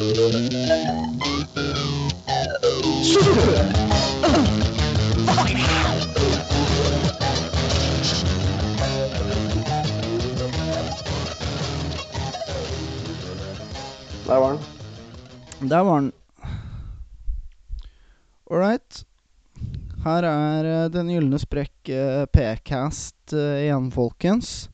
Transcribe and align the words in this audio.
Der 0.00 0.06
var 14.36 14.52
den. 15.60 15.68
Der 15.68 15.78
var 15.78 16.00
den. 16.00 16.12
All 18.50 18.56
right. 18.56 19.04
Her 20.04 20.22
er 20.24 20.64
eh, 20.64 20.90
Den 20.90 21.08
gylne 21.12 21.38
sprekk 21.38 21.88
eh, 21.92 22.24
P-cast 22.32 23.34
eh, 23.36 23.66
igjen, 23.66 23.92
folkens. 23.92 24.70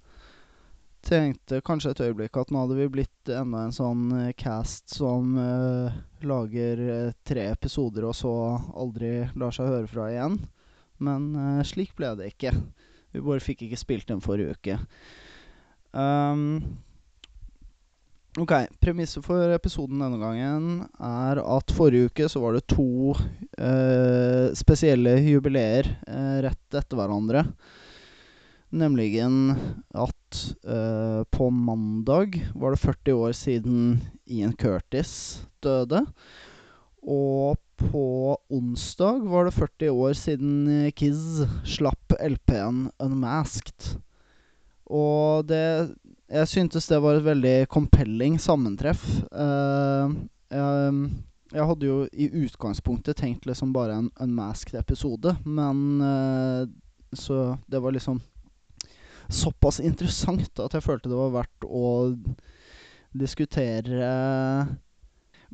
Tenkte 1.06 1.60
kanskje 1.62 1.92
et 1.92 2.00
øyeblikk 2.08 2.38
at 2.40 2.48
nå 2.50 2.64
hadde 2.64 2.76
vi 2.80 2.88
blitt 2.90 3.30
enda 3.30 3.60
en 3.66 3.74
sånn 3.74 4.08
eh, 4.16 4.32
cast 4.34 4.90
som 4.96 5.36
uh, 5.38 5.92
lager 6.26 6.80
eh, 6.82 7.12
tre 7.22 7.44
episoder 7.52 8.08
og 8.08 8.16
så 8.18 8.32
aldri 8.74 9.12
lar 9.38 9.54
seg 9.54 9.70
høre 9.70 9.90
fra 9.90 10.08
igjen. 10.10 10.40
Men 10.98 11.28
uh, 11.38 11.60
slik 11.68 11.94
ble 11.94 12.10
det 12.18 12.32
ikke. 12.32 12.50
Vi 13.14 13.22
bare 13.22 13.44
fikk 13.44 13.62
ikke 13.68 13.78
spilt 13.78 14.10
den 14.10 14.24
forrige 14.24 14.56
uke. 14.58 14.80
Um, 15.94 16.58
Ok, 18.36 18.52
Premisset 18.84 19.24
for 19.24 19.48
episoden 19.54 20.02
denne 20.02 20.18
gangen 20.20 20.82
er 21.00 21.38
at 21.40 21.72
forrige 21.72 22.10
uke 22.10 22.26
så 22.28 22.42
var 22.42 22.52
det 22.52 22.66
to 22.68 23.14
eh, 23.56 24.52
spesielle 24.52 25.14
jubileer 25.24 25.88
rett 26.44 26.76
etter 26.76 27.00
hverandre. 27.00 27.46
Nemlig 28.74 29.12
at 29.22 30.40
eh, 30.66 31.22
på 31.30 31.50
mandag 31.50 32.40
var 32.54 32.74
det 32.74 32.82
40 32.82 33.12
år 33.14 33.36
siden 33.36 34.00
Ian 34.26 34.56
Curtis 34.58 35.46
døde. 35.62 36.02
Og 37.06 37.56
på 37.76 38.34
onsdag 38.50 39.22
var 39.30 39.46
det 39.46 39.54
40 39.54 39.90
år 39.92 40.16
siden 40.18 40.90
Kiz 40.96 41.44
slapp 41.64 42.16
LP-en 42.18 42.88
Unmasked. 42.98 43.94
Og 44.86 45.46
det 45.46 45.94
jeg 46.26 46.50
syntes 46.50 46.88
det 46.90 46.98
var 47.02 47.18
et 47.18 47.26
veldig 47.26 47.68
compelling 47.70 48.38
sammentreff. 48.42 49.04
Uh, 49.30 50.10
jeg, 50.50 51.10
jeg 51.54 51.68
hadde 51.70 51.86
jo 51.86 51.98
i 52.10 52.26
utgangspunktet 52.42 53.20
tenkt 53.20 53.46
liksom 53.46 53.70
bare 53.74 54.00
en 54.00 54.08
unmasked 54.22 54.74
episode, 54.78 55.36
men 55.44 56.02
uh, 56.02 56.66
Så 57.14 57.56
det 57.70 57.78
var 57.80 57.94
liksom 57.94 58.18
såpass 59.32 59.80
interessant 59.80 60.60
at 60.62 60.74
jeg 60.76 60.84
følte 60.84 61.10
det 61.10 61.18
var 61.18 61.34
verdt 61.40 61.66
å 61.66 61.88
diskutere 63.16 64.10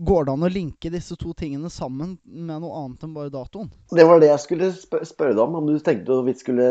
Går 0.03 0.25
det 0.25 0.33
an 0.33 0.47
å 0.47 0.49
linke 0.51 0.91
disse 0.91 1.17
to 1.21 1.35
tingene 1.37 1.69
sammen 1.71 2.15
med 2.25 2.63
noe 2.65 2.79
annet 2.81 3.03
enn 3.05 3.13
bare 3.13 3.33
datoen? 3.33 3.69
Det 3.93 4.07
var 4.09 4.23
det 4.23 4.31
jeg 4.31 4.43
skulle 4.47 4.71
spør 4.73 5.05
spørre 5.05 5.35
deg 5.37 5.43
om. 5.45 5.59
Om 5.61 5.69
du 5.69 5.77
tenkte 5.85 6.17
at 6.17 6.25
vi 6.27 6.35
skulle 6.39 6.69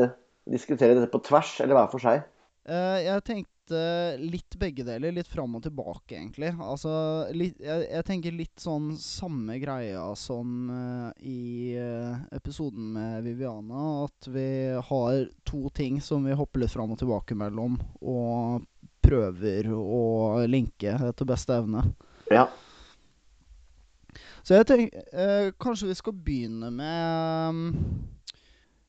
diskutere 0.49 0.95
dette 0.97 1.11
på 1.13 1.21
tvers 1.27 1.51
eller 1.61 1.77
hver 1.77 1.91
for 1.91 2.01
seg? 2.01 2.23
Eh, 2.65 2.97
jeg 3.05 3.23
tenkte 3.27 3.50
litt 4.17 4.55
begge 4.59 4.83
deler. 4.83 5.11
Litt 5.11 5.27
fram 5.27 5.55
og 5.55 5.63
tilbake, 5.63 6.15
egentlig. 6.15 6.51
Altså, 6.59 6.91
litt, 7.35 7.59
jeg, 7.61 7.85
jeg 7.91 8.05
tenker 8.07 8.35
litt 8.35 8.59
sånn 8.61 8.91
samme 8.99 9.57
greia 9.61 10.03
som 10.19 10.71
uh, 10.71 11.11
i 11.19 11.75
uh, 11.77 12.17
episoden 12.35 12.91
med 12.95 13.23
Viviana. 13.27 14.05
At 14.07 14.27
vi 14.31 14.47
har 14.89 15.27
to 15.47 15.69
ting 15.75 16.01
som 16.01 16.25
vi 16.27 16.37
hopper 16.37 16.63
litt 16.63 16.73
fram 16.73 16.95
og 16.95 17.01
tilbake 17.01 17.37
mellom, 17.37 17.77
og 18.01 18.65
prøver 19.01 19.71
å 19.73 20.41
linke 20.49 20.97
etter 21.09 21.27
beste 21.27 21.55
evne. 21.57 21.85
Ja. 22.31 22.47
Så 24.41 24.57
jeg 24.57 24.65
tenker 24.65 25.51
kanskje 25.61 25.91
vi 25.91 25.97
skal 25.99 26.15
begynne 26.17 26.71
med 26.73 27.57
mm, 27.57 27.73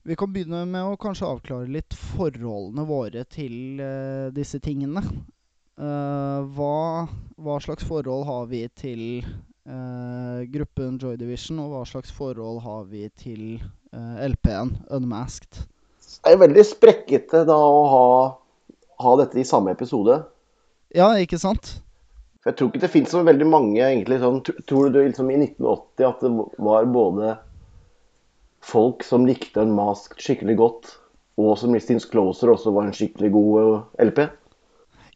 vi 0.03 0.17
kan 0.17 0.33
begynne 0.33 0.65
med 0.67 0.83
å 0.83 0.99
kanskje 1.01 1.29
avklare 1.29 1.71
litt 1.71 1.95
forholdene 1.95 2.85
våre 2.89 3.23
til 3.31 3.79
uh, 3.79 4.33
disse 4.35 4.59
tingene. 4.63 5.03
Uh, 5.79 6.43
hva, 6.57 7.07
hva, 7.39 7.59
slags 7.63 7.87
forhold 7.87 8.27
har 8.27 8.49
vi 8.51 8.65
til 8.79 9.05
uh, 9.23 10.43
gruppen 10.51 10.99
Joy 11.03 11.17
Division, 11.21 11.63
og 11.63 11.77
hva 11.77 11.85
slags 11.89 12.13
forhold 12.15 12.63
har 12.67 12.89
vi 12.91 13.07
til 13.19 13.63
LP-en 13.93 14.73
Unmasked? 14.97 15.67
Det 16.25 16.33
er 16.33 16.41
veldig 16.41 16.65
sprekkete 16.65 17.45
da 17.49 17.57
å 17.57 17.81
ha, 17.93 18.05
ha, 19.05 19.15
dette 19.21 19.41
i 19.41 19.47
samme 19.47 19.75
episode. 19.77 20.17
Ja, 20.97 21.13
ikke 21.21 21.39
sant? 21.41 21.77
For 22.43 22.51
Jeg 22.51 22.59
tror 22.59 22.71
ikke 22.73 22.83
det 22.83 22.91
fins 22.91 23.13
så 23.13 23.23
veldig 23.23 23.47
mange 23.47 23.79
egentlig 23.79 24.17
sånn 24.19 24.41
Tror 24.43 24.89
du 24.91 24.97
liksom 24.99 25.29
i 25.31 25.37
1980 25.39 26.09
at 26.09 26.25
det 26.25 26.31
var 26.67 26.89
både 26.91 27.37
folk 28.63 29.05
som 29.07 29.27
likte 29.29 29.63
en 29.63 29.75
mask 29.77 30.19
skikkelig 30.23 30.57
godt, 30.61 30.93
og 31.41 31.57
som 31.59 31.75
syns 31.81 32.07
Closer 32.09 32.53
også 32.53 32.73
var 32.75 32.89
en 32.89 32.97
skikkelig 32.97 33.33
god 33.35 34.05
LP? 34.05 34.25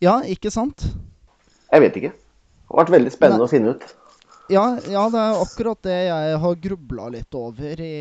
Ja, 0.02 0.18
ikke 0.28 0.52
sant? 0.52 0.88
Jeg 1.70 1.84
vet 1.84 2.00
ikke. 2.00 2.12
Det 2.16 2.74
har 2.74 2.82
vært 2.82 2.96
veldig 2.96 3.12
spennende 3.14 3.44
Nei. 3.44 3.48
å 3.48 3.52
finne 3.52 3.74
ut. 3.76 3.86
Ja, 4.50 4.64
ja, 4.86 5.04
det 5.10 5.18
er 5.18 5.40
akkurat 5.42 5.80
det 5.82 5.96
jeg 6.06 6.38
har 6.42 6.58
grubla 6.62 7.08
litt 7.10 7.34
over 7.34 7.80
i, 7.82 7.96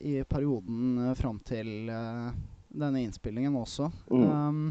i 0.00 0.14
perioden 0.28 1.12
fram 1.18 1.36
til 1.44 1.90
denne 2.76 3.02
innspillingen 3.02 3.56
også. 3.60 3.90
Mm. 4.08 4.24
Um, 4.24 4.62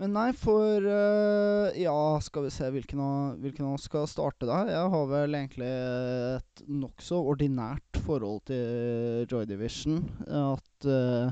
men 0.00 0.14
nei, 0.16 0.28
for 0.36 0.86
uh, 0.86 1.74
Ja, 1.78 2.18
skal 2.24 2.46
vi 2.46 2.52
se 2.54 2.68
hvilken 2.74 3.00
av, 3.02 3.36
hvilken 3.42 3.68
av 3.68 3.76
oss 3.76 3.86
skal 3.88 4.08
starte, 4.10 4.48
da? 4.48 4.64
Jeg 4.70 4.90
har 4.94 5.06
vel 5.10 5.38
egentlig 5.38 5.70
et 5.70 6.64
nokså 6.66 7.20
ordinært 7.34 8.00
forhold 8.06 8.42
til 8.50 9.24
Joy 9.30 9.46
Division. 9.50 10.02
At 10.26 10.88
uh, 10.88 11.30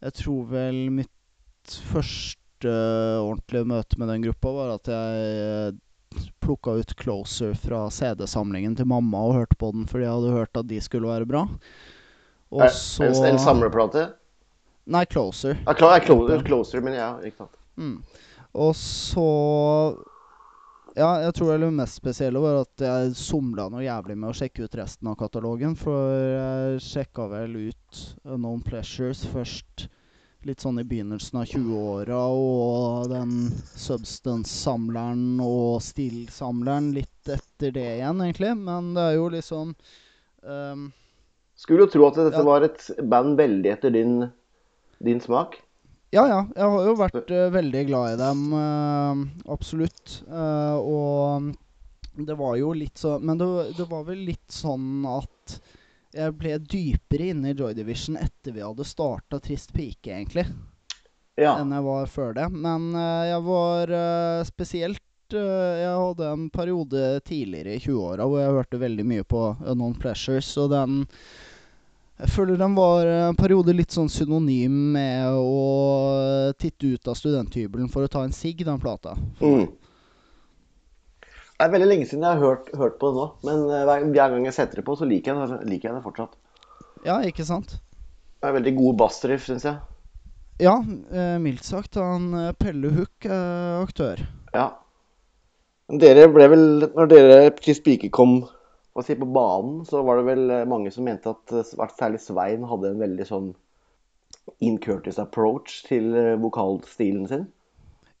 Jeg 0.00 0.16
tror 0.22 0.48
vel 0.54 0.82
mitt 1.00 1.76
første 1.92 2.72
ordentlige 3.20 3.68
møte 3.68 4.00
med 4.00 4.10
den 4.12 4.24
gruppa 4.26 4.50
var 4.52 4.74
at 4.74 4.88
jeg 4.90 5.78
plukka 6.42 6.74
ut 6.80 6.92
Closer 6.98 7.54
fra 7.54 7.84
CD-samlingen 7.94 8.74
til 8.76 8.88
mamma 8.90 9.22
og 9.28 9.36
hørte 9.38 9.56
på 9.60 9.70
den 9.76 9.86
fordi 9.88 10.04
jeg 10.04 10.16
hadde 10.16 10.34
hørt 10.34 10.60
at 10.60 10.68
de 10.68 10.80
skulle 10.82 11.08
være 11.08 11.28
bra. 11.28 11.44
Og 12.50 12.66
så 12.74 13.06
En, 13.06 13.34
en 13.34 13.38
samleplate? 13.38 14.08
Nei, 14.90 15.04
Closer. 15.06 15.60
Ja, 15.66 15.74
klar, 15.78 16.00
closer, 16.02 16.42
closer, 16.46 16.82
men 16.82 16.96
ja, 16.98 17.12
ikke 17.22 17.44
sant. 17.44 17.58
Mm. 17.78 17.98
Og 18.58 18.72
så 18.76 19.26
Ja, 20.96 21.20
jeg 21.22 21.36
tror 21.36 21.54
det 21.54 21.68
mest 21.70 22.00
spesielle 22.00 22.40
var 22.42 22.64
at 22.64 22.82
jeg 22.82 23.12
somla 23.14 23.68
noe 23.70 23.84
jævlig 23.84 24.16
med 24.18 24.32
å 24.32 24.34
sjekke 24.34 24.66
ut 24.66 24.74
resten 24.74 25.06
av 25.06 25.14
katalogen. 25.20 25.76
For 25.78 26.10
jeg 26.10 26.82
sjekka 26.82 27.28
vel 27.30 27.54
ut 27.70 28.00
Unknown 28.26 28.64
Pleasures 28.66 29.22
først 29.30 29.86
litt 30.48 30.64
sånn 30.64 30.80
i 30.80 30.86
begynnelsen 30.88 31.38
av 31.38 31.46
20-åra, 31.52 32.18
og 32.32 33.10
den 33.12 33.52
Substance-samleren 33.76 35.38
og 35.44 35.78
Still-samleren 35.84 36.90
litt 36.96 37.30
etter 37.30 37.74
det 37.76 37.86
igjen, 38.00 38.24
egentlig. 38.24 38.54
Men 38.58 38.90
det 38.96 39.06
er 39.06 39.16
jo 39.20 39.30
liksom 39.36 39.74
um, 40.42 40.90
Skulle 41.60 41.86
jo 41.86 41.92
tro 41.94 42.06
at 42.08 42.20
dette 42.24 42.42
ja. 42.42 42.46
var 42.50 42.66
et 42.66 42.86
band 43.04 43.38
veldig 43.38 43.74
etter 43.76 43.94
din 43.94 44.22
din 45.00 45.20
smak? 45.20 45.58
Ja, 46.10 46.24
ja. 46.28 46.38
Jeg 46.56 46.70
har 46.72 46.86
jo 46.88 46.94
vært 46.98 47.30
uh, 47.30 47.48
veldig 47.54 47.82
glad 47.86 48.14
i 48.14 48.20
dem. 48.20 48.46
Uh, 48.52 49.20
absolutt. 49.52 50.20
Uh, 50.26 50.78
og 50.78 52.24
det 52.26 52.34
var 52.36 52.56
jo 52.58 52.72
litt 52.74 52.98
så 52.98 53.14
Men 53.22 53.38
det, 53.38 53.46
det, 53.78 53.86
var 53.88 54.02
vel 54.08 54.24
litt 54.26 54.50
sånn 54.52 55.06
at 55.08 55.60
jeg 56.10 56.34
ble 56.34 56.56
dypere 56.58 57.28
inne 57.30 57.52
i 57.52 57.54
Joy 57.54 57.76
Division 57.78 58.18
etter 58.18 58.56
vi 58.56 58.64
hadde 58.64 58.84
starta 58.84 59.38
Trist 59.38 59.70
pike, 59.70 60.10
egentlig. 60.10 60.48
Ja. 61.38 61.54
Enn 61.54 61.70
jeg 61.70 61.86
var 61.86 62.10
før 62.10 62.34
det. 62.34 62.48
Men 62.50 62.90
jeg 62.98 63.44
var 63.46 63.92
spesielt 64.48 65.06
Jeg 65.30 65.92
hadde 65.94 66.26
en 66.26 66.48
periode 66.50 67.20
tidligere 67.22 67.76
i 67.76 67.84
20-åra 67.84 68.26
hvor 68.26 68.42
jeg 68.42 68.56
hørte 68.58 68.82
veldig 68.82 69.06
mye 69.06 69.28
på 69.30 69.44
Non 69.78 69.94
Pleasures, 69.94 70.50
og 70.58 70.72
den 70.74 71.04
jeg 72.20 72.32
føler 72.34 72.58
den 72.60 72.74
var 72.76 73.08
en 73.08 73.36
periode 73.38 73.72
litt 73.72 73.94
sånn 73.94 74.10
synonym 74.12 74.92
med 74.96 75.36
å 75.40 76.52
titte 76.60 76.94
ut 76.94 77.08
av 77.08 77.16
studenthybelen 77.16 77.88
for 77.92 78.04
å 78.04 78.10
ta 78.12 78.24
en 78.26 78.34
sigg, 78.36 78.60
den 78.66 78.80
plata. 78.82 79.14
Mm. 79.40 79.70
Det 81.60 81.66
er 81.66 81.72
veldig 81.74 81.88
lenge 81.88 82.08
siden 82.08 82.24
jeg 82.24 82.36
har 82.36 82.44
hørt, 82.44 82.68
hørt 82.76 82.98
på 83.00 83.10
det 83.12 83.20
nå, 83.20 83.26
men 83.44 83.64
eh, 83.68 83.86
hver, 83.88 84.04
hver, 84.08 84.34
gang 84.34 84.46
jeg 84.48 84.56
setter 84.56 84.80
det 84.80 84.84
på, 84.86 84.96
så 84.96 85.08
liker 85.08 85.32
jeg 85.32 85.48
det, 85.50 85.58
liker 85.68 85.90
jeg 85.90 85.96
det 85.96 86.04
fortsatt. 86.04 86.36
Ja, 87.04 87.18
ikke 87.24 87.44
sant? 87.48 87.78
Det 88.40 88.48
er 88.48 88.56
veldig 88.56 88.74
god 88.78 89.00
bassdrift, 89.02 89.48
syns 89.48 89.66
jeg. 89.68 89.80
Ja, 90.60 90.78
eh, 91.12 91.36
mildt 91.40 91.64
sagt. 91.64 91.96
Han 92.00 92.32
eh, 92.36 92.54
Pelle 92.56 92.92
Hook 92.96 93.28
er 93.28 93.80
aktør. 93.80 94.24
Ja. 94.52 94.70
Dere 96.00 96.28
ble 96.30 96.46
vel 96.52 96.64
Når 96.94 97.08
dere 97.10 97.38
til 97.58 97.74
Spike 97.74 98.12
kom 98.14 98.42
hva 98.92 99.04
si, 99.06 99.14
på 99.14 99.26
banen 99.26 99.84
så 99.86 100.02
var 100.02 100.18
det 100.18 100.26
vel 100.26 100.50
eh, 100.50 100.66
mange 100.68 100.90
som 100.90 101.06
mente 101.06 101.30
at 101.30 101.54
eh, 101.54 101.90
særlig 101.98 102.20
Svein 102.22 102.66
hadde 102.66 102.90
en 102.90 103.02
veldig 103.02 103.26
sånn 103.28 103.52
In 104.66 104.78
Curtis 104.82 105.20
approach 105.22 105.84
til 105.86 106.10
eh, 106.16 106.34
vokalstilen 106.40 107.28
sin. 107.30 107.46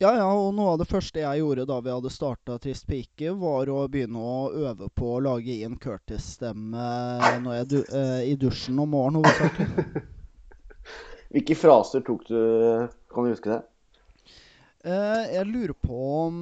Ja, 0.00 0.14
ja, 0.16 0.28
og 0.32 0.54
noe 0.56 0.72
av 0.72 0.78
det 0.80 0.88
første 0.88 1.20
jeg 1.20 1.42
gjorde 1.42 1.66
da 1.68 1.80
vi 1.84 1.92
hadde 1.92 2.12
starta 2.12 2.56
Trist 2.62 2.86
pike, 2.88 3.34
var 3.36 3.68
å 3.68 3.82
begynne 3.92 4.22
å 4.22 4.46
øve 4.70 4.88
på 4.96 5.10
å 5.16 5.20
lage 5.26 5.52
Ian 5.58 5.76
Curtis-stemme 5.76 6.86
når 7.44 7.58
jeg 7.58 7.68
du, 7.68 7.76
i 8.24 8.32
dusjen 8.40 8.80
om 8.80 8.94
morgenen 8.94 9.20
hovedsakelig. 9.20 10.06
Hvilke 11.34 11.58
fraser 11.58 12.02
tok 12.02 12.24
du 12.26 12.38
Kan 13.12 13.26
du 13.26 13.34
huske 13.34 13.52
det? 13.52 13.60
Eh, 14.80 15.24
jeg 15.34 15.44
lurer 15.50 15.74
på 15.76 15.96
om 16.22 16.36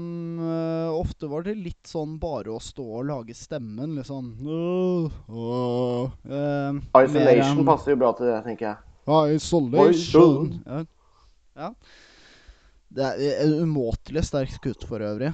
eh, 0.47 0.91
Ofte 0.95 1.27
var 1.27 1.43
det 1.43 1.57
litt 1.59 1.89
sånn 1.91 2.13
bare 2.23 2.53
å 2.55 2.61
stå 2.63 2.85
og 3.01 3.09
lage 3.09 3.35
stemmen, 3.35 3.97
litt 3.97 4.07
sånn 4.07 4.29
uh, 4.47 5.09
åh», 5.27 6.13
eh, 6.23 6.77
mer 6.79 7.09
Isolation 7.09 7.65
enn- 7.65 7.67
passer 7.67 7.97
jo 7.97 7.99
bra 7.99 8.13
til 8.15 8.31
det, 8.31 8.37
tenker 8.47 8.69
jeg. 8.69 8.79
Isolation. 9.35 10.53
Ja. 10.69 10.85
ja. 11.59 11.73
Det 12.95 13.11
er 13.27 13.43
en 13.43 13.59
umåtelig 13.67 14.23
sterk 14.31 14.55
kutt 14.63 14.87
for 14.87 15.03
øvrig. 15.03 15.33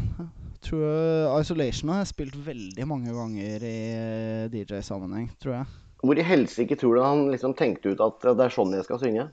Tror 0.65 0.89
eh, 0.89 1.37
Isolation 1.43 1.93
har 1.93 2.01
jeg 2.07 2.13
spilt 2.15 2.41
veldig 2.47 2.89
mange 2.89 3.13
ganger 3.13 3.69
i 3.69 3.79
eh, 4.01 4.49
DJ-sammenheng, 4.55 5.29
tror 5.45 5.59
jeg. 5.59 5.73
Hvor 6.05 6.21
i 6.21 6.25
helsike 6.25 6.81
tror 6.81 6.97
du 6.97 7.05
han 7.05 7.27
liksom 7.33 7.53
tenkte 7.57 7.93
ut 7.93 8.01
at 8.05 8.25
det 8.33 8.49
er 8.49 8.53
sånn 8.53 8.73
jeg 8.77 8.89
skal 8.89 9.01
synge? 9.05 9.29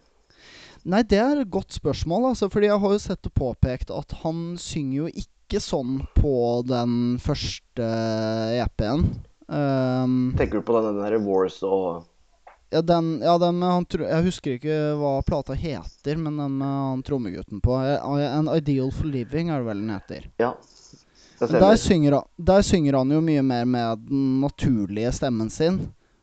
Nei, 0.84 1.04
det 1.06 1.20
er 1.22 1.42
et 1.44 1.52
godt 1.52 1.76
spørsmål, 1.76 2.32
altså, 2.32 2.50
fordi 2.50 2.72
jeg 2.72 2.82
har 2.82 2.94
jo 2.96 3.02
sett 3.02 3.22
det 3.22 3.34
påpekt 3.38 3.92
at 3.94 4.16
han 4.24 4.56
synger 4.62 5.04
jo 5.04 5.10
ikke 5.24 5.62
sånn 5.62 6.00
på 6.16 6.36
den 6.66 7.20
første 7.22 7.90
EP-en. 8.64 9.06
Um, 9.52 10.32
Tenker 10.40 10.62
du 10.62 10.66
på 10.66 10.78
den, 10.80 10.96
den 10.96 11.04
der 11.04 11.20
Wars 11.26 11.60
og 11.68 12.08
ja, 12.72 12.80
den, 12.82 13.18
ja, 13.20 13.34
den 13.38 13.58
med 13.60 13.68
han 13.68 13.86
Jeg 14.00 14.24
husker 14.24 14.54
ikke 14.56 14.76
hva 14.96 15.18
plata 15.28 15.54
heter, 15.60 16.16
men 16.16 16.38
den 16.40 16.54
med 16.56 16.68
han 16.72 17.02
trommegutten 17.04 17.60
på. 17.60 17.76
Eh, 17.84 18.06
An 18.32 18.48
Ideal 18.56 18.94
for 18.96 19.12
Living 19.12 19.52
er 19.52 19.60
det 19.60 19.68
vel 19.68 19.82
den 19.84 19.92
heter. 19.92 20.30
Ja. 20.40 20.54
Der 21.42 21.76
synger, 21.76 22.22
han, 22.22 22.30
der 22.38 22.64
synger 22.64 22.96
han 23.02 23.12
jo 23.12 23.20
mye 23.26 23.44
mer 23.44 23.66
med 23.68 24.06
den 24.08 24.40
naturlige 24.40 25.12
stemmen 25.12 25.50
sin. 25.52 25.82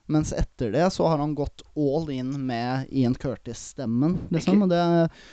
Mens 0.08 0.32
etter 0.32 0.70
det 0.72 0.86
så 0.94 1.06
har 1.10 1.20
han 1.20 1.34
gått 1.36 1.62
all 1.76 2.06
in 2.14 2.30
med 2.48 2.88
Ian 2.96 3.14
Curtis-stemmen, 3.14 4.14
liksom. 4.32 4.62
Og 4.64 4.70
det, 4.72 4.80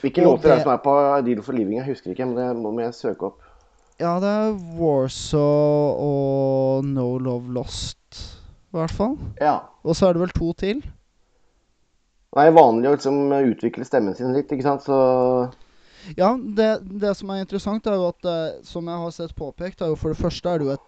Hvilke 0.02 0.24
låter 0.26 0.50
er 0.52 0.58
det 0.58 0.66
som 0.66 0.72
er 0.74 0.82
på 0.84 0.96
Ideal 1.22 1.40
for 1.46 1.56
Living? 1.56 1.78
Jeg 1.80 1.88
husker 1.94 2.12
ikke, 2.12 2.26
men 2.28 2.36
det 2.36 2.48
må 2.60 2.74
jeg 2.84 2.92
søke 2.98 3.30
opp. 3.30 3.40
ja, 3.96 4.18
det 4.20 4.28
er 4.28 4.58
Warsaw 4.76 5.96
og 6.06 6.84
No 6.84 7.06
Love 7.18 7.54
Lost, 7.56 8.20
i 8.68 8.76
hvert 8.76 8.92
fall. 8.92 9.16
Ja. 9.40 9.62
Og 9.82 9.96
så 9.96 10.10
er 10.10 10.16
det 10.18 10.26
vel 10.26 10.34
to 10.36 10.52
til. 10.60 10.82
Det 12.36 12.44
er 12.44 12.52
vanlig 12.52 12.90
å 12.90 12.96
liksom 12.98 13.32
utvikle 13.32 13.86
stemmen 13.88 14.12
sin 14.18 14.34
litt, 14.36 14.52
ikke 14.52 14.66
sant, 14.66 14.84
så 14.84 14.98
Ja, 16.20 16.34
det, 16.36 16.68
det 17.00 17.14
som 17.16 17.32
er 17.32 17.40
interessant, 17.46 17.88
er 17.88 17.96
jo 17.96 18.10
at 18.12 18.28
eh, 18.28 18.58
som 18.68 18.86
jeg 18.92 19.00
har 19.06 19.14
sett 19.16 19.32
påpekt, 19.38 19.80
er 19.80 19.94
jo 19.94 19.96
for 19.98 20.12
det 20.12 20.20
første 20.20 20.52
er 20.52 20.60
det 20.60 20.68
jo 20.68 20.76
et 20.76 20.84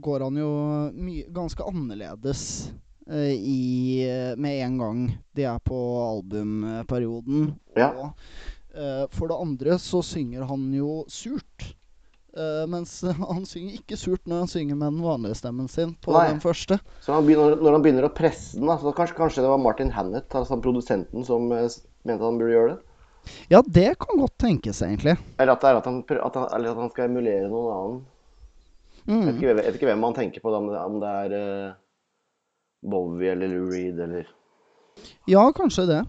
Går 0.00 0.22
han 0.24 0.36
jo 0.40 0.50
mye, 0.96 1.26
ganske 1.36 1.60
annerledes 1.68 2.70
i 3.16 4.04
eh, 4.04 4.36
Med 4.36 4.60
en 4.66 4.78
gang 4.78 5.02
de 5.34 5.44
er 5.48 5.58
på 5.64 5.78
albumperioden. 6.04 7.54
Ja. 7.78 7.90
Og 7.96 8.76
eh, 8.76 9.04
for 9.14 9.30
det 9.30 9.38
andre 9.40 9.78
så 9.82 10.02
synger 10.04 10.44
han 10.50 10.70
jo 10.76 11.04
surt. 11.08 11.74
Uh, 12.38 12.68
mens 12.70 13.00
han 13.32 13.46
synger 13.48 13.78
ikke 13.80 13.96
surt 13.98 14.20
når 14.28 14.44
han 14.44 14.50
synger 14.52 14.76
med 14.78 14.92
den 14.92 15.00
vanlige 15.02 15.38
stemmen 15.40 15.66
sin 15.72 15.94
på 16.04 16.12
Nei. 16.14 16.26
den 16.28 16.42
første. 16.44 16.76
Så 17.02 17.16
han 17.16 17.24
begynner, 17.26 17.56
når 17.58 17.78
han 17.78 17.82
begynner 17.82 18.06
å 18.06 18.12
presse 18.14 18.58
den, 18.60 18.68
da, 18.68 18.76
så 18.78 18.92
kanskje, 18.94 19.16
kanskje 19.16 19.42
det 19.42 19.50
var 19.50 19.58
Martin 19.64 19.90
Hannett, 19.96 20.28
altså 20.36 20.58
produsenten, 20.62 21.24
som 21.26 21.48
uh, 21.50 21.64
mente 22.06 22.22
han 22.28 22.38
burde 22.38 22.54
gjøre 22.54 22.76
det? 22.76 22.78
Ja, 23.50 23.62
det 23.66 23.88
kan 24.04 24.20
godt 24.20 24.36
tenkes, 24.40 24.84
egentlig. 24.84 25.16
Eller 25.40 25.56
at 25.56 25.64
det 25.64 25.72
er 25.72 25.80
at 25.80 25.88
han, 25.88 25.98
at 26.04 26.38
han, 26.38 26.46
eller 26.54 26.70
at 26.76 26.78
han 26.84 26.92
skal 26.92 27.08
emulere 27.08 27.48
noen 27.50 27.74
annen. 27.74 27.98
Jeg 29.08 29.16
vet 29.16 29.24
Mm. 29.24 29.28
ikke, 29.34 29.46
jeg 29.48 29.56
vet 29.56 29.76
ikke 29.78 29.88
hvem 29.88 30.02
han 30.04 30.14
tenker 30.20 30.42
på, 30.44 30.50
da, 30.52 30.58
om 30.84 30.98
det, 31.00 31.10
er 31.24 31.34
eh, 31.40 31.76
Bowie 32.82 33.32
eller 33.32 33.48
Lou 33.48 33.70
Reed 33.70 34.00
eller 34.00 34.28
Ja, 35.26 35.52
kanskje 35.54 35.86
det. 35.86 36.02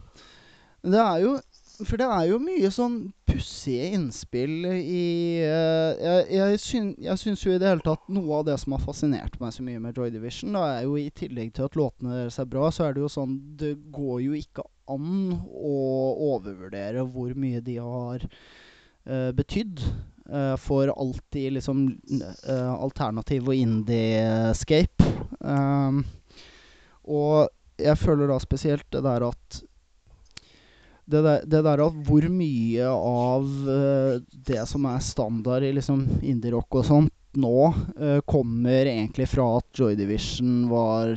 Det 0.82 1.00
er 1.00 1.24
jo 1.24 1.38
For 1.80 2.00
det 2.00 2.08
er 2.12 2.26
jo 2.28 2.42
mye 2.44 2.70
sånn 2.74 2.98
pussige 3.30 3.92
innspill 3.96 4.66
i 4.68 5.04
uh, 5.46 5.92
Jeg, 5.96 6.26
jeg, 6.34 6.60
syn, 6.64 6.90
jeg 7.00 7.22
syns 7.22 7.46
jo 7.46 7.54
i 7.54 7.60
det 7.62 7.70
hele 7.70 7.86
tatt 7.86 8.04
noe 8.12 8.42
av 8.42 8.48
det 8.50 8.58
som 8.60 8.76
har 8.76 8.84
fascinert 8.84 9.38
meg 9.40 9.54
så 9.56 9.64
mye 9.64 9.80
med 9.84 9.96
Joy 9.96 10.12
Division, 10.12 10.58
da 10.58 10.66
er 10.74 10.88
jo 10.88 10.98
i 11.00 11.08
tillegg 11.16 11.54
til 11.56 11.70
at 11.70 11.78
låtene 11.80 12.18
deres 12.18 12.40
er 12.42 12.50
bra, 12.52 12.68
så 12.74 12.88
er 12.88 12.98
det 12.98 13.06
jo 13.06 13.12
sånn 13.14 13.38
Det 13.60 13.76
går 13.96 14.18
jo 14.26 14.36
ikke 14.40 14.66
an 14.90 15.38
å 15.38 15.80
overvurdere 16.34 17.06
hvor 17.14 17.32
mye 17.38 17.62
de 17.64 17.78
har 17.80 18.26
uh, 18.26 19.32
betydd 19.38 19.84
eh, 19.86 20.56
for 20.62 20.90
alltid 20.90 21.60
liksom 21.60 21.84
uh, 22.20 22.74
alternativ 22.74 23.50
og 23.50 23.58
indie-scape. 23.58 25.06
Um, 25.40 26.02
og 27.10 27.50
jeg 27.80 27.98
føler 28.00 28.30
da 28.30 28.38
spesielt 28.44 28.88
det 28.94 29.02
der 29.06 29.26
at 29.30 29.60
det 31.10 31.22
der, 31.26 31.46
det 31.50 31.62
der 31.66 31.82
at 31.82 32.02
hvor 32.06 32.26
mye 32.30 32.90
av 32.90 33.46
uh, 33.66 34.20
det 34.46 34.62
som 34.70 34.86
er 34.86 35.02
standard 35.02 35.66
i 35.66 35.72
liksom 35.74 36.04
indie-rock 36.22 36.82
og 36.82 36.86
sånt 36.86 37.16
nå, 37.40 37.72
uh, 37.98 38.20
kommer 38.30 38.90
egentlig 38.90 39.26
fra 39.32 39.48
at 39.58 39.82
Joy 39.82 39.98
Division 39.98 40.68
var 40.70 41.16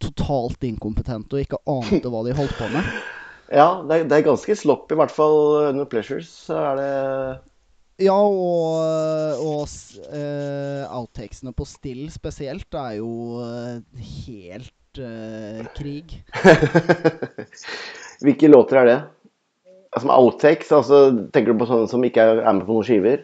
totalt 0.00 0.64
inkompetent 0.68 1.32
og 1.32 1.42
ikke 1.42 1.60
ante 1.68 2.12
hva 2.12 2.22
de 2.24 2.36
holdt 2.36 2.56
på 2.60 2.72
med. 2.72 2.88
Ja, 3.46 3.76
det 3.86 3.94
er, 3.94 4.06
det 4.10 4.16
er 4.16 4.24
ganske 4.26 4.54
slopp, 4.58 4.90
i 4.90 4.96
hvert 4.98 5.12
fall 5.14 5.68
under 5.68 5.86
Pleasures. 5.86 6.26
Så 6.48 6.56
er 6.58 6.80
det 6.80 8.06
Ja, 8.08 8.16
og, 8.18 9.38
og 9.38 10.08
eh, 10.10 10.82
outtakesene 10.90 11.54
på 11.54 11.62
Still 11.70 12.08
spesielt 12.10 12.74
er 12.74 12.96
jo 12.98 13.38
helt 13.94 14.74
krig. 15.76 16.18
Hvilke 18.24 18.48
låter 18.48 18.76
er 18.82 18.86
det? 18.90 18.98
Som 20.00 20.10
outtakes? 20.12 20.72
Altså, 20.76 21.28
tenker 21.32 21.52
du 21.54 21.60
på 21.62 21.68
sånne 21.70 21.88
som 21.88 22.04
ikke 22.04 22.24
er, 22.24 22.42
med 22.52 22.66
på 22.68 22.74
noen 22.76 22.86
skiver? 22.86 23.22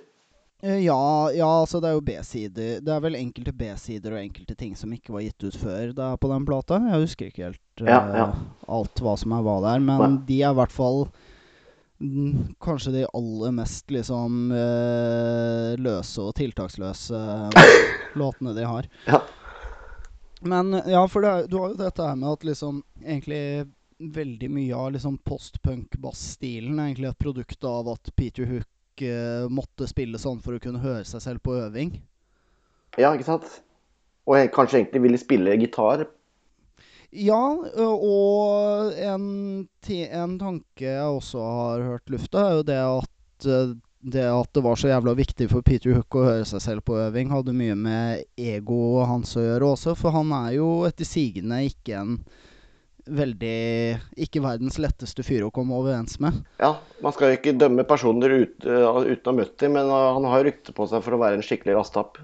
Eh, 0.63 0.79
Ja, 0.85 0.99
ja, 1.35 1.49
altså 1.65 1.81
det 1.83 1.91
er 1.91 1.97
jo 1.99 2.05
B-sider. 2.07 2.79
Det 2.85 2.93
er 2.95 3.03
vel 3.05 3.17
enkelte 3.19 3.53
B-sider 3.57 4.15
og 4.15 4.23
enkelte 4.23 4.57
ting 4.57 4.77
som 4.79 4.93
ikke 4.95 5.13
var 5.17 5.25
gitt 5.27 5.43
ut 5.49 5.59
før 5.59 5.91
er 5.91 6.17
på 6.23 6.31
den 6.33 6.47
plata. 6.49 6.79
Jeg 6.93 7.03
husker 7.09 7.29
ikke 7.33 7.49
helt 7.51 7.83
Ja, 7.83 7.99
eh, 7.99 8.17
ja. 8.23 8.29
alt 8.79 9.03
hva 9.05 9.17
som 9.21 9.35
er 9.37 9.45
hva 9.45 9.59
der, 9.67 9.83
men 9.85 10.01
Nei. 10.07 10.25
de 10.29 10.41
er 10.45 10.55
i 10.55 10.59
hvert 10.61 10.73
fall 10.73 11.03
mm, 12.01 12.55
kanskje 12.63 12.95
de 13.01 13.05
aller 13.11 13.53
mest 13.59 13.91
liksom 13.93 14.53
eh, 14.57 15.75
løse 15.83 16.25
og 16.29 16.35
tiltaksløse 16.39 17.21
låtene 18.21 18.55
de 18.57 18.65
har. 18.69 18.89
Ja. 19.11 19.21
Men 20.43 20.75
ja, 20.91 21.03
for 21.09 21.25
er, 21.27 21.47
du 21.47 21.59
har 21.61 21.73
jo 21.73 21.79
dette 21.79 22.07
her 22.07 22.19
med 22.19 22.33
at 22.35 22.47
liksom 22.47 22.83
egentlig 23.05 23.43
veldig 24.03 24.49
mye 24.51 24.75
av 24.75 24.93
liksom 24.97 25.19
post-punk-bass-stilen 25.27 26.79
er 26.81 26.91
egentlig 26.91 27.13
et 27.13 27.21
produkt 27.23 27.67
av 27.69 27.93
at 27.93 28.11
Peter 28.19 28.49
Hook 28.51 29.05
eh, 29.07 29.45
måtte 29.53 29.87
spille 29.91 30.19
sånn 30.19 30.41
for 30.43 30.57
å 30.57 30.63
kunne 30.63 30.83
høre 30.83 31.05
seg 31.07 31.23
selv 31.23 31.45
på 31.47 31.55
øving. 31.61 31.95
Ja, 32.99 33.13
ikke 33.13 33.29
sant? 33.29 33.47
Og 34.27 34.37
jeg 34.39 34.51
kanskje 34.55 34.81
egentlig 34.81 35.05
ville 35.07 35.21
spille 35.21 35.55
gitar. 35.61 36.05
Ja, 37.13 37.45
og 37.85 38.93
en, 38.97 39.25
en 39.93 40.37
tanke 40.41 40.87
jeg 40.87 41.17
også 41.21 41.43
har 41.45 41.87
hørt 41.87 42.13
lufta, 42.13 42.47
er 42.49 42.55
jo 42.59 42.69
det 42.71 42.79
at 42.81 43.49
ø, 43.49 43.59
det 44.03 44.25
at 44.27 44.51
det 44.55 44.63
var 44.65 44.79
så 44.79 44.91
jævla 44.91 45.15
viktig 45.15 45.49
for 45.51 45.65
Peter 45.67 45.95
Hook 45.95 46.17
å 46.19 46.25
høre 46.27 46.47
seg 46.49 46.63
selv 46.65 46.85
på 46.87 46.99
øving, 46.99 47.31
hadde 47.31 47.55
mye 47.55 47.77
med 47.79 48.25
egoet 48.37 49.09
hans 49.11 49.37
å 49.39 49.45
gjøre 49.45 49.73
også, 49.77 49.95
for 49.99 50.15
han 50.17 50.33
er 50.43 50.57
jo 50.59 50.71
etter 50.89 51.09
sigende 51.09 51.63
ikke 51.69 52.01
en 52.01 52.17
veldig 53.03 53.99
Ikke 54.23 54.39
verdens 54.45 54.77
letteste 54.79 55.25
fyr 55.27 55.43
å 55.43 55.51
komme 55.51 55.75
overens 55.75 56.21
med. 56.23 56.37
Ja, 56.63 56.77
Man 57.03 57.15
skal 57.17 57.33
jo 57.33 57.39
ikke 57.41 57.57
dømme 57.59 57.83
personer 57.83 58.31
ut, 58.31 58.63
uh, 58.63 59.03
uten 59.03 59.27
å 59.27 59.33
ha 59.33 59.39
møtt 59.41 59.57
dem, 59.59 59.75
men 59.75 59.91
uh, 59.91 60.13
han 60.15 60.29
har 60.31 60.45
rykte 60.47 60.75
på 60.77 60.87
seg 60.87 61.03
for 61.03 61.17
å 61.17 61.19
være 61.19 61.41
en 61.41 61.43
skikkelig 61.43 61.75
rastapp. 61.81 62.21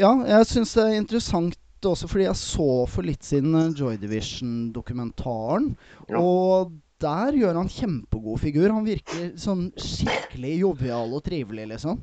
Ja, 0.00 0.14
jeg 0.24 0.48
syns 0.48 0.72
det 0.72 0.86
er 0.86 0.96
interessant 0.96 1.60
også 1.86 2.08
fordi 2.08 2.24
jeg 2.24 2.40
så 2.40 2.70
for 2.88 3.06
litt 3.06 3.26
siden 3.26 3.54
eh, 3.60 3.74
Joy 3.76 3.98
Division-dokumentaren. 4.00 5.68
Ja. 6.08 6.22
Og 6.22 6.72
der 7.02 7.36
gjør 7.36 7.58
han 7.60 7.68
kjempegod 7.70 8.40
figur. 8.40 8.70
Han 8.72 8.86
virker 8.86 9.34
sånn 9.40 9.68
skikkelig 9.80 10.54
jovial 10.62 11.12
og 11.16 11.24
trivelig, 11.26 11.68
liksom. 11.74 12.00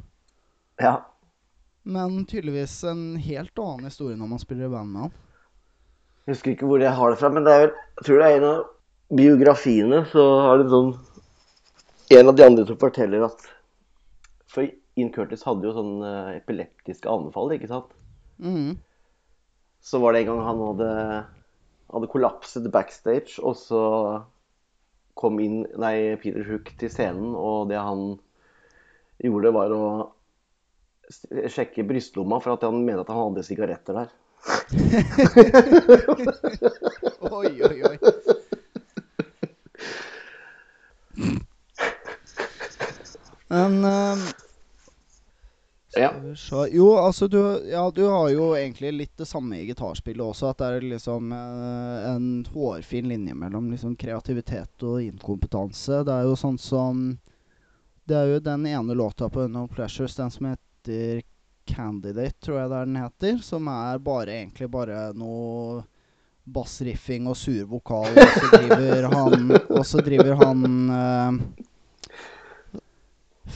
Ja. 0.81 0.99
Men 1.83 2.23
tydeligvis 2.29 2.75
en 2.87 3.15
helt 3.19 3.59
annen 3.59 3.89
historie 3.89 4.17
når 4.19 4.29
man 4.35 4.41
spiller 4.41 4.69
i 4.69 4.73
band 4.73 4.93
med 4.93 5.05
han. 5.07 5.15
Jeg 6.23 6.37
husker 6.37 6.53
ikke 6.53 6.69
hvor 6.69 6.83
jeg 6.83 6.95
har 6.95 7.11
det 7.11 7.19
fra, 7.19 7.31
men 7.33 7.43
det 7.43 7.53
er 7.53 7.65
vel, 7.65 7.73
jeg 7.97 8.07
tror 8.07 8.21
det 8.21 8.27
er 8.27 8.37
en 8.37 8.47
av 8.47 8.61
biografiene. 9.19 9.99
Så 10.13 10.23
har 10.47 10.61
det 10.61 10.69
sånn 10.73 10.93
En 12.13 12.27
av 12.29 12.35
de 12.35 12.43
andre 12.45 12.65
som 12.67 12.77
forteller 12.77 13.23
at 13.25 13.45
For 14.51 14.67
Ian 14.99 15.09
Curtis 15.15 15.41
hadde 15.47 15.65
jo 15.65 15.71
sånn 15.73 15.93
uh, 16.03 16.35
epileptiske 16.35 17.09
anfall, 17.09 17.55
ikke 17.55 17.69
sant? 17.71 17.93
Mhm. 18.43 18.75
Så 19.83 19.99
var 19.99 20.13
det 20.13 20.21
en 20.21 20.29
gang 20.29 20.43
han 20.45 20.61
hadde, 20.61 20.89
hadde 21.95 22.09
kollapset 22.11 22.67
backstage, 22.71 23.39
og 23.41 23.57
så 23.59 23.81
kom 25.19 25.39
inn 25.43 25.57
nei, 25.79 26.15
Peter 26.21 26.43
Hook 26.47 26.67
til 26.79 26.89
scenen, 26.91 27.35
og 27.37 27.69
det 27.71 27.79
han 27.79 28.01
gjorde, 29.23 29.55
var 29.55 29.69
å 29.75 29.83
sjekke 31.51 31.87
brystlomma 31.87 32.37
for 32.41 32.51
at 32.55 32.63
han 32.65 32.85
mente 32.85 33.01
at 33.03 33.11
han 33.13 33.23
hadde 33.27 33.47
sigaretter 33.47 33.93
der. 34.01 34.09
Oi, 37.33 37.51
oi, 37.63 37.77
oi. 37.87 37.97
Men 43.53 43.83
ehm, 43.85 44.21
Ja. 45.95 46.13
Jo, 46.71 46.97
altså 46.97 47.27
du, 47.27 47.39
ja, 47.71 47.91
du 47.91 48.03
har 48.07 48.29
jo 48.29 48.55
egentlig 48.57 48.91
litt 48.93 49.17
det 49.17 49.27
samme 49.29 49.59
i 49.59 49.65
gitarspillet 49.67 50.25
også. 50.25 50.49
At 50.49 50.61
det 50.61 50.69
er 50.69 50.87
liksom 50.93 51.31
eh, 51.35 52.07
en 52.13 52.29
hårfin 52.53 53.09
linje 53.11 53.35
mellom 53.37 53.69
liksom 53.71 53.95
kreativitet 53.99 54.85
og 54.87 55.03
inkompetanse. 55.03 56.01
Det 56.07 56.15
er 56.15 56.29
jo 56.29 56.39
sånn 56.39 56.57
som 56.57 57.05
Det 58.03 58.17
er 58.17 58.33
jo 58.33 58.39
den 58.43 58.65
ene 58.67 58.97
låta 58.97 59.29
på 59.29 59.45
No 59.47 59.67
Pleasures, 59.67 60.15
den 60.15 60.31
som 60.31 60.49
heter 60.49 61.21
Candidate, 61.69 62.35
tror 62.43 62.59
jeg 62.59 62.69
det 62.71 62.77
er 62.77 62.89
den 62.89 62.99
heter. 62.99 63.37
Som 63.45 63.69
er 63.71 64.01
bare 64.03 64.39
egentlig 64.41 64.67
bare 64.73 65.11
noe 65.15 65.83
bassriffing 66.43 67.29
og 67.31 67.37
sur 67.39 67.61
vokal, 67.69 68.17
og 68.19 68.33
så 68.35 68.49
driver 68.57 69.05
han 69.13 69.53
Og 69.53 69.85
så 69.87 70.01
driver 70.03 70.33
han 70.41 70.65
eh, 70.91 71.37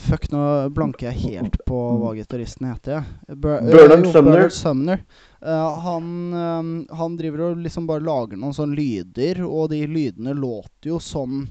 Fuck, 0.08 0.30
nå 0.32 0.42
blanker 0.72 1.10
jeg 1.10 1.20
helt 1.34 1.58
på 1.68 1.78
hva 2.00 2.14
gitaristen 2.16 2.70
heter. 2.70 3.04
Bur- 3.28 3.58
eh, 3.58 3.72
Bernard 3.74 4.06
jo, 4.06 4.12
Sumner. 4.14 4.32
Bernard 4.32 4.56
Sumner. 4.56 5.04
Uh, 5.42 5.80
han, 5.84 6.08
eh, 6.34 6.96
han 6.98 7.18
driver 7.20 7.44
og 7.50 7.62
liksom 7.66 7.88
bare 7.90 8.06
lager 8.06 8.40
noen 8.40 8.56
sånne 8.56 8.78
lyder, 8.78 9.44
og 9.46 9.70
de 9.74 9.82
lydene 9.88 10.34
låter 10.38 10.94
jo 10.94 11.00
som 11.04 11.44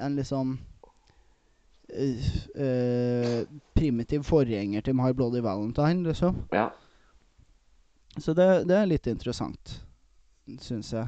en 0.00 0.16
liksom 0.16 0.56
eh, 1.92 2.30
eh, 2.56 3.42
primitiv 3.76 4.24
forgjenger 4.28 4.86
til 4.86 4.96
My 4.96 5.12
Bloody 5.12 5.42
Valentine, 5.44 6.06
liksom. 6.08 6.44
ja. 6.56 6.70
Så 8.18 8.32
det, 8.34 8.64
det 8.66 8.74
er 8.74 8.88
litt 8.90 9.06
interessant, 9.06 9.76
syns 10.58 10.88
jeg. 10.92 11.06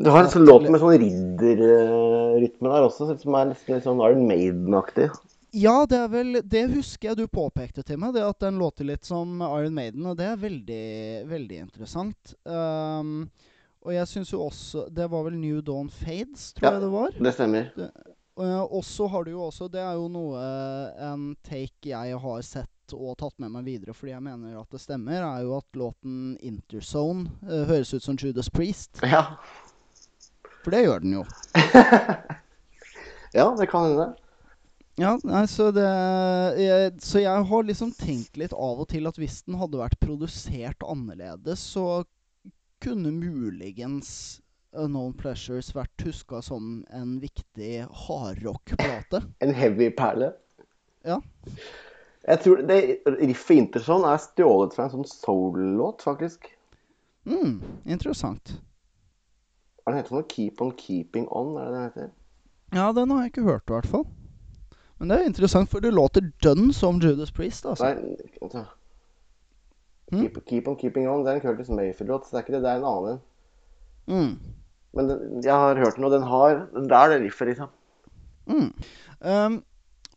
Du 0.00 0.08
har 0.08 0.24
en 0.24 0.30
sånn 0.32 0.46
låt 0.48 0.64
med 0.70 0.80
sånn 0.80 0.94
ridderrytme 1.02 2.70
der 2.72 2.86
også, 2.86 3.10
som 3.20 3.36
er 3.36 3.50
nesten 3.50 3.74
litt 3.76 3.84
sånn 3.84 4.00
Iron 4.06 4.24
Maiden-aktig. 4.30 5.10
Ja, 5.52 5.86
det 5.88 5.98
er 5.98 6.10
vel 6.12 6.36
Det 6.46 6.60
husker 6.74 7.10
jeg 7.10 7.18
du 7.18 7.24
påpekte 7.30 7.82
til 7.86 7.98
meg, 7.98 8.14
det 8.14 8.22
at 8.22 8.38
den 8.44 8.58
låter 8.60 8.86
litt 8.86 9.04
som 9.08 9.40
Iron 9.42 9.74
Maiden, 9.74 10.06
og 10.06 10.16
det 10.20 10.28
er 10.30 10.36
veldig, 10.38 10.84
veldig 11.30 11.58
interessant. 11.64 12.34
Um, 12.44 13.30
og 13.80 13.94
jeg 13.96 14.06
syns 14.10 14.30
jo 14.34 14.42
også 14.44 14.84
Det 14.92 15.06
var 15.10 15.24
vel 15.26 15.38
New 15.40 15.62
Dawn 15.64 15.88
Fades, 15.90 16.52
tror 16.54 16.68
Ja. 16.68 16.72
jeg 16.76 16.82
det 16.84 16.90
var. 16.92 17.16
Det 17.18 17.32
stemmer. 17.34 17.70
Uh, 18.40 18.62
og 18.62 18.84
så 18.86 19.08
har 19.10 19.24
du 19.26 19.32
jo 19.32 19.42
også 19.48 19.66
Det 19.68 19.80
er 19.82 19.98
jo 19.98 20.06
noe 20.08 20.38
En 21.04 21.24
take 21.44 21.90
jeg 21.90 22.20
har 22.22 22.44
sett 22.46 22.94
og 22.94 23.16
tatt 23.20 23.34
med 23.38 23.52
meg 23.54 23.66
videre 23.66 23.92
fordi 23.94 24.10
jeg 24.14 24.22
mener 24.24 24.56
at 24.58 24.70
det 24.74 24.80
stemmer, 24.82 25.22
er 25.22 25.44
jo 25.44 25.52
at 25.58 25.76
låten 25.78 26.36
Interzone 26.42 27.28
uh, 27.46 27.64
høres 27.68 27.92
ut 27.94 28.02
som 28.02 28.16
Judas 28.18 28.48
Priest. 28.50 28.98
Ja. 29.06 29.36
For 30.64 30.74
det 30.74 30.82
gjør 30.84 31.00
den 31.04 31.12
jo. 31.20 31.24
ja, 33.38 33.46
det 33.56 33.68
kan 33.70 33.86
hende. 33.86 34.08
Ja, 35.00 35.14
nei, 35.24 35.46
så 35.48 35.70
det 35.72 35.86
jeg, 36.60 36.92
Så 37.00 37.22
jeg 37.22 37.44
har 37.48 37.62
liksom 37.64 37.92
tenkt 37.96 38.36
litt 38.36 38.52
av 38.52 38.82
og 38.82 38.88
til 38.90 39.08
at 39.08 39.16
hvis 39.20 39.38
den 39.46 39.56
hadde 39.60 39.80
vært 39.80 40.00
produsert 40.02 40.84
annerledes, 40.84 41.62
så 41.72 42.02
kunne 42.84 43.12
muligens 43.14 44.10
Unknown 44.76 45.14
Pleasures 45.16 45.72
vært 45.74 46.04
huska 46.04 46.42
som 46.44 46.82
en 46.94 47.16
viktig 47.22 47.86
hardrock-plate. 48.06 49.22
En 49.42 49.54
heavy 49.56 49.88
perle. 49.96 50.30
Ja. 51.06 51.18
Jeg 52.28 52.42
tror 52.44 52.62
det 52.68 52.80
riffet 53.08 53.56
Interson 53.56 54.04
er 54.06 54.20
stjålet 54.20 54.76
fra 54.76 54.86
en 54.86 54.94
sånn 54.98 55.08
soul-låt, 55.08 56.04
faktisk. 56.04 56.46
Mm, 57.24 57.58
interessant. 57.88 58.58
Er 59.86 59.94
den 59.94 60.02
heter 60.02 60.20
den? 60.20 60.28
Keep 60.30 60.60
on 60.62 60.72
keeping 60.76 61.26
on, 61.32 61.56
er 61.56 61.66
det 61.66 61.74
den 61.74 61.86
heter? 61.88 62.16
Ja, 62.76 62.90
den 62.94 63.10
har 63.10 63.24
jeg 63.24 63.32
ikke 63.32 63.48
hørt, 63.48 63.66
i 63.66 63.74
hvert 63.74 63.90
fall. 63.96 64.06
Men 65.00 65.08
det 65.08 65.16
er 65.16 65.30
interessant, 65.30 65.70
for 65.72 65.80
det 65.80 65.94
låter 65.96 66.28
dønn 66.44 66.74
som 66.76 67.00
Judas 67.00 67.32
Priest, 67.32 67.64
altså. 67.64 67.94
Nei. 67.96 68.66
Mm. 70.10 70.24
Keep, 70.26 70.40
keep 70.46 70.68
on 70.68 70.76
keeping 70.76 71.08
on, 71.08 71.22
det 71.24 71.32
er 71.32 71.38
en 71.38 71.44
Curtis 71.44 71.70
Mayfield-låt, 71.72 72.28
det 72.28 72.36
er 72.36 72.44
ikke 72.44 72.56
det, 72.56 72.62
det 72.66 72.70
er 72.72 72.80
en 72.80 72.88
annen 72.90 73.12
en. 73.14 73.20
Mm. 74.10 74.54
Men 74.98 75.10
den, 75.10 75.26
jeg 75.46 75.54
har 75.54 75.78
hørt 75.78 75.96
den, 75.96 76.06
og 76.08 76.12
den 76.12 76.26
har 76.26 76.64
den 76.74 76.90
er 76.90 77.12
det 77.12 77.20
riffet, 77.24 77.52
liksom. 77.52 77.70
Mm. 78.50 78.70
Um, 79.20 79.60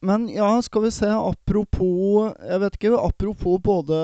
men 0.04 0.26
ja, 0.32 0.48
skal 0.64 0.84
vi 0.84 0.90
se 0.92 1.08
Apropos 1.12 2.34
Jeg 2.40 2.60
vet 2.64 2.78
ikke, 2.78 2.92
apropos 2.98 3.60
både 3.64 4.00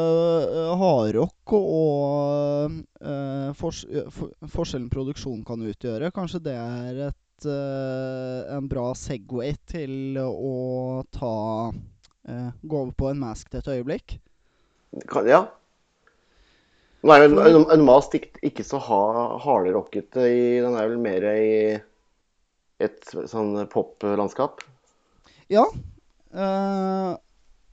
uh, 0.51 0.75
hardrock 0.79 1.53
og 1.55 2.75
uh, 3.01 3.49
fors 3.57 3.81
for 4.13 4.35
forskjellen 4.53 4.91
produksjon 4.93 5.41
kan 5.47 5.63
utgjøre. 5.65 6.11
Kanskje 6.15 6.43
det 6.45 6.55
er 6.55 7.01
et, 7.09 7.17
en 7.47 8.67
bra 8.71 8.89
Segway 8.97 9.53
til 9.69 10.17
å 10.19 11.03
ta 11.13 11.35
uh, 11.69 12.49
Gå 12.61 12.81
over 12.81 12.91
på 12.97 13.11
en 13.11 13.21
mask 13.21 13.49
til 13.49 13.61
et 13.61 13.71
øyeblikk? 13.77 14.17
Kan, 15.07 15.29
ja. 15.29 15.43
Nå 17.05 17.13
er 17.13 17.23
jo 17.23 17.29
en, 17.29 17.39
en, 17.45 17.67
en 17.77 17.85
mask 17.87 18.17
ikke, 18.19 18.65
så 18.65 18.81
ha, 18.83 19.03
hardrockete 19.45 20.25
i 20.27 20.43
Den 20.63 20.75
er 20.75 20.89
vel 20.91 20.99
mer 21.03 21.29
i 21.31 21.53
et 22.79 23.11
sånn 23.27 23.55
poplandskap. 23.71 24.63
Ja. 25.51 25.65
Uh, 26.33 27.15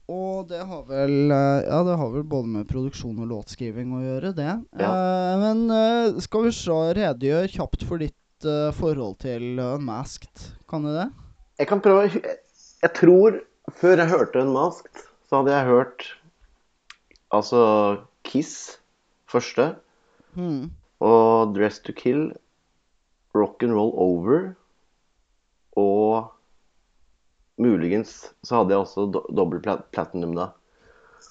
og 0.07 0.47
det 0.47 0.61
har 0.63 0.85
vel 0.87 1.31
eh, 1.35 1.65
Ja, 1.67 1.81
det 1.83 1.97
har 1.99 2.11
vel 2.13 2.23
både 2.23 2.47
med 2.53 2.69
produksjon 2.69 3.19
og 3.25 3.27
låtskriving 3.27 3.91
å 3.91 4.03
gjøre, 4.05 4.31
det. 4.37 4.53
Eh, 4.79 5.33
men 5.41 5.65
uh, 5.67 6.19
skal 6.23 6.47
vi 6.47 6.53
se, 6.55 6.77
redegjør 6.95 7.51
kjapt 7.57 7.83
for 7.89 7.99
ditt 7.99 8.15
eh, 8.45 8.73
forhold 8.77 9.17
til 9.23 9.57
Unmasked. 9.59 10.51
Kan 10.69 10.85
du 10.85 10.91
det? 10.93 11.09
Jeg 11.57 11.67
kan 11.67 11.81
prøve 11.81 12.09
Jeg, 12.11 12.93
tror 12.93 13.39
Før 13.73 13.97
jeg 13.97 14.09
hørte 14.09 14.41
Unmasked, 14.45 15.07
så 15.27 15.41
hadde 15.41 15.55
jeg 15.55 15.65
hørt 15.65 16.05
altså 17.33 17.61
Kiss 18.23 18.79
første. 19.27 19.75
Hmm. 20.37 20.71
Og 21.03 21.55
Dress 21.55 21.79
to 21.83 21.91
Kill, 21.91 22.31
Rock 23.35 23.63
and 23.63 23.73
Roll 23.75 23.91
Over 23.93 24.53
og 25.77 26.31
muligens 27.61 28.31
så 28.45 28.61
hadde 28.61 28.73
jeg 28.73 28.85
også 28.85 29.07
do 29.13 29.23
dobbel 29.33 29.61
platinum 29.93 30.35
da. 30.37 30.51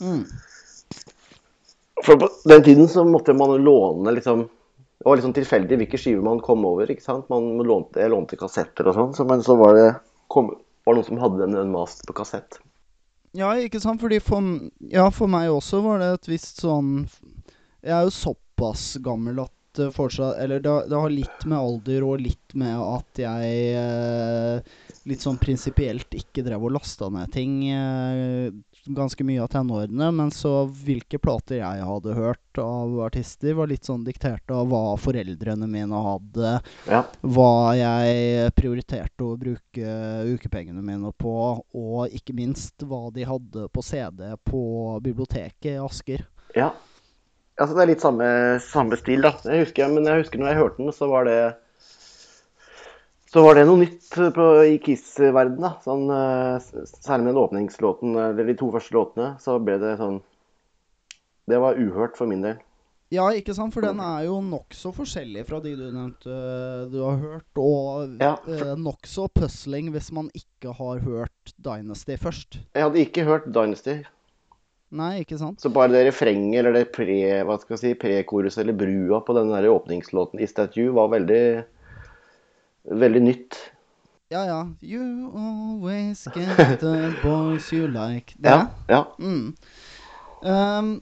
Mm. 0.01 0.27
For 2.05 2.19
på 2.21 2.29
den 2.51 2.63
tiden 2.67 2.89
så 2.91 3.05
måtte 3.07 3.35
man 3.35 3.57
låne 3.65 4.13
liksom 4.19 4.47
Det 5.07 5.11
var 5.13 5.21
liksom 5.21 5.35
tilfeldig 5.37 5.77
hvilke 5.79 5.99
skiver 6.03 6.23
man 6.27 6.41
kom 6.43 6.65
over. 6.67 6.89
ikke 6.91 7.05
sant? 7.05 7.29
Man 7.31 7.45
lånte, 7.63 8.01
Jeg 8.03 8.11
lånte 8.11 8.35
kassetter 8.41 8.89
og 8.91 8.97
sånn, 8.97 9.13
så, 9.15 9.23
men 9.23 9.45
så 9.47 9.55
var 9.55 9.77
det 9.79 9.85
kom, 10.27 10.49
var 10.83 10.97
noen 10.97 11.07
som 11.07 11.21
hadde 11.23 11.45
en, 11.47 11.55
en 11.61 11.71
master 11.71 12.09
på 12.09 12.17
kassett. 12.19 12.59
Ja, 13.39 13.53
ikke 13.55 13.79
sant? 13.79 14.03
Fordi 14.03 14.19
for, 14.19 14.49
ja, 14.91 15.05
for 15.15 15.31
meg 15.31 15.53
også 15.55 15.79
var 15.85 16.03
det 16.03 16.09
et 16.17 16.27
visst 16.33 16.59
sånn 16.65 17.05
Jeg 17.85 17.93
er 17.95 18.09
jo 18.09 18.17
såpass 18.17 18.97
gammel 19.07 19.45
at 19.45 19.55
det 19.79 19.93
fortsatt 19.95 20.43
Eller 20.43 20.59
det, 20.65 20.75
det 20.91 20.99
har 20.99 21.15
litt 21.15 21.47
med 21.47 21.59
alder 21.61 22.07
og 22.09 22.27
litt 22.27 22.59
med 22.59 22.75
at 22.75 23.23
jeg 23.23 23.57
eh, 23.79 24.77
litt 25.07 25.23
sånn 25.23 25.37
prinsipielt 25.39 26.11
ikke 26.19 26.43
drev 26.43 26.65
og 26.67 26.73
lasta 26.75 27.07
ned 27.15 27.31
ting 27.35 27.61
eh, 27.71 28.49
ganske 28.91 29.23
mye 29.27 29.43
av 29.45 29.51
tenårene. 29.53 30.09
Men 30.15 30.33
så 30.35 30.65
hvilke 30.67 31.19
plater 31.23 31.61
jeg 31.61 31.85
hadde 31.87 32.15
hørt 32.17 32.59
av 32.63 32.95
artister, 33.07 33.55
var 33.59 33.71
litt 33.71 33.87
sånn 33.87 34.05
diktert 34.07 34.51
av 34.55 34.67
hva 34.71 34.97
foreldrene 34.99 35.69
mine 35.71 36.03
hadde 36.09 36.57
Ja. 36.91 37.05
hva 37.23 37.75
jeg 37.79 38.51
prioriterte 38.59 39.27
å 39.27 39.37
bruke 39.39 39.95
ukepengene 40.35 40.83
mine 40.83 41.13
på, 41.19 41.37
og 41.75 42.11
ikke 42.15 42.35
minst 42.35 42.83
hva 42.83 43.13
de 43.15 43.27
hadde 43.29 43.69
på 43.71 43.83
CD 43.87 44.35
på 44.47 44.65
biblioteket 45.07 45.77
i 45.77 45.79
Asker. 45.83 46.27
ja. 46.57 46.73
Altså 47.57 47.73
det 47.73 47.83
er 47.87 47.89
litt 47.89 48.03
samme, 48.05 48.27
samme 48.61 48.97
stil, 49.01 49.23
da. 49.25 49.31
Jeg 49.49 49.63
husker, 49.65 49.89
men 49.89 50.05
jeg 50.05 50.21
husker 50.27 50.43
når 50.43 50.51
jeg 50.51 50.59
hørte 50.59 50.77
den, 50.83 50.93
så 50.93 51.07
var 51.09 51.25
det 51.25 51.37
så 53.37 53.43
var 53.45 53.59
det 53.59 53.67
noe 53.69 53.83
nytt 53.83 54.07
på, 54.33 54.45
i 54.65 54.79
Kiss-verdenen. 54.81 55.75
Sånn, 55.85 56.07
eh, 56.09 56.87
særlig 56.89 57.27
med 57.27 57.35
den 57.35 57.41
åpningslåten, 57.43 58.15
eller 58.17 58.49
de 58.49 58.55
to 58.57 58.71
første 58.73 58.97
låtene, 58.97 59.35
så 59.43 59.59
ble 59.61 59.77
det 59.83 59.99
sånn 60.01 60.23
Det 61.47 61.59
var 61.61 61.77
uhørt 61.79 62.17
for 62.17 62.27
min 62.27 62.41
del. 62.43 62.57
Ja, 63.13 63.29
ikke 63.37 63.55
sant? 63.55 63.75
For 63.77 63.85
den 63.85 64.01
er 64.03 64.25
jo 64.25 64.41
nokså 64.43 64.91
forskjellig 64.97 65.45
fra 65.47 65.61
de 65.63 65.77
du 65.79 65.85
nevnte 65.85 66.39
du 66.91 66.97
har 67.05 67.21
hørt, 67.21 67.61
og 67.61 68.17
Ja, 68.25 68.33
eh, 68.49 68.73
nokså 68.81 69.29
puzzling 69.37 69.93
hvis 69.93 70.11
man 70.17 70.33
ikke 70.35 70.73
har 70.75 71.05
hørt 71.05 71.55
Dynasty 71.61 72.17
først. 72.17 72.59
Jeg 72.75 72.83
hadde 72.89 73.05
ikke 73.05 73.29
hørt 73.29 73.53
Dynasty, 73.53 74.01
Nei, 74.97 75.21
ikke 75.27 75.37
sant? 75.39 75.61
så 75.61 75.69
bare 75.69 75.93
det 75.93 76.07
refrenget 76.09 76.63
eller 76.63 76.73
det 76.81 76.89
pre, 76.95 77.21
hva 77.45 77.61
skal 77.61 77.77
jeg 77.77 77.85
si, 77.85 77.95
prekoruset 78.01 78.65
eller 78.65 78.81
brua 78.81 79.21
på 79.21 79.37
den 79.37 79.53
der 79.53 79.69
åpningslåten 79.69 80.41
i 80.41 80.49
Statue 80.49 80.95
var 80.95 81.13
veldig 81.13 81.45
veldig 82.91 83.23
nytt. 83.23 83.59
Ja, 84.29 84.45
ja. 84.47 84.61
You 84.81 85.31
always 85.39 86.25
get 86.35 86.81
the 86.81 87.15
boys 87.23 87.73
you 87.73 87.87
like. 87.89 88.35
Det? 88.37 88.49
Ja. 88.49 88.67
ja. 88.89 89.17
Mm. 89.19 89.55
Um, 90.43 91.01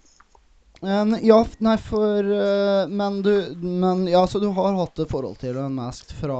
en, 0.82 1.16
ja, 1.22 1.46
nei, 1.58 1.76
for 1.80 2.24
uh, 2.24 2.88
Men 2.88 3.22
du 3.22 3.56
Men 3.60 4.06
ja, 4.08 4.26
så 4.26 4.38
du 4.38 4.46
har 4.52 4.76
hatt 4.76 4.98
et 5.00 5.10
forhold 5.10 5.40
til 5.40 5.56
en 5.58 5.74
mask 5.74 6.12
fra 6.20 6.38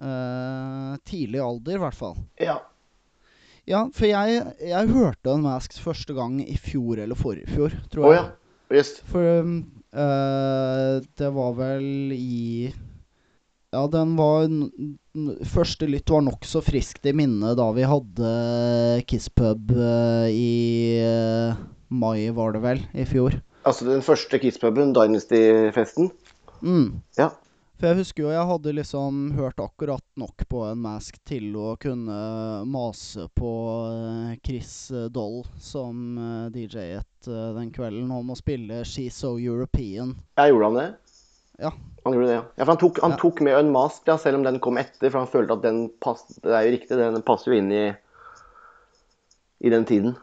uh, 0.00 0.96
tidlig 1.04 1.40
alder, 1.44 1.76
i 1.76 1.84
hvert 1.84 1.98
fall. 2.00 2.18
ja. 2.40 2.60
Ja, 3.68 3.84
for 3.94 4.08
jeg, 4.08 4.40
jeg 4.66 4.88
hørte 4.90 5.30
Unmasked 5.30 5.78
første 5.78 6.14
gang 6.16 6.40
i 6.42 6.56
fjor 6.58 6.98
eller 7.04 7.14
forrige 7.14 7.52
fjor, 7.52 7.74
tror 7.92 8.06
jeg. 8.08 8.22
ja. 8.22 8.24
Yes. 8.80 8.96
For 9.06 9.42
um, 9.44 9.58
uh, 9.94 10.98
det 11.18 11.28
var 11.36 11.52
vel 11.58 12.14
i 12.16 12.72
Ja, 13.70 13.84
den 13.86 14.16
var 14.18 14.48
Første 15.46 15.86
lytt 15.86 16.10
var 16.10 16.24
nokså 16.26 16.62
friskt 16.66 17.04
i 17.06 17.12
minne 17.14 17.52
da 17.58 17.68
vi 17.74 17.84
hadde 17.86 18.30
Kisspub 19.06 19.70
eh, 19.76 20.26
i 20.34 20.54
eh, 20.98 21.60
mai, 21.90 22.30
var 22.34 22.56
det 22.56 22.62
vel, 22.64 22.80
i 22.90 23.06
fjor. 23.06 23.36
Altså 23.66 23.86
den 23.86 24.02
første 24.02 24.40
Kiss-puben, 24.42 24.94
Dynasty-festen. 24.96 26.10
Mm. 26.64 27.02
Ja. 27.18 27.28
For 27.78 27.90
jeg 27.90 28.00
husker 28.00 28.24
jo 28.24 28.32
jeg 28.32 28.48
hadde 28.48 28.74
liksom 28.76 29.20
hørt 29.38 29.62
akkurat 29.62 30.04
nok 30.18 30.46
på 30.50 30.64
en 30.68 30.82
mask 30.82 31.20
til 31.28 31.54
å 31.54 31.76
kunne 31.80 32.18
mase 32.70 33.28
på 33.38 33.52
eh, 33.92 34.32
Chris 34.46 34.72
Doll, 35.14 35.44
som 35.62 36.18
DJ-et 36.54 37.30
den 37.30 37.70
kvelden, 37.74 38.10
om 38.10 38.34
å 38.34 38.38
spille 38.38 38.82
She's 38.82 39.20
So 39.22 39.36
European. 39.38 40.16
Ja, 40.40 40.50
gjorde 40.50 40.72
han 40.72 40.80
det? 40.80 40.90
Ja. 41.60 41.72
Han 42.04 42.14
gjorde 42.16 42.30
det, 42.30 42.36
ja. 42.38 42.44
ja 42.56 42.64
for 42.64 42.72
han 42.72 42.80
tok, 42.80 43.00
han 43.04 43.12
Ja. 43.14 43.20
tok 43.20 43.40
med 43.44 43.58
Unmasked, 43.58 44.08
ja, 44.08 44.16
selv 44.18 44.38
om 44.40 44.44
den 44.46 44.58
kom 44.64 44.78
etter, 44.80 45.10
for 45.10 45.20
han 45.20 45.28
følte 45.28 45.52
at 45.58 45.62
den 45.66 45.82
pass, 46.00 46.22
Det 46.40 46.48
er 46.50 46.64
jo 46.64 46.72
riktig, 46.78 46.96
den 46.96 47.22
passer 47.26 47.52
jo 47.52 47.58
inn 47.60 47.70
i 47.72 47.84
i 49.60 49.68
den 49.68 49.84
tiden. 49.84 50.14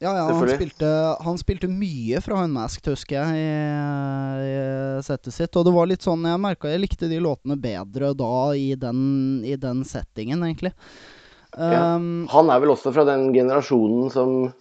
Ja, 0.00 0.14
ja, 0.16 0.22
han 0.32 0.48
spilte, 0.48 0.88
han 1.26 1.36
spilte 1.40 1.68
mye 1.68 2.22
fra 2.22 2.44
Unmasked, 2.46 2.86
husker 2.94 3.18
jeg, 3.18 3.34
i, 3.36 3.48
i 4.46 5.02
settet 5.04 5.34
sitt. 5.34 5.56
Og 5.58 5.66
det 5.66 5.74
var 5.74 5.88
litt 5.90 6.06
sånn 6.06 6.22
Jeg 6.24 6.40
merka 6.40 6.70
jeg 6.70 6.80
likte 6.84 7.08
de 7.10 7.18
låtene 7.20 7.56
bedre 7.60 8.14
da 8.16 8.54
i 8.54 8.70
den, 8.78 9.42
i 9.44 9.56
den 9.60 9.82
settingen, 9.84 10.40
egentlig. 10.46 10.72
Ja. 11.58 11.96
Um, 11.96 12.28
Han 12.30 12.48
er 12.48 12.62
vel 12.62 12.72
også 12.76 12.92
fra 12.94 13.04
den 13.08 13.32
generasjonen 13.34 14.08
som 14.14 14.52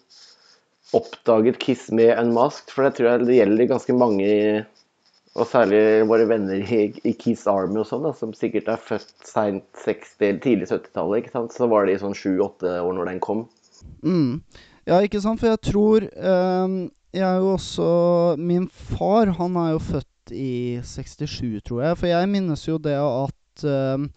oppdaget 0.98 1.60
Kiss 1.62 1.88
med 1.91 2.17
Unmasked, 2.17 2.72
for 2.74 2.88
det 2.88 2.98
tror 2.98 3.12
jeg 3.12 3.27
det 3.27 3.39
gjelder 3.41 3.72
ganske 3.75 3.96
mange, 3.96 4.25
i- 4.27 4.65
og 5.38 5.46
særlig 5.50 5.82
våre 6.10 6.25
venner 6.29 6.62
i, 6.62 6.88
i 7.06 7.13
Kiss 7.17 7.46
Army 7.50 7.82
og 7.82 7.88
sånn, 7.89 8.06
da, 8.08 8.13
som 8.17 8.34
sikkert 8.36 8.72
er 8.74 8.82
født 8.82 9.13
seint 9.27 9.65
60- 9.84 10.24
eller 10.25 10.41
tidlig 10.44 10.70
70-tallet, 10.72 11.22
ikke 11.22 11.36
sant. 11.36 11.53
Så 11.53 11.70
var 11.70 11.86
de 11.86 11.98
sånn 12.01 12.17
sju-åtte 12.17 12.79
år 12.82 12.98
når 12.98 13.12
den 13.12 13.22
kom. 13.24 13.46
Mm. 14.01 14.39
Ja, 14.89 15.01
ikke 15.06 15.22
sant? 15.22 15.41
For 15.41 15.51
jeg 15.51 15.62
tror 15.67 16.06
ehm, 16.17 16.77
Jeg 17.13 17.24
er 17.27 17.41
jo 17.44 17.51
også 17.53 17.89
Min 18.41 18.65
far, 18.72 19.29
han 19.38 19.58
er 19.62 19.75
jo 19.75 19.84
født 19.84 20.34
i 20.34 20.79
67, 20.84 21.62
tror 21.67 21.84
jeg. 21.86 22.00
For 22.00 22.10
jeg 22.10 22.32
minnes 22.32 22.65
jo 22.65 22.79
det 22.82 22.98
at 22.98 23.67
ehm, 23.67 24.10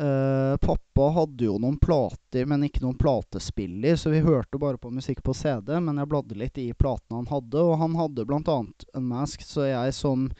eh, 0.00 0.56
pappa 0.62 1.08
hadde 1.16 1.48
jo 1.48 1.56
noen 1.62 1.78
plater, 1.82 2.46
men 2.48 2.66
ikke 2.66 2.84
noen 2.84 2.98
platespiller, 3.00 3.96
så 3.96 4.12
vi 4.12 4.22
hørte 4.24 4.60
bare 4.60 4.78
på 4.78 4.92
musikk 4.94 5.22
på 5.26 5.34
CD. 5.36 5.74
Men 5.80 5.98
jeg 6.00 6.10
bladde 6.12 6.38
litt 6.38 6.60
i 6.62 6.70
platene 6.76 7.22
han 7.22 7.30
hadde, 7.30 7.62
og 7.62 7.80
han 7.82 7.98
hadde 7.98 8.28
bl.a. 8.28 8.60
Unmasked, 8.96 9.48
så 9.48 9.68
jeg 9.68 9.96
som 9.96 10.30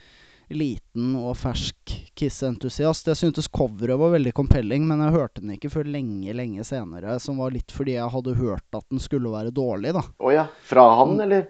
liten 0.47 1.15
og 1.19 1.35
fersk 1.41 1.95
Kiss-entusiast. 2.17 3.09
Jeg 3.11 3.19
syntes 3.19 3.49
coveret 3.53 3.99
var 3.99 4.15
veldig 4.15 4.33
compelling, 4.37 4.87
men 4.89 5.03
jeg 5.03 5.17
hørte 5.17 5.43
den 5.43 5.57
ikke 5.57 5.73
før 5.73 5.89
lenge, 5.91 6.35
lenge 6.37 6.65
senere. 6.65 7.19
Som 7.23 7.43
var 7.43 7.55
litt 7.55 7.75
fordi 7.75 7.97
jeg 7.97 8.13
hadde 8.15 8.37
hørt 8.39 8.79
at 8.79 8.87
den 8.93 9.03
skulle 9.03 9.33
være 9.33 9.55
dårlig, 9.55 9.97
da. 9.97 10.05
Å 10.23 10.35
ja. 10.35 10.47
Fra 10.71 10.87
han, 11.03 11.19
eller? 11.27 11.49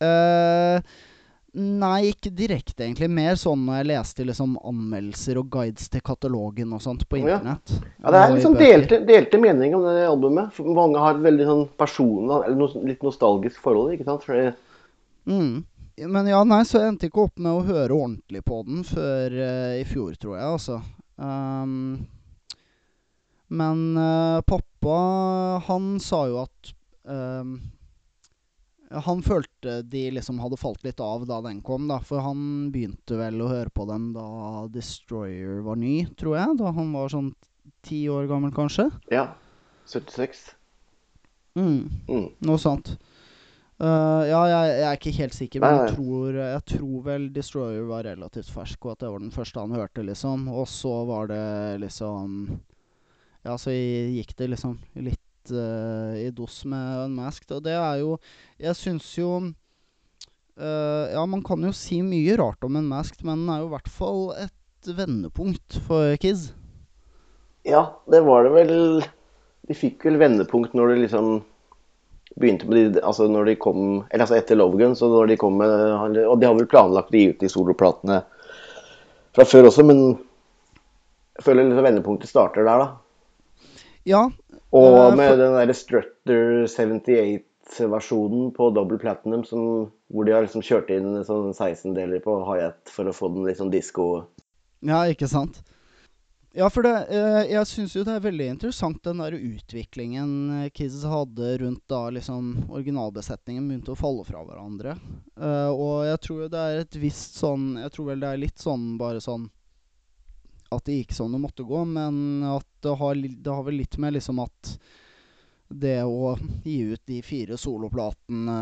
Eh, 0.00 0.92
nei, 1.56 2.12
ikke 2.12 2.30
direkte, 2.36 2.84
egentlig. 2.84 3.08
Mer 3.10 3.38
sånn 3.40 3.64
når 3.66 3.80
jeg 3.80 3.88
leste 3.90 4.26
liksom 4.28 4.54
anmeldelser 4.70 5.40
og 5.40 5.50
guides 5.52 5.90
til 5.90 6.04
katalogen 6.06 6.76
og 6.76 6.82
sånt 6.84 7.06
på 7.08 7.18
Å 7.18 7.20
ja. 7.20 7.38
internett. 7.40 7.74
Ja, 8.00 8.12
det 8.14 8.20
er 8.20 8.34
liksom 8.36 8.56
delte, 8.60 9.00
delte 9.08 9.40
meninger 9.42 9.78
om 9.78 9.86
det 9.88 10.06
albumet. 10.08 10.54
For 10.56 10.70
mange 10.76 11.02
har 11.02 11.18
et 11.18 11.24
veldig 11.26 11.48
sånn 11.48 11.64
personlig, 11.80 12.40
eller 12.46 12.58
no, 12.60 12.70
litt 12.86 13.06
nostalgisk 13.06 13.62
forhold, 13.64 13.94
ikke 13.96 14.08
sant? 14.08 14.26
Fordi, 14.28 14.50
Mm. 15.28 15.64
Men 16.06 16.26
ja, 16.30 16.38
nei, 16.48 16.62
så 16.64 16.80
jeg 16.80 16.94
endte 16.94 17.10
ikke 17.10 17.26
opp 17.26 17.40
med 17.42 17.52
å 17.52 17.64
høre 17.66 17.92
ordentlig 17.92 18.40
på 18.46 18.62
den 18.64 18.84
før 18.88 19.34
uh, 19.36 19.74
i 19.76 19.84
fjor, 19.84 20.14
tror 20.16 20.38
jeg, 20.38 20.46
altså. 20.54 20.78
Um, 21.20 22.06
men 23.52 23.82
uh, 23.98 24.40
pappa, 24.46 24.96
han 25.66 25.90
sa 26.00 26.22
jo 26.30 26.38
at 26.46 26.72
um, 27.04 27.58
Han 28.90 29.20
følte 29.22 29.80
de 29.86 30.08
liksom 30.16 30.40
hadde 30.42 30.58
falt 30.58 30.82
litt 30.82 30.98
av 31.04 31.22
da 31.28 31.38
den 31.44 31.60
kom, 31.62 31.86
da. 31.90 32.00
For 32.02 32.22
han 32.24 32.72
begynte 32.74 33.18
vel 33.20 33.38
å 33.44 33.50
høre 33.52 33.70
på 33.70 33.86
dem 33.86 34.08
da 34.16 34.66
Destroyer 34.74 35.60
var 35.66 35.78
ny, 35.78 36.08
tror 36.18 36.38
jeg. 36.40 36.56
Da 36.58 36.72
han 36.74 36.90
var 36.96 37.12
sånn 37.12 37.30
ti 37.86 38.02
år 38.10 38.26
gammel, 38.30 38.54
kanskje. 38.54 38.90
ja. 39.14 39.28
76. 39.90 40.42
Mm. 41.58 41.88
Mm. 42.06 42.26
Noe 42.46 42.58
sånt. 42.62 42.92
Uh, 43.80 44.22
ja, 44.28 44.40
jeg, 44.44 44.74
jeg 44.76 44.86
er 44.86 44.98
ikke 44.98 45.12
helt 45.16 45.34
sikker, 45.34 45.62
men 45.64 45.78
jeg 45.78 45.94
tror, 45.96 46.36
jeg 46.36 46.64
tror 46.74 46.98
vel 47.06 47.24
Destroyer 47.34 47.86
var 47.88 48.04
relativt 48.06 48.52
fersk, 48.52 48.84
og 48.84 48.92
at 48.92 49.02
det 49.02 49.10
var 49.10 49.22
den 49.24 49.32
første 49.34 49.64
han 49.64 49.74
hørte, 49.74 50.04
liksom. 50.04 50.44
Og 50.52 50.68
så 50.70 50.92
var 51.08 51.30
det 51.32 51.46
liksom 51.86 52.36
Ja, 53.46 53.56
så 53.56 53.72
gikk 53.72 54.36
det 54.36 54.50
liksom 54.52 54.76
litt 55.00 55.22
eh, 55.52 56.26
i 56.26 56.30
dos 56.34 56.62
med 56.68 57.06
Unmasked, 57.06 57.50
og 57.56 57.64
det 57.66 57.76
er 57.76 58.00
jo 58.02 58.16
Jeg 58.60 58.76
syns 58.78 59.08
jo 59.18 59.30
uh, 59.40 61.04
Ja, 61.12 61.24
man 61.26 61.44
kan 61.46 61.62
jo 61.64 61.72
si 61.76 62.00
mye 62.06 62.36
rart 62.40 62.64
om 62.66 62.78
Unmasked, 62.80 63.24
men 63.24 63.44
den 63.44 63.52
er 63.54 63.62
jo 63.62 63.70
i 63.70 63.74
hvert 63.74 63.92
fall 63.92 64.24
et 64.46 64.90
vendepunkt 64.96 65.76
for 65.86 66.16
Kids. 66.22 66.50
Ja, 67.68 68.00
det 68.10 68.22
var 68.24 68.46
det 68.46 68.54
vel 68.56 68.74
De 69.68 69.76
fikk 69.76 70.06
vel 70.08 70.20
vendepunkt 70.20 70.72
når 70.74 70.94
det 70.94 71.02
liksom 71.04 71.42
begynte 72.40 72.68
med 72.70 72.94
de 72.94 73.04
Altså 73.04 73.28
når 73.28 73.50
de 73.50 73.58
kom 73.60 73.82
Eller 74.08 74.24
altså 74.24 74.38
etter 74.38 74.58
Lovegun, 74.58 74.96
så 74.96 75.10
når 75.12 75.32
de 75.32 75.40
kom 75.40 75.58
med 75.60 76.18
Og 76.24 76.40
de 76.40 76.48
har 76.48 76.56
vel 76.56 76.70
planlagt 76.70 77.12
å 77.12 77.18
gi 77.18 77.30
ut 77.34 77.42
de 77.42 77.50
soloplatene 77.52 78.22
fra 79.30 79.44
før 79.46 79.68
også, 79.68 79.84
men 79.86 80.00
jeg 81.38 81.44
føler 81.46 81.68
liksom 81.68 81.86
vendepunktet 81.86 82.30
starter 82.30 82.66
der, 82.66 82.80
da. 82.82 83.76
Ja. 84.08 84.22
Og 84.70 85.10
Eh, 85.10 85.16
med 85.18 85.38
den 85.38 85.56
derre 85.56 85.74
Strutter 85.74 86.66
78-versjonen 86.70 88.52
på 88.54 88.70
Double 88.74 88.98
Platinum 89.02 89.42
som, 89.44 89.90
hvor 90.12 90.26
de 90.26 90.36
har 90.36 90.46
liksom 90.46 90.62
kjørt 90.62 90.92
inn 90.94 91.24
sånn 91.26 91.50
16-deler 91.50 92.22
på 92.22 92.38
hi-hat 92.46 92.92
for 92.92 93.10
å 93.10 93.14
få 93.14 93.32
den 93.34 93.48
litt 93.48 93.58
sånn 93.58 93.72
disko 93.74 94.26
Ja, 94.86 95.02
ikke 95.10 95.28
sant? 95.30 95.62
Ja, 96.54 96.66
for 96.70 96.82
det, 96.82 96.94
eh, 97.14 97.52
jeg 97.52 97.66
syns 97.70 97.92
jo 97.94 98.02
det 98.06 98.16
er 98.16 98.24
veldig 98.24 98.46
interessant 98.56 99.02
den 99.06 99.20
der 99.22 99.36
utviklingen 99.38 100.30
eh, 100.64 100.70
Kids 100.74 101.02
hadde 101.06 101.52
rundt 101.62 101.84
da 101.90 102.08
liksom 102.10 102.70
originalbesetningen 102.70 103.68
begynte 103.68 103.94
å 103.94 103.98
falle 103.98 104.26
fra 104.26 104.42
hverandre. 104.42 104.96
Og 105.70 106.04
jeg 106.06 106.18
tror 106.26 106.42
jo 106.42 106.48
det 106.50 106.60
er 106.60 106.82
et 106.82 106.96
visst 107.00 107.38
sånn 107.38 107.78
Jeg 107.78 107.92
tror 107.94 108.10
vel 108.10 108.20
det 108.20 108.28
er 108.28 108.42
litt 108.42 108.58
sånn 108.60 108.98
bare 109.00 109.22
sånn 109.24 109.46
At 110.70 110.86
det 110.86 111.00
gikk 111.00 111.14
sånn 111.16 111.32
det 111.34 111.42
måtte 111.42 111.66
gå, 111.66 111.84
men 111.84 112.44
at 112.46 112.66
det 112.84 112.96
har, 113.00 113.18
det 113.18 113.50
har 113.50 113.64
vel 113.66 113.80
litt 113.82 113.96
med 113.98 114.14
liksom 114.14 114.38
at 114.44 114.74
det 115.70 116.00
å 116.02 116.34
gi 116.64 116.80
ut 116.92 117.02
de 117.06 117.20
fire 117.22 117.56
soloplatene 117.58 118.60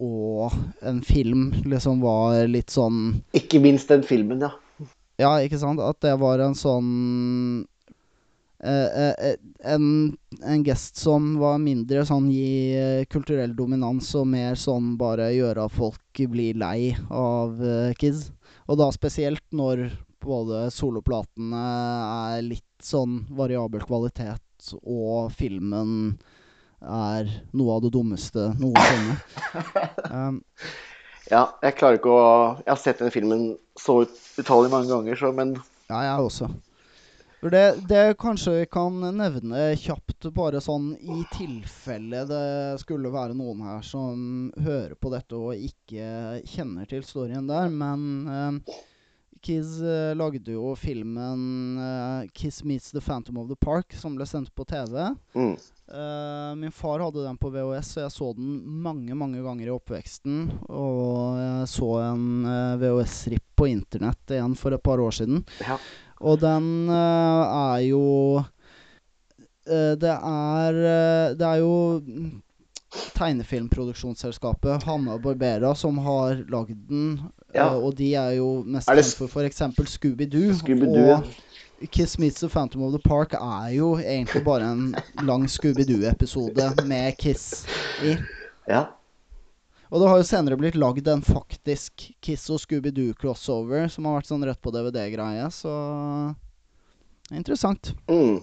og 0.00 0.54
en 0.88 1.02
film 1.04 1.50
liksom 1.68 2.00
var 2.00 2.46
litt 2.48 2.72
sånn 2.72 3.20
Ikke 3.36 3.60
minst 3.60 3.92
den 3.92 4.04
filmen, 4.06 4.40
ja. 4.40 4.54
ja, 5.20 5.34
ikke 5.44 5.60
sant? 5.60 5.82
At 5.84 6.00
det 6.04 6.14
var 6.20 6.40
en 6.40 6.56
sånn 6.56 6.90
eh, 8.64 9.04
eh, 9.04 9.36
en, 9.68 9.86
en 10.40 10.64
gest 10.64 11.00
som 11.00 11.34
var 11.42 11.60
mindre 11.60 12.06
sånn 12.08 12.30
gi 12.32 12.72
eh, 12.76 13.04
kulturell 13.12 13.52
dominans, 13.56 14.08
og 14.16 14.30
mer 14.32 14.56
sånn 14.60 14.94
bare 15.00 15.32
gjøre 15.36 15.68
at 15.68 15.76
folk 15.76 16.24
blir 16.32 16.56
lei 16.60 16.94
av 17.12 17.60
eh, 17.60 17.92
kids. 18.00 18.30
Og 18.70 18.80
da 18.80 18.88
spesielt 18.96 19.44
når 19.52 19.90
både 20.22 20.66
soloplatene 20.74 21.64
er 22.34 22.44
litt 22.46 22.84
sånn 22.84 23.22
variabel 23.36 23.82
kvalitet, 23.86 24.72
og 24.82 25.32
filmen 25.36 26.14
er 26.80 27.28
noe 27.56 27.76
av 27.76 27.82
det 27.84 27.92
dummeste 27.92 28.50
noensinne. 28.60 29.18
um, 30.14 30.40
Ja, 31.30 31.44
jeg 31.62 31.76
klarer 31.78 32.00
ikke 32.00 32.10
å 32.10 32.22
Jeg 32.64 32.70
har 32.72 32.78
sett 32.80 33.02
den 33.04 33.12
filmen 33.14 33.44
så 33.78 34.00
utallig 34.40 34.72
mange 34.72 34.90
ganger, 34.90 35.18
så 35.20 35.30
men 35.36 35.54
Ja, 35.90 36.00
jeg 36.06 36.26
også. 36.26 36.50
Det, 37.40 37.86
det 37.88 38.18
kanskje 38.20 38.52
vi 38.52 38.64
kan 38.68 38.98
nevne 39.16 39.70
kjapt, 39.80 40.26
bare 40.36 40.60
sånn 40.60 40.90
i 41.00 41.22
tilfelle 41.32 42.26
det 42.28 42.80
skulle 42.82 43.12
være 43.14 43.32
noen 43.38 43.62
her 43.64 43.80
som 43.86 44.50
hører 44.60 44.92
på 45.00 45.12
dette 45.14 45.38
og 45.38 45.56
ikke 45.56 46.42
kjenner 46.52 46.90
til 46.90 47.06
storyen 47.06 47.48
der, 47.48 47.72
men 47.72 48.02
eh, 48.28 48.76
Kiss 49.40 49.78
uh, 49.80 50.12
lagde 50.16 50.52
jo 50.52 50.74
filmen 50.76 51.78
uh, 51.80 52.28
'Kiss 52.32 52.62
Meets 52.64 52.90
The 52.92 53.00
Phantom 53.00 53.38
of 53.40 53.48
the 53.48 53.56
Park', 53.56 53.96
som 53.96 54.16
ble 54.18 54.26
sendt 54.28 54.52
på 54.54 54.66
TV. 54.68 55.14
Mm. 55.34 55.54
Uh, 55.90 56.52
min 56.60 56.72
far 56.72 57.00
hadde 57.00 57.24
den 57.24 57.38
på 57.40 57.50
VHS, 57.50 57.96
og 57.96 58.04
jeg 58.04 58.14
så 58.14 58.28
den 58.36 58.52
mange 58.84 59.16
mange 59.18 59.40
ganger 59.42 59.66
i 59.66 59.74
oppveksten. 59.74 60.44
Og 60.68 61.40
jeg 61.40 61.72
så 61.72 61.90
en 62.04 62.28
eh, 62.46 62.76
VHS-ripp 62.84 63.46
på 63.58 63.66
internett 63.72 64.36
igjen 64.36 64.54
for 64.58 64.76
et 64.76 64.84
par 64.84 65.02
år 65.02 65.16
siden. 65.18 65.42
Ja. 65.64 65.80
Og 66.20 66.40
den 66.42 66.68
eh, 66.92 67.56
er 67.56 67.82
jo 67.88 68.04
eh, 69.64 69.96
Det 70.00 70.14
er 70.14 70.80
eh, 70.92 71.34
Det 71.40 71.46
er 71.48 71.62
jo 71.62 71.74
tegnefilmproduksjonsselskapet 72.90 74.82
Hanna 74.82 75.18
Barbera 75.18 75.74
som 75.74 75.98
har 75.98 76.44
lagd 76.50 76.76
den. 76.88 77.20
Ja. 77.54 77.66
eh, 77.66 77.78
og 77.78 77.94
de 77.98 78.14
er 78.18 78.36
jo 78.38 78.62
mest 78.66 78.90
kjent 78.90 79.16
for 79.18 79.42
f.eks. 79.44 79.62
Scooby-Doo. 79.96 80.54
Scooby-Doo, 80.60 81.18
og 81.18 81.90
Kiss 81.90 82.18
Meets 82.20 82.42
The 82.42 82.50
Phantom 82.52 82.82
of 82.84 82.92
the 82.94 83.02
Park 83.08 83.34
er 83.38 83.70
jo 83.76 83.94
egentlig 83.98 84.44
bare 84.44 84.68
en 84.74 84.94
lang 85.26 85.46
Scooby-Doo-episode 85.48 86.86
med 86.86 87.16
Kiss 87.18 87.66
i. 88.04 88.16
ja. 88.68 88.88
Og 89.90 89.98
det 89.98 90.06
har 90.06 90.20
jo 90.20 90.26
senere 90.28 90.54
blitt 90.54 90.76
lagd 90.78 91.08
en 91.10 91.22
faktisk 91.26 92.04
Kiss 92.22 92.44
og 92.54 92.60
Scooby-Doo-crossover 92.62 93.88
som 93.90 94.06
har 94.06 94.20
vært 94.20 94.28
sånn 94.28 94.44
rett 94.46 94.60
på 94.62 94.70
DVD-greie, 94.70 95.48
så 95.50 95.72
Interessant. 97.30 97.92
Mm. 98.10 98.40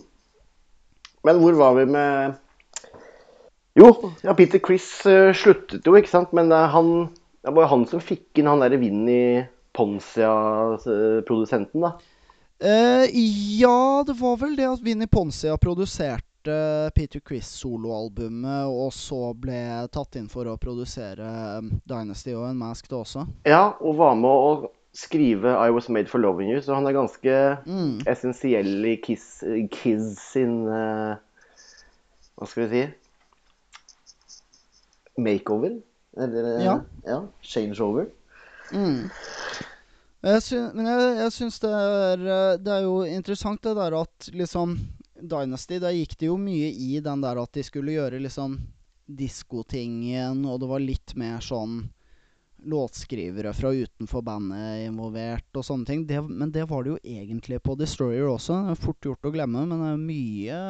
Men 1.28 1.40
hvor 1.42 1.56
var 1.60 1.74
vi 1.76 1.86
med 1.92 2.36
Jo, 3.78 3.92
ja, 4.26 4.34
Peter 4.34 4.58
Chris 4.60 5.06
eh, 5.06 5.30
sluttet 5.38 5.86
jo, 5.86 5.94
ikke 6.00 6.10
sant? 6.10 6.32
Men 6.34 6.50
er 6.56 6.72
han, 6.74 7.10
det 7.46 7.54
var 7.54 7.68
jo 7.68 7.72
han 7.76 7.84
som 7.92 8.02
fikk 8.02 8.40
inn 8.42 8.48
han 8.50 8.64
derre 8.64 8.80
Vinni 8.82 9.44
Ponsia-produsenten, 9.78 11.86
da. 11.86 11.92
Uh, 12.58 13.06
ja, 13.14 14.02
det 14.08 14.16
var 14.18 14.40
vel 14.42 14.56
det 14.58 14.66
at 14.66 14.82
Vinni 14.82 15.06
Poncia 15.08 15.54
produserte 15.62 16.24
Peter 16.96 17.20
Chris-soloalbumet, 17.22 18.66
og 18.66 18.90
så 18.96 19.34
ble 19.38 19.86
tatt 19.94 20.16
inn 20.18 20.26
for 20.32 20.48
å 20.50 20.58
produsere 20.58 21.62
Dynasty 21.86 22.34
og 22.34 22.48
en 22.50 22.58
Mask 22.58 22.90
det 22.90 22.98
også. 22.98 23.28
Ja, 23.46 23.76
og 23.78 23.96
var 24.00 24.16
med 24.18 24.32
å 24.32 24.72
skrive 24.98 25.54
'I 25.54 25.70
Was 25.76 25.86
Made 25.94 26.10
for 26.10 26.18
Loving 26.24 26.50
You', 26.50 26.62
så 26.66 26.74
han 26.74 26.88
er 26.88 26.94
ganske 26.98 27.58
Mm. 27.68 28.02
essensiell 28.08 28.86
i 28.86 28.96
Kiss, 29.04 29.44
Kiss 29.70 30.18
sin 30.34 30.66
uh, 30.66 31.16
Hva 32.38 32.46
skal 32.48 32.64
vi 32.66 32.70
si 32.74 32.88
Makeover? 35.18 35.80
Eller 36.18 36.48
eh, 36.58 36.66
Ja. 36.66 36.80
ja 37.06 37.20
changeover? 37.42 38.08
Mm. 38.74 39.10
Jeg 40.28 40.44
sy 40.44 40.58
men 40.76 40.88
jeg, 40.90 41.12
jeg 41.22 41.34
syns 41.36 41.60
det 41.64 41.70
er 41.72 42.24
eh, 42.26 42.56
Det 42.60 42.72
er 42.74 42.82
jo 42.84 42.96
interessant 43.08 43.62
det 43.64 43.76
der 43.78 43.96
at 44.02 44.30
liksom 44.34 44.78
Dynasty, 45.18 45.80
der 45.82 45.96
gikk 45.96 46.18
det 46.20 46.28
jo 46.28 46.36
mye 46.38 46.68
i 46.70 47.00
den 47.02 47.24
der 47.24 47.40
at 47.42 47.54
de 47.58 47.64
skulle 47.66 47.96
gjøre 47.96 48.20
liksom 48.22 48.60
diskotingen, 49.08 50.44
og 50.46 50.60
det 50.62 50.68
var 50.70 50.84
litt 50.84 51.16
mer 51.18 51.40
sånn 51.42 51.88
låtskrivere 52.66 53.54
fra 53.54 53.72
utenfor 53.72 54.22
bandet 54.26 54.86
involvert 54.88 55.58
og 55.60 55.66
sånne 55.66 55.88
ting. 55.88 56.06
Det, 56.10 56.22
men 56.22 56.52
det 56.52 56.66
var 56.70 56.84
det 56.84 56.96
jo 56.96 57.00
egentlig 57.04 57.60
på 57.64 57.76
Destroyer 57.80 58.28
også. 58.30 58.58
Det 58.66 58.74
er 58.74 58.82
fort 58.82 59.08
gjort 59.10 59.28
å 59.30 59.34
glemme, 59.34 59.66
men 59.70 59.84
det 59.84 59.92
er 59.92 60.02
mye, 60.02 60.62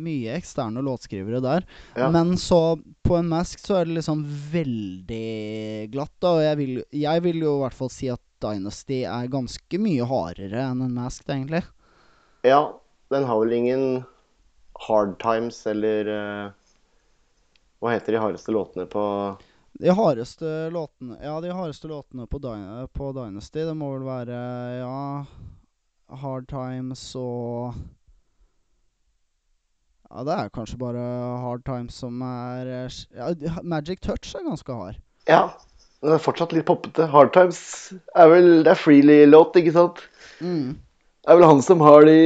mye 0.00 0.36
eksterne 0.36 0.84
låtskrivere 0.84 1.42
der. 1.44 1.66
Ja. 1.96 2.10
Men 2.12 2.34
så 2.40 2.78
på 3.06 3.18
en 3.18 3.30
mask 3.30 3.62
så 3.62 3.80
er 3.80 3.88
det 3.88 3.98
liksom 4.00 4.24
veldig 4.52 5.90
glatt, 5.94 6.16
da. 6.18 6.34
Og 6.36 6.44
jeg 6.44 6.60
vil, 6.60 6.80
jeg 7.02 7.26
vil 7.26 7.44
jo 7.46 7.56
i 7.58 7.64
hvert 7.64 7.78
fall 7.80 7.92
si 7.94 8.10
at 8.12 8.22
Dynasty 8.40 9.02
er 9.04 9.32
ganske 9.32 9.82
mye 9.82 10.06
hardere 10.08 10.64
enn 10.70 10.86
en 10.86 10.96
mask, 10.96 11.26
egentlig. 11.28 11.62
Ja, 12.46 12.64
den 13.12 13.26
har 13.28 13.42
vel 13.42 13.52
ingen 13.52 14.02
hard 14.86 15.18
times 15.20 15.66
eller 15.68 16.08
uh, 16.08 16.46
Hva 17.80 17.94
heter 17.94 18.16
de 18.16 18.22
hardeste 18.22 18.52
låtene 18.54 18.86
på 18.88 19.02
De 19.80 19.88
hardeste 19.96 20.70
låtene 20.70 21.16
Ja, 21.24 21.40
de 21.40 21.50
hardeste 21.50 21.88
låtene 21.88 22.26
på, 22.26 22.38
Dy 22.38 22.86
på 22.92 23.12
Dynasty, 23.16 23.62
det 23.64 23.74
må 23.74 23.94
vel 23.94 24.04
være 24.04 24.40
Ja 24.82 25.24
Hard 26.20 26.48
Times 26.50 27.04
og 27.16 27.78
Ja, 30.10 30.24
det 30.26 30.36
er 30.36 30.52
kanskje 30.52 30.80
bare 30.82 31.06
Hard 31.46 31.64
Times 31.64 31.96
som 32.02 32.20
er 32.26 32.68
ja, 33.16 33.32
Magic 33.62 34.02
Touch 34.04 34.34
er 34.34 34.44
ganske 34.44 34.74
hard. 34.74 34.98
Ja, 35.30 35.44
den 36.02 36.16
er 36.16 36.22
fortsatt 36.22 36.52
litt 36.56 36.66
poppete. 36.68 37.06
Hard 37.12 37.32
times 37.32 37.60
er 38.16 38.30
vel 38.32 38.48
Det 38.64 38.72
er 38.72 38.80
Freely-låt, 38.80 39.56
ikke 39.60 39.74
sant? 39.76 40.00
Mm. 40.40 40.74
Det 41.20 41.30
er 41.30 41.38
vel 41.38 41.48
han 41.48 41.60
som 41.64 41.84
har 41.84 42.04
de 42.08 42.18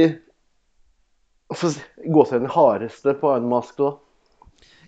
gåsehudene 1.53 2.51
hardeste 2.51 3.13
på 3.19 3.31
en 3.35 3.47
mask 3.51 3.77
da. 3.79 3.91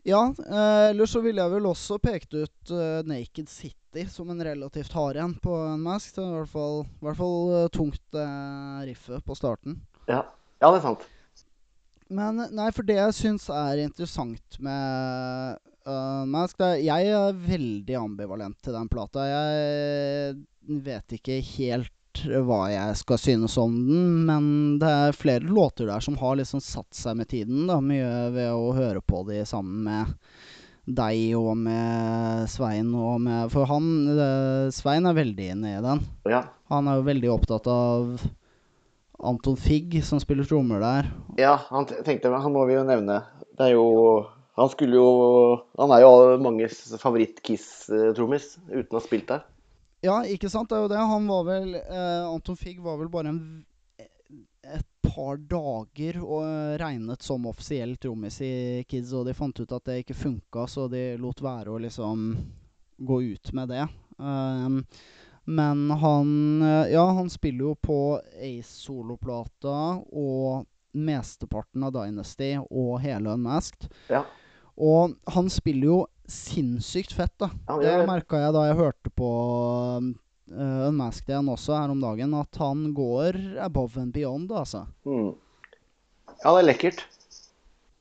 Ja, 0.07 0.33
eh, 0.49 0.89
eller 0.89 1.05
så 1.05 1.19
ville 1.19 1.43
jeg 1.43 1.51
vel 1.51 1.65
også 1.67 1.97
pekt 1.99 2.31
ut 2.31 2.71
eh, 2.71 3.01
Naked 3.03 3.49
City 3.51 4.05
som 4.07 4.29
en 4.31 4.39
relativt 4.45 4.93
hard 4.95 5.19
en 5.19 5.33
på 5.43 5.51
en 5.65 5.83
mask. 5.83 6.13
Det 6.15 6.23
er 6.23 6.29
i 6.29 6.37
hvert 6.37 6.53
fall, 6.53 6.77
i 6.87 7.03
hvert 7.03 7.19
fall 7.19 7.51
eh, 7.57 7.67
tungt 7.75 8.15
eh, 8.15 8.77
riffet 8.87 9.25
på 9.27 9.35
starten. 9.35 9.75
Ja. 10.07 10.21
ja, 10.61 10.69
det 10.69 10.77
er 10.77 10.85
sant. 10.85 11.03
Men 12.07 12.39
nei, 12.55 12.69
for 12.71 12.87
det 12.87 12.95
jeg 13.01 13.17
syns 13.17 13.49
er 13.51 13.81
interessant 13.83 14.55
med 14.63 15.57
uh, 15.83 16.23
Mask 16.23 16.63
er, 16.63 16.77
Jeg 16.79 17.09
er 17.11 17.35
veldig 17.35 17.97
ambivalent 17.99 18.55
til 18.63 18.77
den 18.77 18.87
plata. 18.87 19.25
Jeg 19.27 20.37
vet 20.87 21.17
ikke 21.19 21.41
helt 21.57 21.91
hva 22.47 22.61
jeg 22.71 22.97
skal 22.99 23.19
synes 23.21 23.57
om 23.61 23.73
den, 23.87 24.05
men 24.27 24.45
det 24.81 24.89
er 24.89 25.15
flere 25.17 25.45
låter 25.45 25.89
der 25.89 26.03
som 26.03 26.17
har 26.21 26.37
liksom 26.39 26.61
satt 26.63 26.93
seg 26.95 27.17
med 27.19 27.29
tiden. 27.31 27.65
da 27.69 27.79
Mye 27.83 28.29
ved 28.35 28.51
å 28.53 28.71
høre 28.77 29.01
på 29.01 29.23
de 29.29 29.43
sammen 29.47 29.83
med 29.87 30.13
deg 30.87 31.33
og 31.35 31.51
med 31.59 32.45
Svein 32.47 32.93
og 32.95 33.17
med 33.19 33.49
For 33.51 33.67
han 33.67 33.87
eh, 34.13 34.69
Svein 34.71 35.03
er 35.09 35.17
veldig 35.17 35.49
inne 35.57 35.73
i 35.75 35.81
den. 35.83 36.03
Ja. 36.31 36.45
Han 36.71 36.87
er 36.87 37.01
jo 37.01 37.07
veldig 37.09 37.31
opptatt 37.33 37.67
av 37.67 38.15
Anton 39.19 39.57
Figg, 39.57 39.97
som 40.05 40.21
spiller 40.21 40.45
trommer 40.47 40.79
der. 40.83 41.11
ja, 41.41 41.55
han 41.71 41.87
tenkte 41.89 42.29
Han 42.29 42.53
må 42.53 42.65
vi 42.69 42.77
jo 42.77 42.85
nevne. 42.87 43.21
Det 43.57 43.65
er 43.71 43.73
jo 43.75 43.87
Han 44.57 44.69
skulle 44.69 44.95
jo 44.95 45.09
Han 45.77 45.91
er 45.91 46.05
jo 46.05 46.11
manges 46.41 46.79
favoritt-Kiss-trommis 47.01 48.57
uten 48.71 48.93
å 48.93 48.99
ha 48.99 49.03
spilt 49.03 49.27
der. 49.33 49.43
Ja, 50.05 50.19
ikke 50.25 50.49
sant? 50.49 50.69
Det 50.69 50.77
er 50.77 50.85
jo 50.85 50.91
det. 50.91 51.01
Han 51.09 51.25
var 51.29 51.47
vel 51.47 51.73
eh, 51.79 52.27
Anton 52.27 52.57
Figg 52.59 52.81
var 52.83 52.99
vel 53.01 53.09
bare 53.09 53.33
en, 53.33 53.41
et 53.97 54.87
par 55.07 55.39
dager 55.49 56.19
og 56.21 56.43
eh, 56.45 56.77
regnet 56.81 57.25
som 57.25 57.47
offisiell 57.49 57.95
trommis 58.01 58.39
i 58.45 58.85
Kids, 58.89 59.13
og 59.17 59.25
de 59.27 59.35
fant 59.37 59.59
ut 59.59 59.73
at 59.73 59.89
det 59.89 60.01
ikke 60.03 60.17
funka, 60.17 60.67
så 60.69 60.87
de 60.91 61.09
lot 61.21 61.41
være 61.41 61.73
å 61.73 61.81
liksom 61.81 62.29
gå 62.97 63.21
ut 63.33 63.53
med 63.57 63.73
det. 63.73 63.85
Um, 64.17 64.81
men 65.47 65.91
han 65.91 66.61
eh, 66.61 66.93
Ja, 66.93 67.05
han 67.17 67.29
spiller 67.29 67.69
jo 67.71 67.75
på 67.75 67.99
Ace-soloplata 68.35 69.77
og 70.11 70.65
mesteparten 70.97 71.85
av 71.85 71.93
Dynasty 71.95 72.55
og 72.67 72.97
hele 73.03 73.35
Unmasked. 73.37 73.89
Ja. 74.11 74.25
Og 74.77 75.15
han 75.33 75.49
spiller 75.49 75.87
jo 75.87 75.99
sinnssykt 76.27 77.15
fett, 77.15 77.33
da. 77.39 77.51
Ja, 77.67 77.77
det 77.81 77.97
det. 78.01 78.07
merka 78.09 78.39
jeg 78.41 78.55
da 78.55 78.63
jeg 78.67 78.79
hørte 78.79 79.11
på 79.15 79.29
uh, 80.03 80.87
Unmasked 80.87 81.29
igjen 81.31 81.51
også 81.51 81.75
her 81.77 81.93
om 81.93 82.01
dagen, 82.03 82.33
at 82.37 82.61
han 82.61 82.87
går 82.97 83.39
above 83.63 84.01
and 84.01 84.15
beyond, 84.15 84.51
altså. 84.51 84.85
Mm. 85.07 85.35
Ja, 86.43 86.51
det 86.51 86.59
er 86.59 86.67
lekkert. 86.67 87.05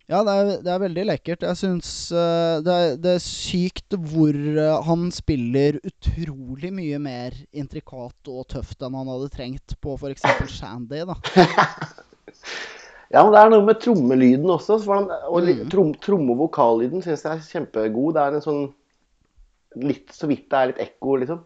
Ja, 0.07 0.21
det 0.23 0.35
er, 0.39 0.51
det 0.63 0.71
er 0.71 0.83
veldig 0.85 1.05
lekkert. 1.09 1.43
Jeg 1.43 1.59
syns 1.59 1.91
uh, 2.15 2.63
det, 2.63 2.77
det 3.03 3.17
er 3.17 3.25
sykt 3.25 3.97
hvor 3.99 4.37
uh, 4.37 4.77
han 4.87 5.09
spiller 5.15 5.81
utrolig 5.83 6.71
mye 6.75 7.01
mer 7.03 7.35
intrikat 7.51 8.31
og 8.31 8.47
tøft 8.53 8.87
enn 8.87 8.95
han 8.95 9.11
hadde 9.11 9.33
trengt 9.35 9.75
på 9.83 9.97
f.eks. 9.99 10.27
Shandy, 10.59 11.03
da. 11.11 11.19
Ja, 13.13 13.23
men 13.23 13.33
det 13.33 13.41
er 13.41 13.51
noe 13.51 13.65
med 13.67 13.81
trommelyden 13.81 14.51
også. 14.51 14.81
så 14.83 14.99
den- 14.99 15.11
Og 15.31 15.43
Mm. 15.43 15.69
trom, 15.71 15.95
tromme- 15.95 16.31
og 16.33 16.51
vokallyden 16.51 17.03
syns 17.03 17.23
jeg 17.23 17.33
er 17.33 17.67
kjempegod. 17.67 18.15
Det 18.15 18.23
er 18.23 18.35
en 18.35 18.41
sånn 18.43 18.75
litt 19.77 20.09
Så 20.11 20.27
vidt 20.27 20.49
det 20.49 20.59
er 20.59 20.67
litt 20.73 20.79
ekko, 20.91 21.19
liksom. 21.21 21.41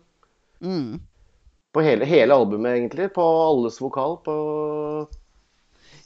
Mm. 0.62 1.00
På 1.72 1.82
hele, 1.82 2.04
hele 2.04 2.30
albumet, 2.32 2.76
egentlig. 2.78 3.12
På 3.12 3.22
alles 3.22 3.78
vokal. 3.78 4.18
På 4.24 5.06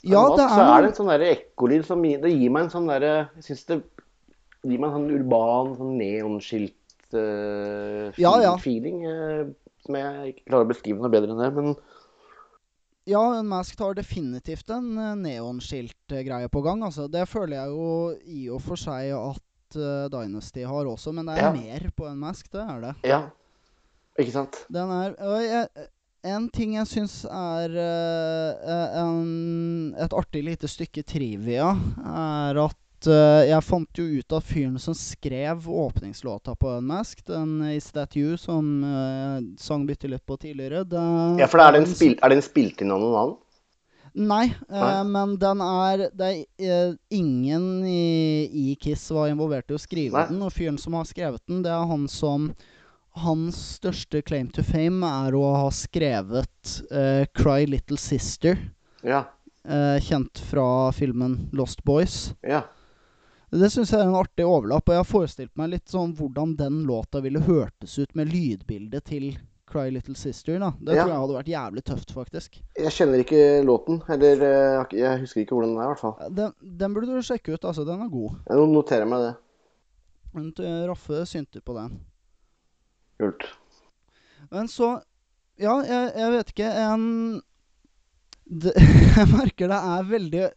Ja, 0.03 0.23
mat, 0.29 0.37
det 0.38 0.49
så 0.51 0.61
er 0.61 0.79
er 0.79 0.83
det 0.83 0.88
en 1.01 1.07
sånn 1.07 1.21
ekkolyd 1.21 1.85
som 1.85 2.03
gir, 2.03 2.21
det 2.21 2.31
gir 2.33 2.51
meg 2.51 2.64
en 2.64 2.71
sånn 2.71 2.87
derre 2.88 3.29
Jeg 3.37 3.43
syns 3.45 3.64
det 3.67 3.83
gir 4.64 4.79
meg 4.79 4.90
en 4.90 4.97
sånn 5.09 5.14
urban, 5.19 5.77
sånn 5.77 5.99
neonskilt 5.99 6.73
uh, 7.14 8.12
Ja, 8.19 8.38
ja. 8.40 8.57
feeling. 8.57 9.05
eh, 9.07 9.45
som 9.85 9.95
jeg 9.95 10.35
ikke 10.35 10.45
klarer 10.51 10.64
å 10.64 10.69
beskrive 10.73 10.99
noe 11.01 11.11
bedre 11.11 11.31
enn 11.31 11.38
det. 11.38 11.53
Men 11.55 11.77
Ja, 13.07 13.43
Mask 13.45 13.79
har 13.85 13.95
definitivt 13.99 14.71
en 14.73 14.95
neonskiltgreie 14.97 15.19
neonskilt-greie 15.21 16.49
på 16.49 16.62
gang. 16.64 16.83
Altså. 16.87 17.05
Det 17.12 17.27
føler 17.29 17.59
jeg 17.59 17.69
jo 17.75 17.88
i 18.25 18.45
og 18.49 18.62
for 18.64 18.81
seg 18.81 19.11
at 19.17 19.77
uh, 19.77 20.07
Dynasty 20.12 20.64
har 20.64 20.88
også, 20.88 21.12
men 21.12 21.27
det 21.29 21.35
er 21.37 21.43
Ja. 21.45 21.53
mer 21.53 21.90
på 21.97 22.07
en 22.09 22.19
Mask, 22.23 22.49
det 22.53 22.62
er 22.64 22.81
det. 22.81 22.95
ja. 23.05 23.23
Ikke 24.17 24.31
sant? 24.31 24.61
Den 24.71 24.90
er 24.95 25.17
jeg, 25.43 25.88
en 26.25 26.45
ting 26.55 26.77
jeg 26.77 26.87
syns 26.87 27.25
er 27.27 27.73
uh, 27.75 29.01
en, 29.03 29.95
et 29.99 30.12
artig 30.14 30.45
lite 30.47 30.69
stykke 30.71 31.03
trivia, 31.03 31.73
er 31.99 32.61
at 32.64 32.79
eh, 33.11 33.45
jeg 33.51 33.64
fant 33.67 34.01
jo 34.01 34.05
ut 34.19 34.35
at 34.37 34.47
fyren 34.47 34.79
som 34.83 34.97
skrev 34.97 35.69
åpningslåta 35.71 36.55
på 36.59 36.77
Unmask, 36.79 37.25
den 37.27 37.57
Is 37.73 37.90
That 37.95 38.17
You, 38.17 38.37
som 38.40 38.85
uh, 38.85 39.38
sang 39.61 39.87
bitte 39.87 40.09
litt 40.11 40.25
på 40.27 40.37
tidligere 40.40 40.85
det, 40.88 41.05
Ja, 41.40 41.49
for 41.51 41.62
er 41.64 41.77
den, 41.77 41.88
spil, 41.88 42.17
er 42.23 42.35
den 42.35 42.45
spilt 42.45 42.85
inn 42.85 42.95
av 42.95 43.03
noen 43.03 43.19
annen? 43.21 43.40
Nei, 44.14 44.45
uh, 44.71 45.03
men 45.03 45.35
den 45.43 45.62
er 45.64 46.05
Det 46.14 46.27
er 46.29 46.45
eh, 46.62 46.93
ingen 47.11 47.83
i, 47.83 48.47
i 48.47 48.77
Kiss 48.79 49.09
var 49.11 49.27
involvert 49.33 49.73
i 49.73 49.75
å 49.75 49.81
skrive 49.83 50.21
Nei. 50.21 50.29
den, 50.31 50.45
og 50.47 50.55
fyren 50.55 50.79
som 50.79 50.95
har 50.95 51.09
skrevet 51.09 51.43
den, 51.51 51.64
det 51.67 51.73
er 51.75 51.88
han 51.90 52.07
som 52.11 52.53
Hans 53.14 53.59
største 53.77 54.25
claim 54.27 54.49
to 54.51 54.62
fame 54.67 55.07
er 55.07 55.35
å 55.38 55.45
ha 55.55 55.67
skrevet 55.75 56.71
uh, 56.90 57.23
'Cry 57.31 57.67
Little 57.71 57.99
Sister', 57.99 58.59
Ja. 59.07 59.27
Uh, 59.64 59.97
kjent 60.03 60.43
fra 60.51 60.90
filmen 60.93 61.49
'Lost 61.55 61.85
Boys'. 61.87 62.35
Ja. 62.43 62.64
Det 63.55 63.69
syns 63.71 63.93
jeg 63.95 64.01
er 64.03 64.09
en 64.09 64.17
artig 64.19 64.45
overlapp, 64.49 64.88
og 64.88 64.95
jeg 64.97 65.03
har 65.03 65.07
forestilt 65.09 65.53
meg 65.61 65.71
litt 65.77 65.90
sånn 65.93 66.14
hvordan 66.19 66.57
den 66.59 66.81
låta 66.88 67.21
ville 67.23 67.43
hørtes 67.45 67.95
ut 68.03 68.14
med 68.19 68.33
lydbildet 68.33 69.05
til 69.07 69.29
'Cry 69.71 69.90
Little 69.95 70.14
Sister'. 70.14 70.59
da. 70.61 70.73
Det 70.81 70.95
Ja. 70.97 71.05
tror 71.05 71.12
jeg 71.12 71.21
hadde 71.23 71.37
vært 71.38 71.53
jævlig 71.53 71.85
tøft, 71.85 72.11
faktisk. 72.12 72.59
Jeg 72.77 72.93
kjenner 72.93 73.19
ikke 73.23 73.64
låten. 73.64 74.03
Eller 74.09 74.43
eh, 74.43 74.85
jeg 74.93 75.21
husker 75.21 75.40
ikke 75.40 75.55
hvordan 75.57 75.71
den 75.75 75.79
er, 75.79 75.85
i 75.85 75.93
hvert 75.95 75.99
fall. 76.03 76.35
Den, 76.35 76.53
den 76.79 76.95
burde 76.95 77.07
du 77.14 77.23
sjekke 77.23 77.55
ut, 77.55 77.64
altså. 77.64 77.85
Den 77.87 78.03
er 78.03 78.09
god. 78.09 78.37
Jeg 78.49 78.57
noterer 78.75 79.07
meg 79.07 79.21
det. 79.25 79.35
Men 80.35 80.53
eh, 80.59 80.87
Raffe 80.88 81.25
synte 81.27 81.61
på 81.62 81.75
den. 81.79 82.01
Kult. 83.21 83.45
Men 84.51 84.67
så 84.69 85.01
Ja, 85.59 85.77
jeg, 85.87 86.12
jeg 86.17 86.33
vet 86.33 86.49
ikke 86.51 86.71
En 86.93 87.40
det, 88.51 88.73
Jeg 89.17 89.29
merker 89.31 89.69
det 89.71 89.79
er 89.79 90.03
veldig 90.11 90.51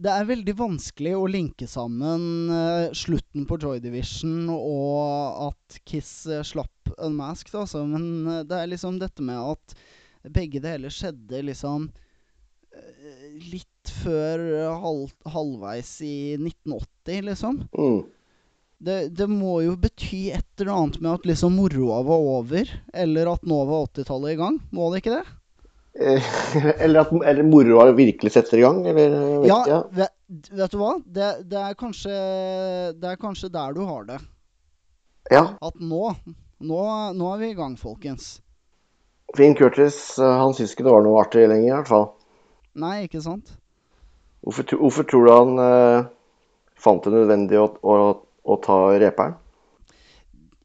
det 0.00 0.12
er 0.12 0.28
veldig 0.28 0.54
vanskelig 0.56 1.14
å 1.16 1.28
linke 1.28 1.66
sammen 1.68 2.22
uh, 2.48 2.92
slutten 2.96 3.46
på 3.48 3.58
Joy 3.60 3.82
Division 3.84 4.48
og 4.54 5.50
at 5.50 5.80
Kiss 5.88 6.24
uh, 6.30 6.40
slapp 6.46 6.92
Unmasked, 6.96 7.54
altså. 7.54 7.84
Men 7.88 8.06
uh, 8.26 8.38
det 8.48 8.56
er 8.56 8.70
liksom 8.72 9.00
dette 9.00 9.24
med 9.24 9.36
at 9.36 9.74
begge 10.32 10.62
deler 10.64 10.92
skjedde 10.92 11.44
liksom 11.48 11.90
litt 13.50 13.90
før 14.04 14.40
halv, 14.78 15.10
halvveis 15.32 15.88
i 16.06 16.36
1980, 16.36 17.24
liksom. 17.26 17.56
Mm. 17.74 18.04
Det, 18.80 18.98
det 19.16 19.26
må 19.28 19.56
jo 19.64 19.74
bety 19.80 20.20
et 20.36 20.62
eller 20.62 20.70
annet 20.76 21.00
med 21.02 21.10
at 21.16 21.26
liksom 21.28 21.56
moroa 21.58 21.98
var 22.06 22.28
over, 22.36 22.70
eller 22.94 23.32
at 23.32 23.48
nå 23.48 23.58
var 23.68 23.88
80-tallet 23.90 24.36
i 24.36 24.38
gang. 24.40 24.60
Må 24.76 24.88
det 24.92 25.02
ikke 25.02 25.16
det? 25.18 25.24
Eh, 25.94 26.22
eller 26.84 27.00
at 27.00 27.12
eller 27.12 27.46
moroa 27.46 27.90
virkelig 27.96 28.32
setter 28.32 28.60
i 28.60 28.62
gang, 28.62 28.84
eller 28.86 29.16
ja, 29.46 29.56
ikke, 29.62 29.70
Ja, 29.70 29.80
vet, 29.98 30.50
vet 30.60 30.74
du 30.74 30.78
hva? 30.78 30.92
Det, 31.04 31.30
det, 31.50 31.64
er 31.64 31.78
kanskje, 31.78 32.20
det 33.00 33.10
er 33.10 33.18
kanskje 33.20 33.50
der 33.52 33.74
du 33.74 33.82
har 33.88 34.06
det. 34.08 34.20
Ja. 35.30 35.44
At 35.60 35.82
nå, 35.82 36.14
nå, 36.62 36.84
nå 37.16 37.32
er 37.34 37.42
vi 37.42 37.50
i 37.50 37.58
gang, 37.58 37.76
folkens. 37.78 38.38
Finn 39.36 39.54
Curtis, 39.58 40.18
eh, 40.18 40.38
han 40.42 40.54
syns 40.54 40.74
ikke 40.74 40.86
det 40.86 40.94
var 40.94 41.04
noe 41.06 41.20
artig 41.22 41.46
lenger, 41.46 41.68
i 41.68 41.76
hvert 41.76 41.90
fall. 41.90 42.08
Nei, 42.80 42.96
ikke 43.06 43.22
sant? 43.22 43.52
Hvorfor, 44.46 44.66
hvorfor 44.80 45.06
tror 45.06 45.26
du 45.26 45.32
han 45.34 45.62
eh, 45.62 46.08
fant 46.80 47.04
det 47.04 47.12
nødvendig 47.14 47.58
å, 47.60 47.66
å, 47.82 47.96
å 48.46 48.58
ta 48.64 48.78
reperen? 48.98 49.36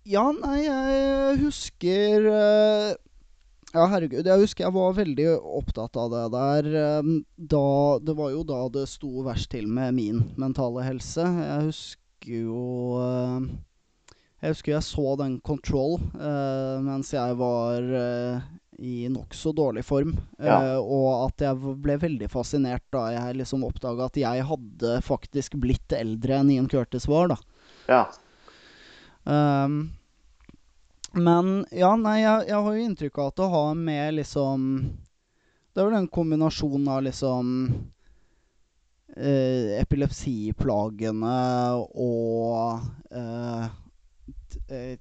Ja, 0.05 0.27
nei, 0.37 0.59
jeg 0.67 1.37
husker 1.41 2.29
eh, 2.29 2.89
Ja, 3.75 3.83
herregud. 3.91 4.23
Jeg 4.23 4.39
husker 4.39 4.63
jeg 4.69 4.75
var 4.75 4.93
veldig 4.95 5.27
opptatt 5.59 5.97
av 5.99 6.11
det 6.13 6.23
der. 6.35 6.67
eh, 6.79 7.13
Da, 7.35 7.99
det 7.99 8.15
var 8.15 8.31
jo 8.31 8.43
da 8.47 8.61
det 8.71 8.85
sto 8.87 9.23
verst 9.25 9.49
til 9.51 9.67
med 9.67 9.97
min 9.97 10.21
mentale 10.39 10.85
helse. 10.85 11.25
Jeg 11.25 11.65
husker 11.69 12.35
jo 12.45 12.61
eh, 13.03 13.49
Jeg 14.45 14.53
husker 14.55 14.75
jeg 14.77 14.85
så 14.87 15.15
den 15.19 15.39
Control 15.41 15.97
eh, 16.15 16.77
mens 16.85 17.11
jeg 17.15 17.35
var 17.39 17.81
eh, 17.99 18.45
i 18.79 19.07
nokså 19.11 19.51
dårlig 19.55 19.83
form. 19.87 20.13
Ja. 20.39 20.57
Uh, 20.75 20.79
og 20.83 21.05
at 21.29 21.43
jeg 21.45 21.75
ble 21.83 21.95
veldig 22.01 22.27
fascinert 22.27 22.83
da 22.91 23.05
jeg 23.13 23.37
liksom 23.39 23.63
oppdaga 23.63 24.09
at 24.09 24.19
jeg 24.19 24.43
hadde 24.49 24.97
faktisk 25.05 25.55
blitt 25.63 25.95
eldre 25.95 26.41
enn 26.41 26.51
Ian 26.51 26.67
Curtis 26.67 27.07
var, 27.07 27.31
da. 27.31 27.37
Ja. 27.87 28.01
Ehm, 29.31 29.77
men 31.15 31.65
ja, 31.71 31.95
nei, 31.95 32.19
jeg, 32.21 32.47
jeg 32.49 32.61
har 32.67 32.75
jo 32.77 32.85
inntrykk 32.89 33.17
av 33.23 33.27
at 33.31 33.39
det 33.39 33.49
har 33.53 33.73
med 33.79 34.13
liksom 34.19 34.65
Det 35.73 35.81
er 35.81 35.89
vel 35.89 35.97
en 36.01 36.07
kombinasjon 36.11 36.87
av 36.91 37.01
liksom 37.07 37.51
eh, 39.15 39.75
epilepsiplagene 39.81 41.35
og 41.95 42.79
eh, 43.11 43.65
eh, 44.69 44.95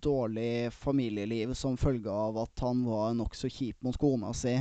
dårlig 0.00 0.70
familieliv 0.72 1.54
som 1.58 1.76
følge 1.76 2.10
av 2.10 2.38
at 2.44 2.62
han 2.64 2.84
var 2.86 3.14
nokså 3.18 3.50
kjip 3.50 3.82
mot 3.84 3.98
kona 4.00 4.30
si. 4.36 4.54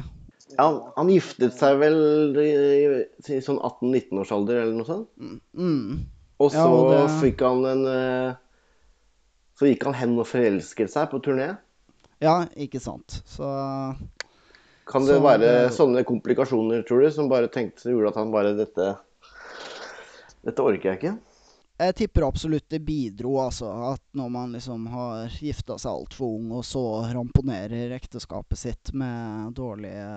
ja 0.58 0.65
han, 0.65 0.80
han 0.97 1.10
giftet 1.13 1.54
seg 1.58 1.78
vel 1.82 1.99
i, 2.41 2.49
i 3.30 3.41
sånn 3.45 3.60
18-19 3.62 4.21
års 4.23 4.32
alder 4.36 4.63
eller 4.63 4.80
noe 4.80 4.89
sånt? 4.89 5.10
Mm. 5.54 6.06
Og 6.39 6.45
Og 6.49 6.54
Ja, 6.56 6.63
så 6.63 6.69
og 6.71 6.91
det- 6.93 7.17
fikk 7.21 7.41
han 7.45 7.65
en 7.67 7.86
eh, 7.91 8.38
Så 9.59 9.67
gikk 9.67 9.83
han 9.89 9.97
hen 9.99 10.15
og 10.15 10.27
forelsket 10.29 10.91
seg 10.93 11.09
på 11.11 11.19
turné. 11.23 11.49
Ja, 12.23 12.45
ikke 12.55 12.79
sant. 12.79 13.19
Så 13.27 13.47
Kan 14.89 15.05
det 15.05 15.17
Så 15.19 15.23
være 15.23 15.49
sånne 15.75 16.03
komplikasjoner, 16.07 16.85
tror 16.87 17.03
du, 17.03 17.09
som 17.11 17.27
bare 17.31 17.51
tenkte 17.51 17.91
gjorde 17.91 18.13
at 18.13 18.19
han 18.21 18.31
bare 18.31 18.55
Dette 18.57 18.93
Dette 20.47 20.63
orker 20.63 20.93
jeg 20.93 20.99
ikke. 21.01 21.17
Jeg 21.79 21.95
tipper 21.95 22.25
absolutt 22.27 22.65
det 22.71 22.79
bidro, 22.83 23.37
altså. 23.43 23.67
At 23.93 24.01
når 24.15 24.31
man 24.31 24.55
liksom 24.55 24.87
har 24.91 25.31
gifta 25.31 25.77
seg 25.79 25.91
altfor 25.91 26.37
ung, 26.39 26.49
og 26.55 26.63
så 26.67 26.83
ramponerer 27.11 27.91
ekteskapet 27.95 28.59
sitt 28.59 28.93
med 28.95 29.53
dårlige 29.59 30.07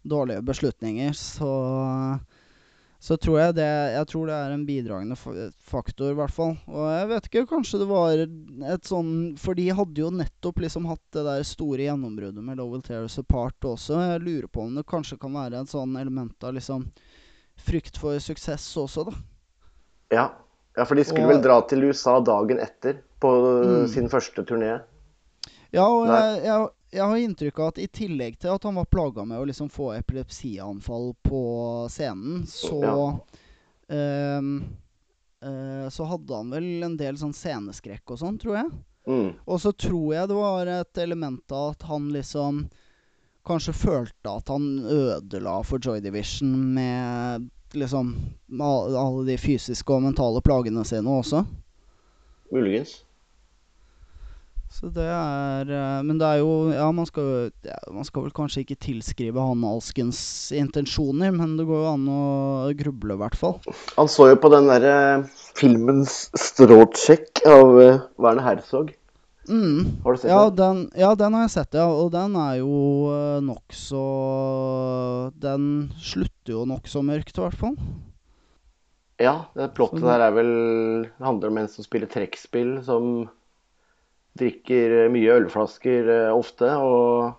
Dårlige 0.00 0.40
beslutninger, 0.40 1.12
så 1.12 1.50
så 3.00 3.16
tror 3.16 3.38
jeg 3.40 3.54
det 3.56 3.64
Jeg 3.94 4.06
tror 4.10 4.26
det 4.28 4.34
er 4.36 4.50
en 4.52 4.64
bidragende 4.68 5.16
faktor, 5.64 6.10
i 6.12 6.16
hvert 6.18 6.34
fall. 6.36 6.50
Og 6.68 6.84
jeg 6.92 7.08
vet 7.08 7.28
ikke, 7.30 7.46
kanskje 7.48 7.78
det 7.80 7.86
var 7.88 8.12
et 8.74 8.84
sånn 8.90 9.12
For 9.40 9.56
de 9.56 9.70
hadde 9.72 10.02
jo 10.02 10.10
nettopp 10.12 10.60
liksom 10.60 10.84
hatt 10.90 11.00
det 11.16 11.24
der 11.24 11.46
store 11.48 11.86
gjennombruddet 11.86 12.44
med 12.44 12.60
Lowell 12.60 12.82
Tears 12.84 13.16
Apart 13.22 13.56
også. 13.64 13.96
Jeg 14.04 14.20
lurer 14.26 14.48
på 14.52 14.66
om 14.66 14.74
det 14.76 14.84
kanskje 14.90 15.18
kan 15.22 15.32
være 15.32 15.62
et 15.62 15.72
sånn 15.72 15.96
element 15.96 16.44
av 16.44 16.52
liksom 16.58 16.84
frykt 17.60 17.96
for 18.00 18.20
suksess 18.20 18.68
også, 18.80 19.06
da. 19.08 19.16
Ja. 20.12 20.26
ja, 20.76 20.84
for 20.84 20.94
de 20.96 21.04
skulle 21.04 21.24
Og- 21.28 21.34
vel 21.34 21.42
dra 21.44 21.60
til 21.68 21.84
USA 21.88 22.18
dagen 22.20 22.58
etter 22.60 23.00
på 23.20 23.30
Mm. 23.64 23.88
sin 23.88 24.08
første 24.08 24.44
turné. 24.44 24.80
Ja, 25.72 25.84
og 25.86 26.06
jeg, 26.08 26.44
jeg, 26.44 26.68
jeg 26.90 27.06
har 27.06 27.22
inntrykk 27.22 27.58
av 27.60 27.70
at 27.70 27.78
i 27.78 27.86
tillegg 27.86 28.38
til 28.42 28.54
at 28.54 28.66
han 28.66 28.78
var 28.80 28.88
plaga 28.90 29.24
med 29.24 29.38
å 29.38 29.46
liksom 29.48 29.70
få 29.70 29.92
epilepsianfall 29.94 31.12
på 31.22 31.42
scenen, 31.92 32.44
så 32.50 32.80
ehm, 33.88 34.54
eh, 35.42 35.88
Så 35.88 36.04
hadde 36.04 36.36
han 36.36 36.50
vel 36.50 36.82
en 36.82 36.96
del 36.98 37.18
sånn 37.18 37.34
sceneskrekk 37.36 38.10
og 38.10 38.22
sånn, 38.22 38.38
tror 38.42 38.58
jeg. 38.58 38.70
Mm. 39.06 39.30
Og 39.46 39.60
så 39.62 39.72
tror 39.72 40.14
jeg 40.14 40.30
det 40.30 40.36
var 40.36 40.70
et 40.70 41.02
element 41.02 41.54
av 41.56 41.74
at 41.74 41.86
han 41.88 42.10
liksom 42.12 42.66
kanskje 43.46 43.72
følte 43.72 44.34
at 44.34 44.50
han 44.52 44.66
ødela 44.84 45.60
for 45.64 45.80
Joy 45.82 46.02
Division 46.04 46.52
med 46.74 47.48
liksom 47.72 48.12
alle 48.60 49.24
de 49.30 49.38
fysiske 49.40 49.94
og 49.94 50.04
mentale 50.04 50.42
plagene 50.44 50.84
sine 50.84 51.16
også. 51.22 51.44
Muligens. 52.52 53.00
Så 54.70 54.86
det 54.94 55.02
er 55.02 55.70
eh, 55.74 56.02
Men 56.06 56.20
det 56.20 56.26
er 56.28 56.38
jo 56.44 56.70
Ja, 56.70 56.86
man 56.94 57.08
skal, 57.08 57.50
ja, 57.66 57.78
man 57.90 58.06
skal 58.06 58.28
vel 58.28 58.34
kanskje 58.36 58.62
ikke 58.62 58.78
tilskrive 58.86 59.42
han 59.42 59.64
alskens 59.66 60.20
intensjoner, 60.54 61.32
men 61.34 61.56
det 61.58 61.66
går 61.68 61.82
jo 61.82 61.90
an 61.90 62.06
å 62.14 62.20
gruble, 62.78 63.16
i 63.16 63.20
hvert 63.20 63.36
fall. 63.38 63.58
Han 63.98 64.08
så 64.10 64.30
jo 64.30 64.38
på 64.40 64.52
den 64.54 64.70
derre 64.70 64.94
filmens 65.58 66.28
stråtsjekk 66.38 67.42
av 67.50 67.80
eh, 67.82 68.00
Werner 68.22 68.46
Herzog. 68.46 68.94
Mm. 69.50 69.98
Har 70.04 70.14
du 70.14 70.20
sett 70.22 70.30
Ja, 70.30 70.44
den? 70.54 70.84
ja, 70.94 71.10
den 71.18 71.34
har 71.34 71.42
jeg 71.48 71.54
sett, 71.56 71.74
ja. 71.74 71.88
Og 71.90 72.12
den 72.14 72.36
er 72.38 72.60
jo 72.60 72.76
uh, 73.10 73.40
nokså 73.42 74.02
Den 75.42 75.64
slutter 75.98 76.54
jo 76.54 76.62
nokså 76.70 77.02
mørkt, 77.02 77.34
i 77.34 77.42
hvert 77.42 77.58
fall. 77.58 77.74
Ja, 79.20 79.34
det 79.58 79.72
plottet 79.76 80.06
der 80.06 80.22
er 80.28 80.32
vel 80.32 80.52
Det 81.08 81.26
handler 81.26 81.50
om 81.50 81.58
en 81.60 81.68
som 81.72 81.84
spiller 81.84 82.08
trekkspill, 82.12 82.76
som 82.86 83.26
drikker 84.38 84.96
eh, 85.04 85.10
mye 85.12 85.38
ølflasker 85.40 86.10
eh, 86.14 86.28
ofte, 86.34 86.70
og 86.78 87.34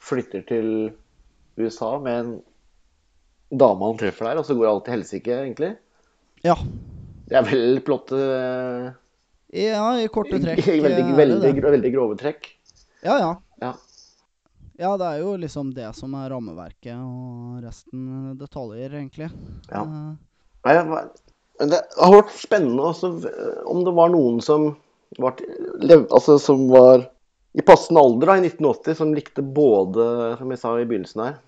flytter 0.00 0.44
til 0.48 0.70
USA 1.60 1.96
med 2.00 2.22
en 2.22 2.32
dame 3.50 3.90
han 3.90 4.00
treffer 4.00 4.30
der, 4.30 4.40
og 4.40 4.46
så 4.46 4.56
går 4.56 4.70
alt 4.70 4.86
til 4.86 4.96
helsike, 4.96 5.36
egentlig. 5.44 5.74
Ja. 6.46 6.56
Det 7.28 7.38
er 7.38 7.46
vel 7.46 7.82
plottet 7.86 8.18
eh, 8.22 8.90
Ja, 9.66 9.84
i 10.00 10.08
korte 10.12 10.40
trekk. 10.42 10.64
i 10.76 10.80
veldig, 10.82 11.06
veldig, 11.18 11.54
veldig 11.66 11.94
grove 11.94 12.18
trekk. 12.20 12.52
Ja, 13.04 13.18
ja. 13.18 13.32
Ja. 13.60 13.74
Ja, 14.80 14.94
det 14.96 15.08
er 15.10 15.18
jo 15.20 15.34
liksom 15.36 15.74
det 15.76 15.90
som 15.98 16.14
er 16.16 16.30
rammeverket, 16.32 16.96
og 16.96 17.60
resten 17.60 18.38
detaljer, 18.40 18.94
egentlig. 18.96 19.28
Ja. 19.68 19.82
Nei, 20.64 20.76
det 21.68 21.80
har 21.98 22.14
vært 22.14 22.32
spennende 22.32 22.86
også 22.88 23.10
eh, 23.28 23.58
om 23.68 23.82
det 23.84 23.92
var 23.96 24.12
noen 24.14 24.40
som 24.44 24.70
var, 25.18 25.40
altså, 26.10 26.38
som 26.38 26.68
var 26.70 27.08
i 27.52 27.64
passende 27.66 28.02
alder 28.02 28.30
da, 28.30 28.36
i 28.38 28.46
1980, 28.46 28.94
som 28.98 29.14
likte 29.14 29.42
både, 29.42 30.04
som 30.38 30.52
jeg 30.52 30.60
sa 30.62 30.76
i 30.78 30.86
begynnelsen 30.86 31.24
her 31.24 31.40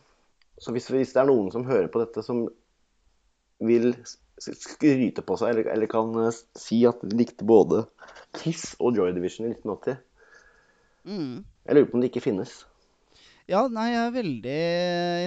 Så 0.59 0.75
hvis, 0.75 0.88
hvis 0.90 1.14
det 1.14 1.22
er 1.22 1.31
noen 1.31 1.53
som 1.55 1.66
hører 1.68 1.87
på 1.92 2.03
dette, 2.03 2.25
som 2.27 2.48
vil 3.62 3.92
skryte 4.42 5.22
på 5.22 5.37
seg, 5.38 5.53
eller, 5.53 5.70
eller 5.70 5.90
kan 5.90 6.16
eh, 6.25 6.35
si 6.59 6.81
at 6.88 7.03
de 7.07 7.14
likte 7.20 7.46
både 7.46 7.85
Kiss 8.40 8.72
og 8.81 8.98
Joy 8.98 9.12
Division 9.14 9.46
i 9.46 9.53
1980 9.53 10.01
mm. 11.07 11.35
Jeg 11.68 11.77
lurer 11.77 11.90
på 11.90 11.98
om 11.98 12.03
det 12.03 12.11
ikke 12.11 12.25
finnes. 12.25 12.57
Ja, 13.51 13.66
nei, 13.70 13.92
jeg 13.92 14.03
er 14.03 14.16
veldig 14.16 14.62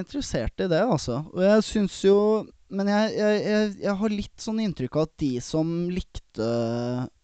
interessert 0.02 0.64
i 0.64 0.68
det, 0.72 0.82
altså. 0.84 1.22
Og 1.32 1.44
jeg 1.46 1.64
syns 1.68 1.96
jo 2.04 2.18
Men 2.70 2.90
jeg, 2.90 3.12
jeg, 3.18 3.42
jeg, 3.46 3.74
jeg 3.84 3.96
har 4.02 4.10
litt 4.14 4.42
sånn 4.42 4.60
inntrykk 4.64 4.96
av 4.98 5.06
at 5.08 5.14
de 5.22 5.32
som 5.44 5.74
likte 5.94 6.48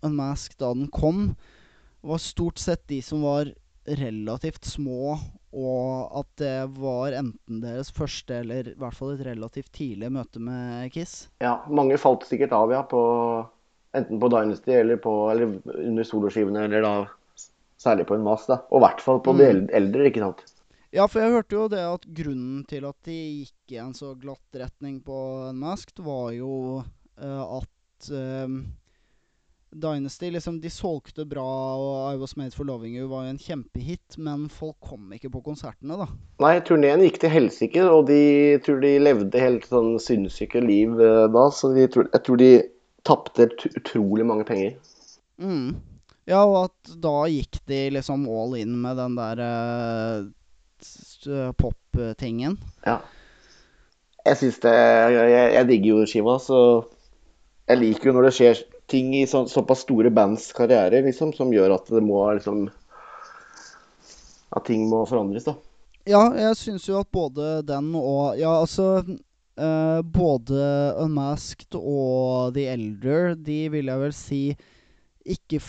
Unmask 0.06 0.54
da 0.62 0.69
den 0.77 0.88
kom, 0.93 1.32
var 2.06 2.21
stort 2.21 2.62
sett 2.62 2.84
de 2.89 3.01
som 3.06 3.23
var 3.25 3.49
relativt 3.86 4.65
små, 4.69 5.15
og 5.51 6.19
at 6.21 6.27
det 6.39 6.54
var 6.77 7.15
enten 7.17 7.62
deres 7.63 7.89
første 7.91 8.38
eller 8.43 8.69
i 8.71 8.75
hvert 8.80 8.95
fall 8.95 9.15
et 9.15 9.25
relativt 9.25 9.71
tidlig 9.75 10.12
møte 10.13 10.39
med 10.39 10.91
Kiss. 10.93 11.25
Ja, 11.43 11.58
mange 11.67 11.97
falt 11.99 12.23
sikkert 12.30 12.54
av, 12.56 12.71
ja, 12.71 12.84
på, 12.88 13.01
enten 13.97 14.21
på 14.21 14.30
Dynasty 14.32 14.77
eller, 14.77 15.01
på, 15.01 15.15
eller 15.34 15.58
under 15.82 16.08
soloskivene, 16.08 16.67
eller 16.69 16.86
da 16.86 16.93
særlig 17.82 18.06
på 18.08 18.15
en 18.15 18.23
mas, 18.25 18.45
da. 18.47 18.62
Og 18.69 18.80
i 18.80 18.86
hvert 18.86 19.01
fall 19.01 19.19
på 19.25 19.34
Mm. 19.34 19.41
de 19.41 19.75
eldre, 19.82 20.08
ikke 20.12 20.21
sant. 20.23 20.45
Ja, 20.91 21.06
for 21.08 21.23
jeg 21.23 21.32
hørte 21.32 21.56
jo 21.56 21.69
det 21.71 21.82
at 21.88 22.06
grunnen 22.17 22.65
til 22.67 22.84
at 22.89 22.97
de 23.08 23.15
gikk 23.15 23.75
i 23.77 23.80
en 23.80 23.93
så 23.95 24.12
glatt 24.19 24.60
retning 24.60 24.99
på 25.06 25.17
Unmasked, 25.47 26.01
var 26.04 26.34
jo 26.36 26.54
uh, 26.84 27.43
at 27.62 28.10
um, 28.12 28.58
Dynasty 29.71 30.34
liksom, 30.36 30.58
De 30.60 30.67
solgte 30.67 31.23
bra, 31.25 31.45
og 31.80 31.93
I 32.12 32.19
Was 32.19 32.36
Made 32.36 32.51
For 32.58 32.67
Loving 32.67 32.97
You 32.99 33.08
var 33.08 33.23
jo 33.23 33.38
en 33.38 33.39
kjempehit, 33.39 34.17
men 34.19 34.49
folk 34.51 34.75
kom 34.84 35.13
ikke 35.15 35.32
på 35.32 35.43
konsertene, 35.45 35.95
da. 36.01 36.10
Nei, 36.43 36.58
turneen 36.67 37.06
gikk 37.06 37.21
til 37.23 37.32
helsike, 37.38 37.88
og 37.88 38.12
de 38.12 38.60
tror 38.65 38.84
de 38.84 38.91
levde 38.99 39.45
helt 39.45 39.69
sånn 39.71 39.95
sinnssyke 40.04 40.60
liv 40.65 40.99
uh, 40.99 41.30
da, 41.32 41.45
så 41.56 41.71
de 41.77 41.88
tror, 41.93 42.12
jeg 42.12 42.25
tror 42.27 42.43
de 42.43 42.51
tapte 43.08 43.47
utrolig 43.80 44.27
mange 44.27 44.43
penger. 44.51 44.75
Mm. 45.39 45.80
Ja, 46.27 46.43
og 46.43 46.67
at 46.67 46.93
da 47.01 47.15
gikk 47.32 47.63
de 47.71 47.86
liksom 47.95 48.27
all 48.30 48.60
in 48.60 48.75
med 48.84 48.99
den 48.99 49.15
der 49.17 49.39
eh, 49.41 50.27
pop-tingen. 51.57 52.57
Ja. 52.86 52.99
Jeg 54.21 54.38
syns 54.38 54.60
det 54.62 54.73
Jeg, 54.73 55.29
jeg, 55.55 55.67
digger 55.69 55.89
jo 55.89 56.10
skiva, 56.10 56.36
så 56.41 56.60
jeg 57.69 57.81
liker 57.81 58.10
jo 58.10 58.13
når 58.17 58.27
det 58.27 58.36
skjer 58.38 58.62
ting 58.91 59.15
i 59.17 59.23
så, 59.29 59.45
såpass 59.49 59.86
store 59.86 60.12
bands 60.13 60.51
karriere, 60.53 61.01
liksom, 61.05 61.31
som 61.34 61.53
gjør 61.53 61.77
at 61.77 61.89
det 61.89 62.03
må 62.05 62.21
liksom 62.36 62.67
At 64.51 64.65
ting 64.67 64.86
må 64.91 65.05
forandres, 65.10 65.47
da. 65.47 65.55
Ja, 66.10 66.25
jeg 66.36 66.57
syns 66.60 66.88
jo 66.89 66.99
at 66.99 67.10
både 67.13 67.62
den 67.65 67.93
og 67.97 68.38
Ja, 68.39 68.60
altså 68.60 69.01
Uh, 69.60 69.99
Både 70.01 70.95
Unmasked 71.03 71.75
og 71.75 72.55
The 72.55 72.69
Elder, 72.71 73.36
de 73.36 73.67
vil 73.69 73.91
jeg 73.91 73.99
vel 73.99 74.13
si 74.15 74.39
ikke 75.27 75.60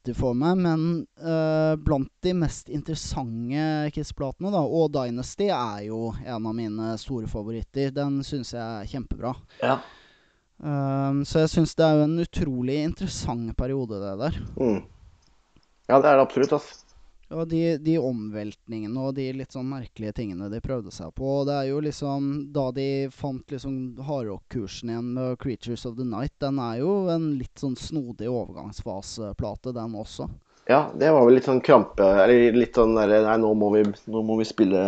favoritter 0.00 0.14
for 0.18 0.34
meg, 0.34 0.56
men 0.58 1.06
uh, 1.20 1.76
blant 1.76 2.10
de 2.22 2.32
mest 2.34 2.68
interessante 2.68 3.90
Kiss-platene, 3.92 4.50
da. 4.50 4.60
Og 4.60 4.90
Dynasty 4.92 5.50
er 5.50 5.86
jo 5.88 6.14
en 6.24 6.46
av 6.46 6.54
mine 6.54 6.96
store 6.98 7.28
favoritter. 7.28 7.90
Den 7.92 8.22
syns 8.24 8.54
jeg 8.54 8.62
er 8.62 8.88
kjempebra. 8.88 9.34
Ja. 9.62 9.80
Um, 10.58 11.24
så 11.24 11.44
jeg 11.44 11.50
syns 11.50 11.74
det 11.74 11.84
er 11.84 11.96
jo 11.96 12.04
en 12.04 12.20
utrolig 12.20 12.82
interessant 12.84 13.56
periode, 13.56 14.00
det 14.00 14.16
der. 14.20 14.40
Mm. 14.56 14.82
Ja, 15.88 16.00
det 16.00 16.08
er 16.08 16.16
det 16.16 16.26
absolutt, 16.26 16.52
altså. 16.52 16.86
Og 17.30 17.46
de, 17.46 17.76
de 17.78 17.94
omveltningene 18.02 19.02
og 19.06 19.14
de 19.14 19.28
litt 19.38 19.54
sånn 19.54 19.68
merkelige 19.70 20.16
tingene 20.18 20.48
de 20.50 20.58
prøvde 20.64 20.90
seg 20.90 21.12
på. 21.14 21.28
Og 21.40 21.46
det 21.46 21.54
er 21.60 21.68
jo 21.68 21.78
liksom 21.84 22.30
Da 22.54 22.66
de 22.74 22.86
fant 23.14 23.54
liksom 23.54 24.00
hardrock-kursen 24.02 24.90
igjen 24.90 25.12
med 25.14 25.38
'Creatures 25.38 25.86
of 25.86 25.96
the 25.96 26.06
Night', 26.06 26.34
den 26.42 26.58
er 26.58 26.80
jo 26.82 26.94
en 27.12 27.36
litt 27.38 27.62
sånn 27.62 27.76
snodig 27.78 28.26
overgangsfaseplate, 28.26 29.74
den 29.76 29.94
også. 29.94 30.26
Ja, 30.70 30.90
det 30.94 31.10
var 31.10 31.24
vel 31.26 31.38
litt 31.38 31.46
sånn 31.48 31.62
krampe 31.64 32.04
Eller 32.04 32.52
litt 32.54 32.76
sånn 32.76 32.92
derre 32.94 33.22
Nei, 33.24 33.36
nå 33.42 33.48
må 33.58 33.70
vi, 33.74 33.80
nå 34.12 34.20
må 34.22 34.36
vi 34.38 34.44
spille 34.46 34.82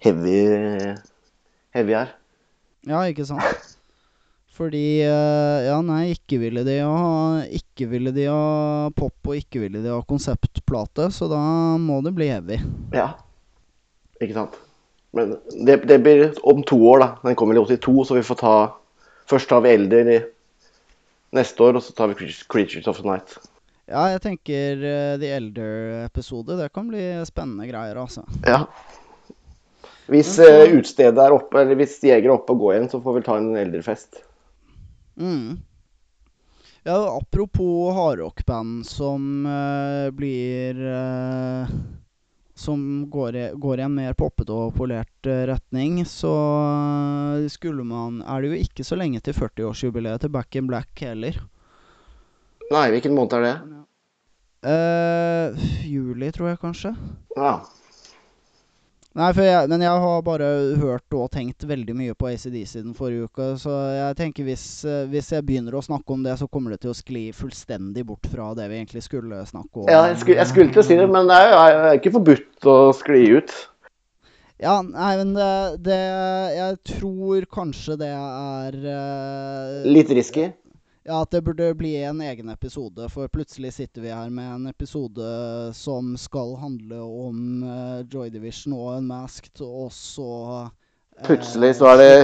heavy 0.00 0.38
Heavy 1.74 1.96
her. 1.96 2.12
Ja, 2.86 3.02
ikke 3.10 3.26
sant? 3.26 3.72
Fordi 4.54 5.02
eh, 5.02 5.64
Ja, 5.66 5.80
nei, 5.82 6.12
ikke 6.14 6.38
ville 6.42 6.62
de 6.66 6.76
ha 6.82 7.42
Ikke 7.58 7.88
ville 7.90 8.12
de 8.14 8.28
ha 8.30 8.90
pop, 8.94 9.16
og 9.26 9.38
ikke 9.38 9.64
ville 9.64 9.82
de 9.82 9.90
ha 9.90 10.02
konseptplate, 10.06 11.08
så 11.14 11.28
da 11.30 11.40
må 11.80 12.00
det 12.04 12.14
bli 12.16 12.30
heavy. 12.30 12.60
Ja. 12.94 13.14
Ikke 14.22 14.36
sant. 14.36 14.60
Men 15.14 15.36
det, 15.66 15.80
det 15.88 15.98
blir 16.02 16.30
om 16.46 16.62
to 16.66 16.78
år, 16.90 17.02
da. 17.02 17.08
Den 17.26 17.36
kommer 17.38 17.58
i 17.58 17.62
82, 17.62 18.08
så 18.08 18.18
vi 18.18 18.26
får 18.26 18.40
ta 18.42 18.54
Først 19.30 19.48
tar 19.48 19.62
vi 19.64 19.70
Elder 19.72 20.08
i 20.12 20.18
neste 21.34 21.64
år, 21.64 21.78
og 21.78 21.82
så 21.82 21.94
tar 21.96 22.10
vi 22.10 22.28
Creatures- 22.52 22.88
of 22.90 22.98
the 23.00 23.06
Night. 23.08 23.38
Ja, 23.88 24.02
jeg 24.12 24.20
tenker 24.24 24.82
uh, 24.82 25.14
The 25.20 25.30
Elder-episode, 25.38 26.58
det 26.60 26.68
kan 26.76 26.90
bli 26.90 27.06
spennende 27.24 27.68
greier, 27.70 27.96
altså. 28.00 28.24
Ja. 28.44 28.66
Hvis 30.12 30.34
uh, 30.40 30.44
eh, 30.44 30.76
utstedet 30.76 31.24
er 31.24 31.32
oppe, 31.32 31.62
eller 31.62 31.80
hvis 31.80 31.96
Jeger 32.04 32.28
er 32.28 32.34
oppe 32.36 32.52
og 32.52 32.60
går 32.66 32.74
igjen, 32.74 32.90
så 32.92 33.00
får 33.04 33.16
vi 33.16 33.24
ta 33.24 33.38
en 33.40 33.50
Elder-fest. 33.60 34.20
Mm. 35.16 35.58
Ja, 36.86 37.16
apropos 37.16 37.94
hardrockband 37.94 38.86
som 38.86 39.46
eh, 39.46 40.10
blir 40.10 40.80
eh, 40.86 41.68
Som 42.54 43.10
går 43.10 43.36
i, 43.36 43.50
går 43.54 43.78
i 43.78 43.82
en 43.82 43.94
mer 43.94 44.12
poppete 44.12 44.52
og 44.52 44.74
polert 44.76 45.26
eh, 45.26 45.46
retning, 45.48 46.02
så 46.06 46.34
eh, 47.38 47.48
skulle 47.48 47.86
man 47.88 48.20
Er 48.22 48.42
det 48.42 48.52
jo 48.52 48.60
ikke 48.66 48.84
så 48.84 48.98
lenge 49.00 49.22
til 49.24 49.36
40-årsjubileet 49.38 50.26
til 50.26 50.34
Back 50.34 50.56
in 50.60 50.68
Black 50.68 51.00
heller. 51.00 51.40
Nei, 52.72 52.84
hvilken 52.92 53.16
måned 53.16 53.38
er 53.38 53.46
det? 53.48 53.54
Eh, 54.64 55.64
juli, 55.88 56.30
tror 56.32 56.52
jeg 56.52 56.60
kanskje. 56.62 56.94
Ja. 57.36 57.58
Nei, 59.14 59.28
for 59.30 59.46
jeg, 59.46 59.68
men 59.70 59.82
jeg 59.84 59.98
har 60.02 60.22
bare 60.26 60.46
hørt 60.80 61.14
og 61.14 61.28
tenkt 61.30 61.62
veldig 61.70 61.94
mye 61.94 62.14
på 62.18 62.32
ACDC 62.32 62.80
den 62.80 62.96
forrige 62.98 63.28
uka, 63.28 63.52
så 63.62 63.74
jeg 63.94 64.16
tenker 64.18 64.48
hvis, 64.48 64.64
eh, 64.90 65.04
hvis 65.12 65.28
jeg 65.30 65.44
begynner 65.46 65.76
å 65.78 65.82
snakke 65.86 66.16
om 66.16 66.24
det, 66.26 66.34
så 66.40 66.48
kommer 66.50 66.74
det 66.74 66.80
til 66.82 66.90
å 66.90 66.96
skli 66.98 67.28
fullstendig 67.36 68.02
bort 68.08 68.26
fra 68.32 68.48
det 68.58 68.66
vi 68.72 68.80
egentlig 68.80 69.04
skulle 69.06 69.38
snakke 69.46 69.84
om. 69.84 69.86
ja 69.86 70.00
jeg, 70.08 70.18
skulle, 70.24 70.40
jeg 70.40 70.50
skulle 70.50 70.74
til 70.74 70.82
å 70.82 70.86
si 70.88 70.98
det, 70.98 71.06
men 71.14 71.30
det 71.30 71.38
er 71.38 71.46
jo 71.52 71.60
er 71.60 72.00
ikke 72.00 72.14
forbudt 72.16 72.68
å 72.72 72.76
skli 72.98 73.22
ut. 73.36 73.54
Ja, 74.64 74.80
nei, 74.82 75.12
men 75.20 75.32
det, 75.34 75.54
det 75.86 76.02
Jeg 76.54 76.76
tror 76.86 77.46
kanskje 77.52 77.96
det 78.00 78.10
er 78.10 78.76
uh, 78.82 79.86
Litt 79.86 80.10
risky. 80.14 80.50
Ja, 81.04 81.18
at 81.20 81.30
det 81.34 81.42
burde 81.44 81.66
bli 81.76 81.90
en 82.00 82.20
egen 82.24 82.48
episode, 82.48 83.08
for 83.12 83.28
plutselig 83.28 83.74
sitter 83.76 84.00
vi 84.06 84.08
her 84.14 84.30
med 84.32 84.46
en 84.54 84.66
episode 84.70 85.26
som 85.76 86.14
skal 86.16 86.54
handle 86.62 87.00
om 87.04 87.42
uh, 87.62 87.98
Joy 88.08 88.30
Division 88.32 88.72
og 88.78 88.94
Unmasked, 89.02 89.60
og 89.60 89.90
så 89.92 90.28
uh, 90.64 90.70
Plutselig 91.26 91.74
så 91.78 91.90
er 91.92 92.00
det 92.00 92.14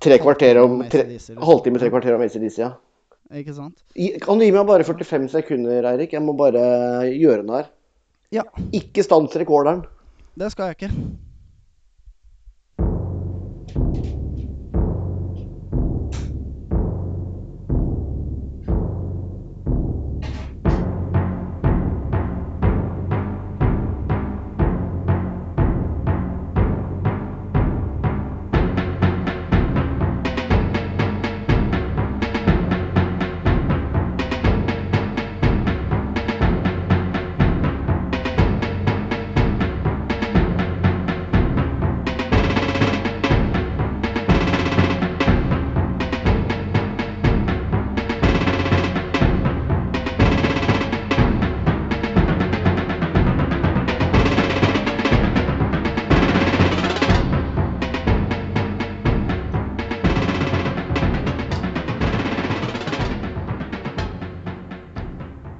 Tre 0.00 0.20
kvarter 0.22 0.60
om 0.62 0.78
tre, 0.88 1.02
liksom. 1.10 1.42
Halvtime, 1.42 1.82
tre 1.82 1.90
kvarter 1.90 2.14
om 2.14 2.22
ACDC, 2.24 2.60
ja. 2.62 2.70
Ikke 3.34 3.52
sant? 3.56 3.82
I- 3.98 4.14
Kan 4.22 4.38
du 4.40 4.46
gi 4.46 4.54
meg 4.54 4.64
bare 4.70 4.86
45 4.86 5.26
sekunder, 5.34 5.82
Eirik? 5.90 6.14
Jeg 6.16 6.22
må 6.24 6.32
bare 6.38 6.62
gjøre 7.12 7.42
noe 7.44 7.58
her. 7.64 7.72
Ja, 8.32 8.46
Ikke 8.72 9.02
stans 9.04 9.34
rekorderen. 9.36 9.82
det 10.38 10.52
skal 10.54 10.70
jeg 10.70 10.78
ikke. 10.78 10.94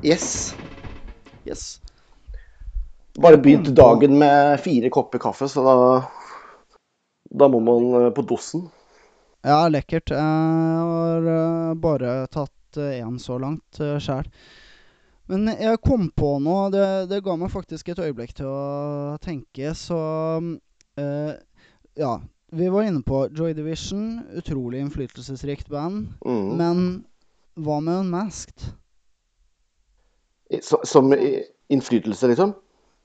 Yes. 0.08 0.54
Yes. 1.44 1.80
Bare 3.18 3.36
begynt 3.36 3.68
dagen 3.76 4.18
med 4.18 4.60
fire 4.60 4.88
kopper 4.90 5.20
kaffe, 5.20 5.48
så 5.48 5.64
da 5.66 5.74
Da 7.28 7.48
må 7.48 7.60
man 7.60 7.90
eh, 7.98 8.12
på 8.16 8.22
dosen. 8.24 8.70
Ja, 9.44 9.66
lekkert. 9.68 10.14
Jeg 10.14 10.22
har 10.22 11.28
eh, 11.28 11.74
bare 11.76 12.14
tatt 12.32 12.78
én 12.80 13.18
så 13.20 13.36
langt 13.42 13.80
sjæl. 14.00 14.30
Men 15.28 15.50
jeg 15.52 15.82
kom 15.84 16.08
på 16.16 16.38
noe. 16.40 16.70
Det, 16.72 16.86
det 17.12 17.20
ga 17.26 17.36
meg 17.36 17.52
faktisk 17.52 17.92
et 17.92 18.00
øyeblikk 18.00 18.32
til 18.38 18.48
å 18.48 19.18
tenke, 19.20 19.74
så 19.76 20.00
eh, 20.96 21.36
Ja. 22.00 22.16
Vi 22.48 22.70
var 22.72 22.86
inne 22.88 23.02
på 23.04 23.26
Joy 23.36 23.52
Division. 23.52 24.22
Utrolig 24.40 24.80
innflytelsesrikt 24.80 25.68
band. 25.68 26.14
Mm. 26.24 26.46
Men 26.56 26.78
hva 27.60 27.82
med 27.84 28.06
Unmasked? 28.06 28.70
Som 30.62 31.12
innflytelse, 31.68 32.30
liksom? 32.30 32.54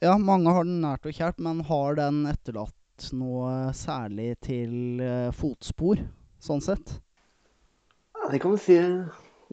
Ja, 0.03 0.17
mange 0.19 0.51
har 0.51 0.65
den 0.67 0.81
nært 0.83 1.05
og 1.07 1.15
kjært, 1.15 1.39
men 1.43 1.61
har 1.67 1.95
den 1.99 2.23
etterlatt 2.27 3.09
noe 3.15 3.73
særlig 3.75 4.33
til 4.43 5.01
eh, 5.03 5.29
fotspor, 5.35 6.01
sånn 6.43 6.63
sett? 6.63 6.95
Ja, 8.15 8.29
det 8.31 8.39
kan 8.43 8.55
du 8.55 8.61
si. 8.61 8.77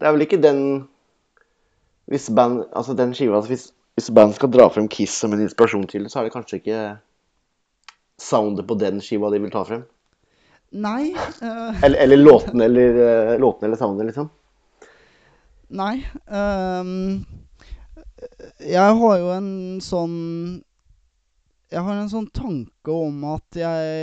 Det 0.00 0.06
er 0.06 0.14
vel 0.14 0.24
ikke 0.24 0.40
den 0.40 0.62
Hvis 2.10 2.30
band 2.34 2.62
Altså 2.76 2.94
den 2.96 3.12
skiva 3.14 3.36
altså 3.36 3.52
hvis, 3.52 3.64
hvis 3.98 4.10
band 4.14 4.34
skal 4.36 4.50
dra 4.50 4.68
frem 4.72 4.88
Kiss 4.90 5.14
som 5.22 5.34
en 5.34 5.42
inspirasjonskilde, 5.44 6.10
så 6.10 6.20
er 6.20 6.28
det 6.28 6.34
kanskje 6.34 6.60
ikke 6.60 6.82
soundet 8.20 8.66
på 8.68 8.76
den 8.80 9.00
skiva 9.04 9.30
de 9.32 9.40
vil 9.42 9.52
ta 9.52 9.64
frem. 9.66 9.82
Nei. 10.70 11.12
Uh... 11.42 11.74
Eller, 11.82 11.98
eller 12.04 12.20
låtene 12.20 12.66
eller, 12.66 13.38
låten 13.42 13.66
eller 13.66 13.80
soundet, 13.80 14.10
liksom. 14.10 14.28
Nei. 15.70 16.04
ehm, 16.26 17.22
jeg 18.58 18.96
har 19.00 19.14
jo 19.20 19.30
en 19.34 19.52
sånn 19.84 20.16
Jeg 21.70 21.84
har 21.86 21.96
en 21.96 22.10
sånn 22.12 22.28
tanke 22.34 22.92
om 22.92 23.22
at 23.32 23.56
jeg 23.56 23.94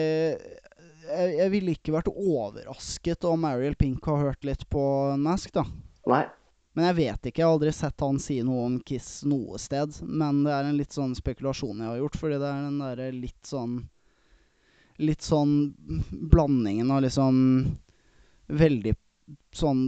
Jeg, 1.08 1.36
jeg 1.38 1.52
ville 1.54 1.76
ikke 1.76 1.94
vært 1.96 2.10
overrasket 2.12 3.28
om 3.30 3.46
Ariel 3.48 3.78
Pink 3.80 4.08
har 4.10 4.26
hørt 4.26 4.48
litt 4.48 4.66
på 4.72 4.82
Mask, 5.22 5.54
da. 5.56 5.64
Nei. 6.10 6.26
Men 6.76 6.90
jeg 6.90 6.98
vet 6.98 7.30
ikke. 7.30 7.42
Jeg 7.42 7.48
har 7.48 7.56
aldri 7.56 7.72
sett 7.74 8.04
han 8.04 8.20
si 8.22 8.36
noe 8.46 8.66
om 8.68 8.76
Kiss 8.86 9.24
noe 9.26 9.58
sted. 9.58 9.96
Men 10.04 10.44
det 10.46 10.52
er 10.54 10.68
en 10.68 10.76
litt 10.78 10.94
sånn 10.94 11.16
spekulasjon 11.18 11.80
jeg 11.80 11.90
har 11.90 12.02
gjort, 12.02 12.18
fordi 12.20 12.42
det 12.44 12.50
er 12.52 12.66
den 12.68 12.82
derre 12.84 13.08
litt 13.16 13.50
sånn 13.50 13.80
Litt 14.98 15.22
sånn 15.22 15.52
blandingen 16.10 16.90
av 16.90 17.04
liksom 17.06 17.36
veldig 18.50 18.96
sånn 19.54 19.84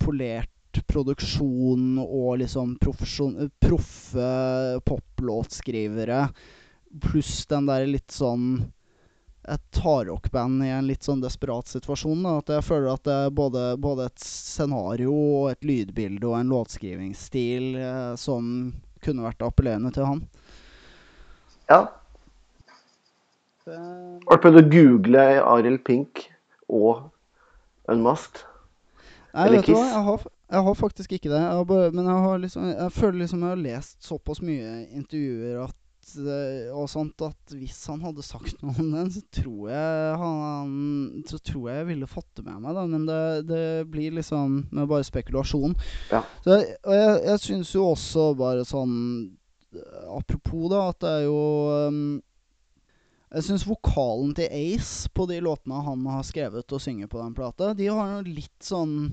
polert 0.00 0.52
produksjon 0.90 1.98
og 2.02 2.40
liksom 2.42 2.76
proffe 2.80 4.28
poplåtskrivere, 4.86 6.28
pluss 7.02 7.46
den 7.50 7.66
der 7.70 7.86
litt 7.90 8.10
sånn 8.14 8.70
et 9.48 9.78
hardrockband 9.82 10.64
i 10.64 10.68
en 10.68 10.86
litt 10.86 11.06
sånn 11.06 11.22
desperat 11.22 11.70
situasjon. 11.70 12.22
Da. 12.26 12.36
At 12.42 12.52
jeg 12.54 12.66
føler 12.66 12.90
at 12.92 13.04
det 13.08 13.16
er 13.26 13.32
både, 13.34 13.62
både 13.80 14.08
et 14.10 14.22
scenario 14.22 15.14
og 15.14 15.46
et 15.54 15.64
lydbilde 15.66 16.28
og 16.28 16.36
en 16.38 16.52
låtskrivingsstil 16.52 17.72
eh, 17.80 18.12
som 18.20 18.70
kunne 19.04 19.24
vært 19.24 19.42
appellerende 19.46 19.92
til 19.96 20.06
han. 20.06 20.20
Ja. 21.70 21.86
Har 23.70 24.36
du 24.36 24.42
prøvd 24.42 24.60
å 24.60 24.68
google 24.70 25.24
Arild 25.46 25.82
Pink 25.86 26.24
og 26.68 27.06
Unmasked? 27.90 28.44
Nei, 29.30 29.46
Eller 29.46 29.60
vet 29.60 29.70
du 29.70 29.74
hva? 29.76 29.82
Kiss? 29.84 29.94
Jeg 29.94 30.06
har, 30.08 30.24
jeg 30.50 30.64
har 30.66 30.74
faktisk 30.74 31.12
ikke 31.14 31.30
det. 31.30 31.40
Jeg 31.42 31.66
bare, 31.70 31.90
men 31.94 32.06
jeg, 32.10 32.22
har 32.26 32.40
liksom, 32.42 32.64
jeg 32.72 32.92
føler 32.96 33.18
liksom 33.22 33.44
jeg 33.44 33.52
har 33.54 33.60
lest 33.64 34.00
såpass 34.02 34.40
mye 34.42 34.72
intervjuer 34.98 35.60
at, 35.68 35.76
eh, 36.18 36.70
og 36.74 36.88
sånt 36.90 37.22
at 37.22 37.54
hvis 37.54 37.78
han 37.86 38.00
hadde 38.02 38.24
sagt 38.26 38.62
noe 38.64 38.74
om 38.82 38.88
den, 38.96 39.12
så 39.14 39.22
tror 39.36 39.68
jeg 39.70 40.16
han 40.24 40.72
Så 41.30 41.38
tror 41.38 41.68
jeg 41.70 41.76
jeg 41.82 41.88
ville 41.92 42.08
fått 42.10 42.26
det 42.40 42.46
med 42.48 42.64
meg, 42.64 42.74
da. 42.74 42.86
Men 42.90 43.04
det, 43.06 43.20
det 43.50 43.62
blir 43.92 44.16
liksom 44.18 44.64
med 44.74 44.88
bare 44.90 45.06
spekulasjon. 45.06 45.76
Ja. 46.10 46.24
Så, 46.42 46.56
jeg- 46.58 46.74
og 46.82 46.96
jeg, 46.98 47.14
jeg 47.28 47.44
syns 47.46 47.74
jo 47.76 47.86
også 47.92 48.26
bare 48.40 48.66
sånn 48.66 48.96
eh, 49.76 50.02
Apropos, 50.18 50.66
da, 50.72 50.88
at 50.90 50.98
det 51.06 51.14
er 51.20 51.24
jo 51.28 51.38
um, 51.86 52.02
jeg 53.30 53.44
syns 53.46 53.62
vokalen 53.70 54.32
til 54.34 54.50
Ace 54.50 55.06
på 55.14 55.28
de 55.30 55.36
låtene 55.46 55.78
han 55.86 56.00
har 56.10 56.24
skrevet 56.26 56.72
og 56.74 56.80
synger 56.82 57.06
på 57.06 57.20
den 57.22 57.36
plata, 57.38 57.68
de 57.78 57.86
har 57.86 58.16
jo 58.16 58.32
litt 58.34 58.64
sånn 58.66 59.12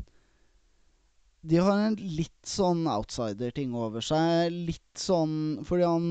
De 1.41 1.59
har 1.61 1.77
en 1.79 1.95
litt 1.95 2.47
sånn 2.47 2.87
outsider-ting 2.89 3.75
over 3.77 4.03
seg. 4.03 4.51
Litt 4.51 4.99
sånn 4.99 5.63
Fordi 5.67 5.85
han 5.87 6.09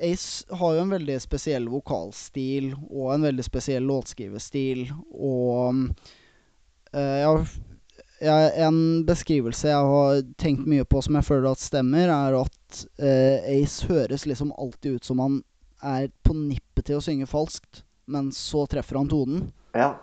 Ace 0.00 0.44
har 0.52 0.74
jo 0.76 0.82
en 0.84 0.92
veldig 0.92 1.16
spesiell 1.24 1.70
vokalstil 1.72 2.74
og 2.90 3.14
en 3.14 3.24
veldig 3.24 3.44
spesiell 3.46 3.86
låtskriverstil, 3.88 4.82
og 5.16 5.86
eh, 6.92 7.22
jeg 7.22 7.46
jeg, 8.20 8.52
En 8.64 8.78
beskrivelse 9.08 9.68
jeg 9.68 9.88
har 9.92 10.22
tenkt 10.40 10.68
mye 10.68 10.86
på 10.88 11.02
som 11.04 11.18
jeg 11.18 11.28
føler 11.28 11.50
at 11.50 11.60
stemmer, 11.64 12.12
er 12.12 12.36
at 12.38 12.84
eh, 12.96 13.44
Ace 13.58 13.88
høres 13.88 14.24
liksom 14.28 14.54
alltid 14.56 14.98
ut 14.98 15.08
som 15.08 15.20
han 15.20 15.42
er 15.84 16.08
på 16.24 16.32
nippet 16.36 16.88
til 16.88 16.98
å 16.98 17.04
synge 17.04 17.28
falskt, 17.28 17.82
men 18.08 18.30
så 18.32 18.64
treffer 18.70 18.96
han 19.00 19.10
tonen. 19.12 19.50
Ja. 19.76 19.94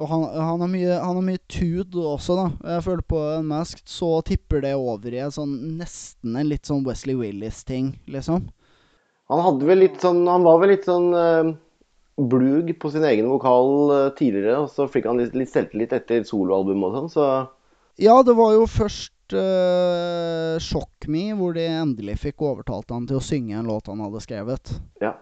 Og 0.00 0.08
han, 0.08 0.22
han, 0.32 0.62
har 0.64 0.70
mye, 0.72 0.94
han 0.96 1.18
har 1.18 1.24
mye 1.26 1.40
tud 1.52 1.96
også, 2.00 2.36
da. 2.38 2.46
Jeg 2.74 2.84
føler 2.86 3.04
på 3.12 3.18
Unmasked 3.36 3.90
så 3.92 4.08
tipper 4.24 4.64
det 4.64 4.72
over 4.78 5.12
i 5.12 5.20
en 5.20 5.34
sånn 5.34 5.52
nesten 5.76 6.38
en 6.40 6.48
litt 6.48 6.70
sånn 6.70 6.86
Wesley 6.86 7.18
Willis-ting, 7.18 7.92
liksom. 8.08 8.46
Han 9.30 9.44
hadde 9.44 9.68
vel 9.68 9.84
litt 9.84 10.00
sånn 10.02 10.24
Han 10.26 10.42
var 10.42 10.56
vel 10.58 10.72
litt 10.72 10.88
sånn 10.88 11.12
eh, 11.14 11.52
blug 12.32 12.72
på 12.80 12.90
sin 12.90 13.04
egen 13.06 13.28
vokal 13.30 13.94
eh, 13.94 14.08
tidligere, 14.16 14.64
og 14.64 14.72
så 14.72 14.88
fikk 14.90 15.06
han 15.10 15.20
litt, 15.20 15.36
litt 15.36 15.52
selvtillit 15.52 15.92
etter 15.96 16.24
soloalbum 16.26 16.88
og 16.88 16.96
sånn, 16.96 17.10
så 17.12 17.30
Ja, 18.00 18.16
det 18.24 18.34
var 18.38 18.54
jo 18.56 18.64
først 18.70 19.36
uh, 19.36 20.56
Shock 20.64 21.06
Me, 21.12 21.28
hvor 21.36 21.52
de 21.56 21.66
endelig 21.68 22.16
fikk 22.24 22.40
overtalt 22.48 22.90
han 22.94 23.04
til 23.08 23.20
å 23.20 23.24
synge 23.24 23.58
en 23.60 23.68
låt 23.68 23.92
han 23.92 24.00
hadde 24.00 24.24
skrevet. 24.24 24.78
ja. 25.04 25.18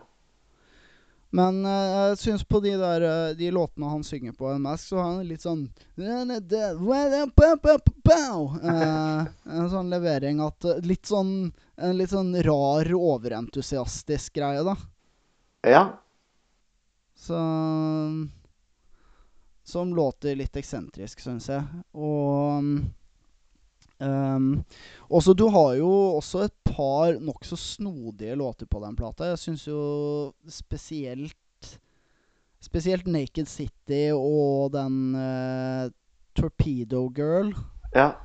Men 1.30 1.60
eh, 1.66 1.88
jeg 2.08 2.18
syns 2.22 2.44
på 2.48 2.60
de 2.64 2.72
der 2.80 3.04
eh, 3.04 3.34
De 3.36 3.50
låtene 3.52 3.90
han 3.92 4.04
synger 4.04 4.32
på 4.32 4.48
en 4.48 4.62
mask, 4.64 4.88
så 4.88 4.96
har 4.96 5.10
han 5.12 5.26
litt 5.28 5.44
sånn 5.44 5.66
eh, 8.64 9.26
En 9.58 9.70
sånn 9.70 9.90
levering 9.92 10.40
at 10.44 10.64
Litt 10.88 11.10
sånn 11.10 11.52
En 11.76 11.98
litt 12.00 12.14
sånn 12.14 12.32
rar, 12.42 12.88
overentusiastisk 12.94 14.40
greie, 14.40 14.64
da. 14.66 14.76
Ja. 15.68 15.84
Så 17.14 17.38
Som 19.68 19.92
låter 19.94 20.34
litt 20.38 20.56
eksentrisk, 20.56 21.20
syns 21.20 21.50
jeg. 21.52 21.62
Og 21.92 22.64
um, 24.00 24.64
også, 25.08 25.34
du 25.34 25.46
har 25.54 25.74
jo 25.80 25.90
også 26.18 26.44
et 26.46 26.54
par 26.64 27.18
nokså 27.20 27.56
snodige 27.58 28.36
låter 28.38 28.66
på 28.70 28.80
den 28.84 28.96
plata. 28.98 29.32
Jeg 29.32 29.38
syns 29.44 29.66
jo 29.68 29.82
spesielt 30.48 31.34
Spesielt 32.58 33.06
Naked 33.06 33.46
City 33.46 34.08
og 34.10 34.72
den 34.74 35.14
uh, 35.14 35.86
Torpedo 36.34 37.04
Girl 37.14 37.52
Ja. 37.94 38.16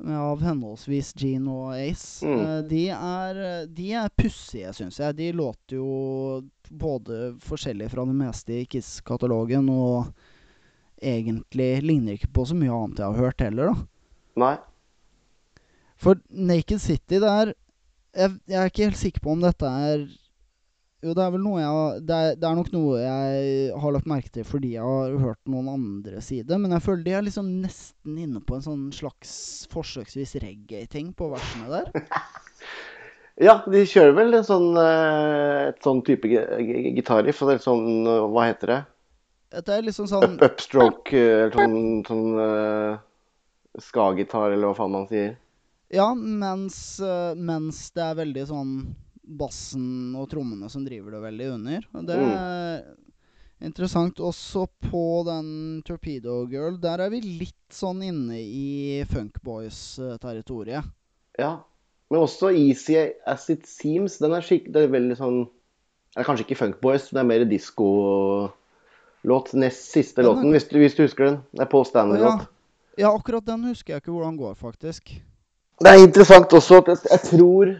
av 0.00 0.40
henholdsvis 0.40 1.10
Gene 1.18 1.52
og 1.52 1.74
Ace. 1.76 2.24
Mm. 2.24 2.38
Uh, 2.40 2.62
de 2.70 2.86
er, 2.96 3.40
de 3.68 3.90
er 3.92 4.08
pussige, 4.16 4.72
syns 4.72 4.96
jeg. 5.02 5.18
De 5.18 5.28
låter 5.36 5.76
jo 5.76 6.40
både 6.70 7.34
forskjellig 7.44 7.90
fra 7.92 8.06
det 8.08 8.16
meste 8.16 8.56
i 8.56 8.64
Kiss-katalogen, 8.72 9.68
og 9.68 10.08
egentlig 11.02 11.82
ligner 11.84 12.16
ikke 12.16 12.32
på 12.40 12.48
så 12.48 12.56
mye 12.56 12.72
annet 12.72 13.04
jeg 13.04 13.12
har 13.12 13.20
hørt 13.20 13.44
heller, 13.44 13.74
da. 13.74 13.86
Nei. 14.40 14.54
For 15.98 16.18
Naked 16.30 16.80
City, 16.82 17.18
det 17.18 17.28
er 17.28 17.52
jeg, 18.18 18.32
jeg 18.48 18.58
er 18.62 18.70
ikke 18.70 18.86
helt 18.88 18.98
sikker 19.00 19.22
på 19.24 19.32
om 19.34 19.42
dette 19.44 19.68
er 19.68 20.04
Jo, 21.04 21.12
det 21.14 21.22
er 21.22 21.30
vel 21.34 21.42
noe 21.44 21.60
jeg 21.60 22.00
det 22.08 22.16
er, 22.16 22.36
det 22.40 22.46
er 22.48 22.56
nok 22.58 22.70
noe 22.74 22.96
jeg 23.02 23.74
har 23.82 23.92
lagt 23.94 24.08
merke 24.10 24.32
til 24.34 24.46
fordi 24.48 24.72
jeg 24.74 24.82
har 24.86 25.12
hørt 25.22 25.38
noen 25.50 25.68
andre 25.70 26.22
si 26.24 26.40
det, 26.42 26.58
men 26.58 26.72
jeg 26.74 26.82
føler 26.86 27.04
de 27.06 27.14
er 27.18 27.26
liksom 27.28 27.50
nesten 27.62 28.16
inne 28.18 28.40
på 28.42 28.56
en 28.58 28.64
sånn 28.64 28.86
slags 28.96 29.32
forsøksvis 29.74 30.36
reggae-ting 30.42 31.12
på 31.18 31.30
versene 31.34 31.70
der. 31.70 31.90
Ja, 33.38 33.60
de 33.70 33.84
kjører 33.86 34.16
vel 34.16 34.34
en 34.34 34.42
sånn, 34.42 34.72
eh, 34.82 35.68
et 35.68 35.84
sånn 35.86 36.00
type 36.02 36.26
gi- 36.26 36.40
gi- 36.66 36.90
gitarriff, 36.96 37.38
og 37.46 37.52
er 37.52 37.60
sånn 37.62 37.84
eh, 38.02 38.24
Hva 38.34 38.48
heter 38.48 38.72
det? 38.72 38.78
Det 39.62 39.76
er 39.76 39.84
liksom 39.86 40.08
sånn 40.10 40.32
Up, 40.40 40.42
upstroke, 40.48 41.12
eh, 41.14 41.44
eller 41.44 41.54
sånn, 41.54 41.76
sånn 42.08 42.24
uh, 42.34 42.98
ska-gitar, 43.78 44.56
eller 44.56 44.72
hva 44.72 44.74
faen 44.80 44.90
man 44.96 45.06
sier. 45.06 45.36
Ja, 45.88 46.14
mens, 46.14 47.00
eh, 47.00 47.34
mens 47.34 47.90
det 47.96 48.02
er 48.04 48.18
veldig 48.18 48.46
sånn 48.50 48.72
bassen 49.38 50.14
og 50.16 50.28
trommene 50.32 50.68
som 50.72 50.84
driver 50.84 51.16
det 51.16 51.20
veldig 51.24 51.46
under. 51.54 51.86
Og 51.96 52.06
det 52.08 52.16
er 52.16 52.82
interessant. 53.64 54.20
Også 54.20 54.66
på 54.88 55.04
den 55.28 55.48
Torpedo 55.88 56.42
Girl, 56.48 56.76
der 56.80 57.04
er 57.04 57.12
vi 57.12 57.20
litt 57.24 57.72
sånn 57.74 58.02
inne 58.04 58.38
i 58.40 59.04
Funkboys-territoriet. 59.10 60.84
Ja. 61.40 61.58
Men 62.08 62.24
også 62.24 62.48
Easy 62.56 62.96
As 63.28 63.50
It 63.52 63.66
Seems. 63.68 64.16
Den 64.20 64.32
er 64.32 64.44
skikk... 64.44 64.70
Det 64.72 64.86
er 64.86 64.92
veldig 64.94 65.16
sånn 65.18 65.42
Det 66.14 66.22
er 66.22 66.28
kanskje 66.28 66.46
ikke 66.46 66.56
Funk 66.62 66.78
Boys, 66.80 67.10
det 67.12 67.20
er 67.20 67.28
mer 67.28 67.44
diskolåt. 67.48 68.52
Nest 69.60 69.90
siste 69.92 70.24
låten, 70.24 70.48
hvis 70.54 70.68
du, 70.70 70.78
hvis 70.80 70.96
du 70.96 71.02
husker 71.04 71.24
den. 71.28 71.36
Det 71.52 71.66
er 71.66 71.68
Paul 71.72 71.84
Å, 71.84 71.86
ja. 71.86 71.90
Stanley-låt. 71.92 72.46
ja, 72.96 73.12
akkurat 73.12 73.44
den 73.44 73.68
husker 73.68 73.92
jeg 73.94 74.02
ikke 74.02 74.14
hvordan 74.14 74.40
går, 74.40 74.56
faktisk. 74.56 75.12
Det 75.78 75.90
er 75.90 76.02
interessant 76.02 76.52
også 76.58 76.80
at 76.82 77.04
jeg, 77.06 77.20
tror 77.28 77.74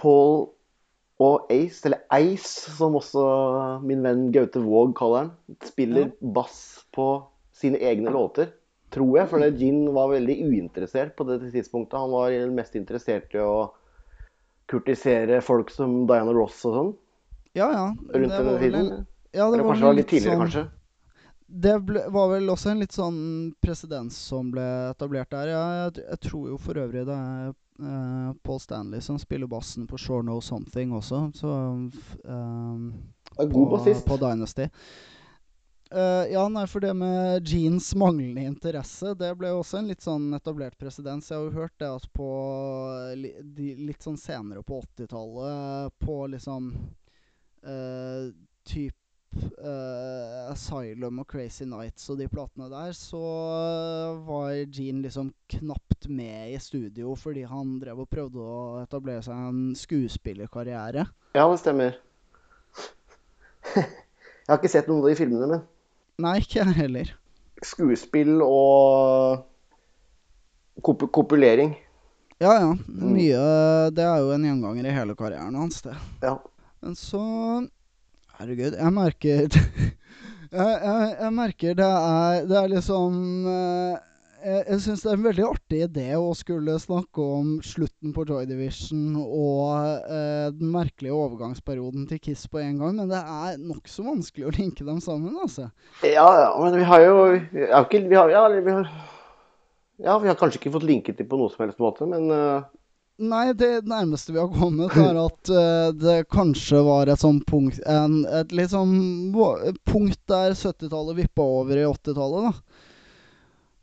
Paul 0.00 0.48
og 1.20 1.50
Ace, 1.52 1.82
eller 1.86 2.00
Ace, 2.10 2.72
som 2.78 2.96
også 2.98 3.24
min 3.84 4.00
venn 4.02 4.30
Gaute 4.34 4.62
Våg 4.64 4.94
kaller 4.98 5.26
han, 5.26 5.30
spiller 5.68 6.08
bass 6.34 6.80
på 6.96 7.10
sine 7.60 7.78
egne 7.78 8.10
låter. 8.14 8.48
Tror 8.90 9.20
jeg, 9.20 9.28
for 9.30 9.44
Gin 9.60 9.84
var 9.94 10.08
veldig 10.10 10.34
uinteressert 10.48 11.12
på 11.14 11.26
det 11.28 11.52
tidspunktet. 11.52 11.94
Han 12.00 12.10
var 12.10 12.34
mest 12.56 12.74
interessert 12.74 13.36
i 13.36 13.42
å 13.44 13.68
kurtisere 14.70 15.38
folk 15.44 15.70
som 15.70 16.06
Diana 16.08 16.32
Ross 16.34 16.64
og 16.66 16.74
sånn 16.74 16.90
Ja, 17.58 17.68
ja. 17.74 17.86
rundt 18.14 18.34
vel 18.34 18.58
tiden. 18.58 18.90
Ja, 19.34 19.46
det 19.50 19.60
Eller 19.60 19.62
var 19.62 19.74
kanskje 19.74 19.80
det 19.80 19.86
var 19.86 19.98
litt 19.98 20.08
tidligere, 20.10 20.34
sånn- 20.34 20.42
kanskje. 20.46 20.64
Det 21.52 21.72
ble, 21.82 22.04
var 22.14 22.28
vel 22.30 22.50
også 22.52 22.70
en 22.70 22.82
litt 22.82 22.94
sånn 22.94 23.20
presedens 23.62 24.14
som 24.30 24.52
ble 24.54 24.64
etablert 24.92 25.32
der. 25.34 25.50
Jeg, 25.50 25.94
jeg 26.04 26.20
tror 26.28 26.52
jo 26.52 26.58
for 26.62 26.78
øvrig 26.78 27.02
det 27.08 27.16
er 27.16 27.48
uh, 27.50 28.30
Paul 28.46 28.60
Stanley 28.62 29.02
som 29.02 29.18
spiller 29.18 29.50
bassen 29.50 29.88
på 29.90 29.98
Shore 29.98 30.22
Know 30.22 30.38
Something 30.44 30.94
også, 30.94 31.24
så 31.34 31.54
God 33.40 33.74
på, 33.74 33.96
på 34.06 34.20
Dynasty. 34.22 34.68
Uh, 35.90 36.22
ja, 36.30 36.44
nei, 36.46 36.68
for 36.70 36.78
det 36.84 36.92
med 36.94 37.48
jeans 37.50 37.88
manglende 37.98 38.44
interesse, 38.46 39.10
det 39.18 39.32
ble 39.40 39.50
jo 39.50 39.64
også 39.64 39.80
en 39.80 39.88
litt 39.90 40.04
sånn 40.06 40.28
etablert 40.38 40.78
presedens. 40.78 41.32
Jeg 41.32 41.40
har 41.40 41.48
jo 41.48 41.64
hørt 41.64 41.74
det 41.82 41.88
at 41.90 42.06
på 42.14 42.28
li, 43.18 43.32
de, 43.42 43.72
litt 43.88 44.06
sånn 44.06 44.20
senere 44.20 44.62
på 44.62 44.78
80-tallet, 44.84 45.96
på 45.98 46.20
liksom 46.36 46.70
uh, 47.66 48.30
typ 48.70 48.94
eh, 49.36 50.50
Asylum 50.50 51.20
og 51.22 51.26
Crazy 51.30 51.64
Nights 51.68 52.08
og 52.10 52.18
de 52.20 52.26
platene 52.32 52.68
der, 52.72 52.92
så 52.96 53.20
var 54.26 54.52
Gene 54.72 55.04
liksom 55.06 55.32
knapt 55.52 56.08
med 56.10 56.54
i 56.54 56.58
studio 56.62 57.14
fordi 57.18 57.44
han 57.48 57.76
drev 57.82 58.02
og 58.04 58.10
prøvde 58.10 58.42
å 58.42 58.80
etablere 58.82 59.22
seg 59.26 59.36
en 59.50 59.60
skuespillerkarriere. 59.78 61.06
Ja, 61.36 61.46
det 61.52 61.60
stemmer. 61.62 61.98
Jeg 63.76 64.48
har 64.48 64.58
ikke 64.58 64.72
sett 64.72 64.88
noen 64.90 65.04
av 65.04 65.12
de 65.12 65.18
filmene, 65.20 65.46
men 65.52 65.66
Nei, 66.20 66.38
ikke 66.42 66.58
jeg 66.64 66.74
heller. 66.76 67.12
skuespill 67.64 68.40
og 68.42 69.44
kop 70.84 71.04
kopulering. 71.12 71.76
Ja 72.40 72.54
ja, 72.56 72.68
mye 72.88 73.40
Det 73.92 74.00
er 74.04 74.22
jo 74.24 74.30
en 74.32 74.44
gjenganger 74.48 74.86
i 74.88 74.94
hele 74.96 75.14
karrieren 75.16 75.54
hans, 75.60 75.82
det. 75.84 75.92
Ja. 76.24 76.38
Men 76.80 76.96
så 76.96 77.20
Herregud, 78.40 78.72
jeg 78.72 78.92
merker 78.96 79.42
jeg, 79.52 79.88
jeg, 80.50 81.08
jeg 81.20 81.32
merker 81.36 81.74
det 81.76 81.88
er 81.88 82.46
Det 82.48 82.56
er 82.56 82.70
liksom 82.72 83.18
eh, 83.52 83.98
Jeg, 84.40 84.62
jeg 84.62 84.80
syns 84.86 85.02
det 85.04 85.10
er 85.10 85.18
en 85.18 85.26
veldig 85.26 85.44
artig 85.44 85.80
idé 85.84 86.06
å 86.16 86.30
skulle 86.38 86.78
snakke 86.80 87.26
om 87.36 87.50
slutten 87.66 88.14
på 88.16 88.24
Joy 88.30 88.48
Division 88.48 89.18
og 89.20 90.00
eh, 90.08 90.48
den 90.56 90.72
merkelige 90.72 91.18
overgangsperioden 91.18 92.08
til 92.08 92.22
Kiss 92.24 92.46
på 92.48 92.62
en 92.62 92.80
gang, 92.80 92.96
men 93.02 93.12
det 93.12 93.20
er 93.20 93.60
nokså 93.60 94.06
vanskelig 94.08 94.48
å 94.48 94.56
linke 94.56 94.88
dem 94.88 95.04
sammen, 95.04 95.36
altså. 95.36 95.68
Ja, 96.08 96.24
men 96.56 96.80
vi 96.80 96.88
har 96.88 97.04
jo 97.04 97.18
vi 97.52 97.68
har 97.68 97.92
vi 97.92 98.16
har, 98.22 98.32
ja, 98.32 98.46
vi 98.56 98.78
har, 98.78 98.88
ja, 100.00 100.16
vi 100.16 100.32
har 100.32 100.40
kanskje 100.40 100.62
ikke 100.62 100.78
fått 100.78 100.88
linket 100.88 101.20
dem 101.20 101.28
på 101.28 101.36
noe 101.36 101.52
som 101.52 101.66
helst 101.66 101.84
måte, 101.84 102.08
men 102.08 102.32
eh, 102.32 102.64
Nei, 103.20 103.50
det 103.52 103.84
nærmeste 103.84 104.32
vi 104.32 104.40
har 104.40 104.48
kommet, 104.48 104.94
er 104.96 105.18
at 105.26 105.50
uh, 105.52 105.90
det 105.92 106.22
kanskje 106.32 106.80
var 106.86 107.10
et 107.12 107.20
sånn 107.20 107.42
punkt 107.44 107.80
en, 107.84 108.22
Et 108.24 108.54
sånn 108.72 108.94
punkt 109.84 110.20
der 110.30 110.56
70-tallet 110.56 111.18
vippa 111.18 111.44
over 111.44 111.76
i 111.76 111.84
80-tallet, 111.84 112.48
da. 112.48 112.86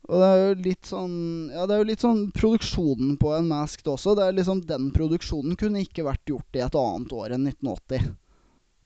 Og 0.08 0.22
det 0.22 0.28
er 0.28 0.38
jo 0.40 0.52
litt 0.64 0.88
sånn 0.88 1.16
Ja, 1.52 1.66
det 1.68 1.74
er 1.76 1.82
jo 1.82 1.88
litt 1.90 2.04
sånn 2.04 2.22
produksjonen 2.34 3.16
på 3.20 3.34
en 3.36 3.50
Masked 3.50 3.88
også. 3.92 4.14
Det 4.16 4.24
er 4.24 4.38
liksom 4.38 4.62
Den 4.68 4.88
produksjonen 4.94 5.58
kunne 5.60 5.82
ikke 5.84 6.06
vært 6.06 6.32
gjort 6.32 6.56
i 6.56 6.62
et 6.64 6.78
annet 6.80 7.12
år 7.12 7.34
enn 7.36 7.44
1980. 7.50 8.14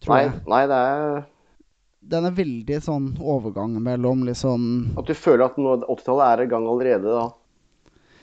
Tror 0.03 0.16
nei, 0.16 0.24
jeg. 0.24 0.40
nei, 0.50 0.62
det 0.72 0.80
er 0.88 1.20
Den 2.16 2.26
er 2.26 2.34
veldig 2.40 2.80
sånn 2.82 3.12
overgang 3.22 3.76
mellom 3.84 4.26
liksom 4.26 4.66
at 4.98 5.07
du 5.07 5.14
føler 5.14 5.46
at 5.46 5.61
nå- 5.62 5.78
80-tallet 5.86 6.26
er 6.26 6.44
i 6.44 6.50
gang 6.50 6.66
allerede 6.66 7.14
da. 7.14 7.28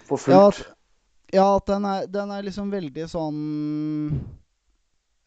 For 0.09 0.19
fullt. 0.19 0.59
Ja, 0.59 0.75
at 1.37 1.65
den 1.69 1.85
er, 1.85 2.07
den 2.09 2.31
er 2.33 2.45
liksom 2.45 2.71
veldig 2.73 3.05
sånn 3.11 3.39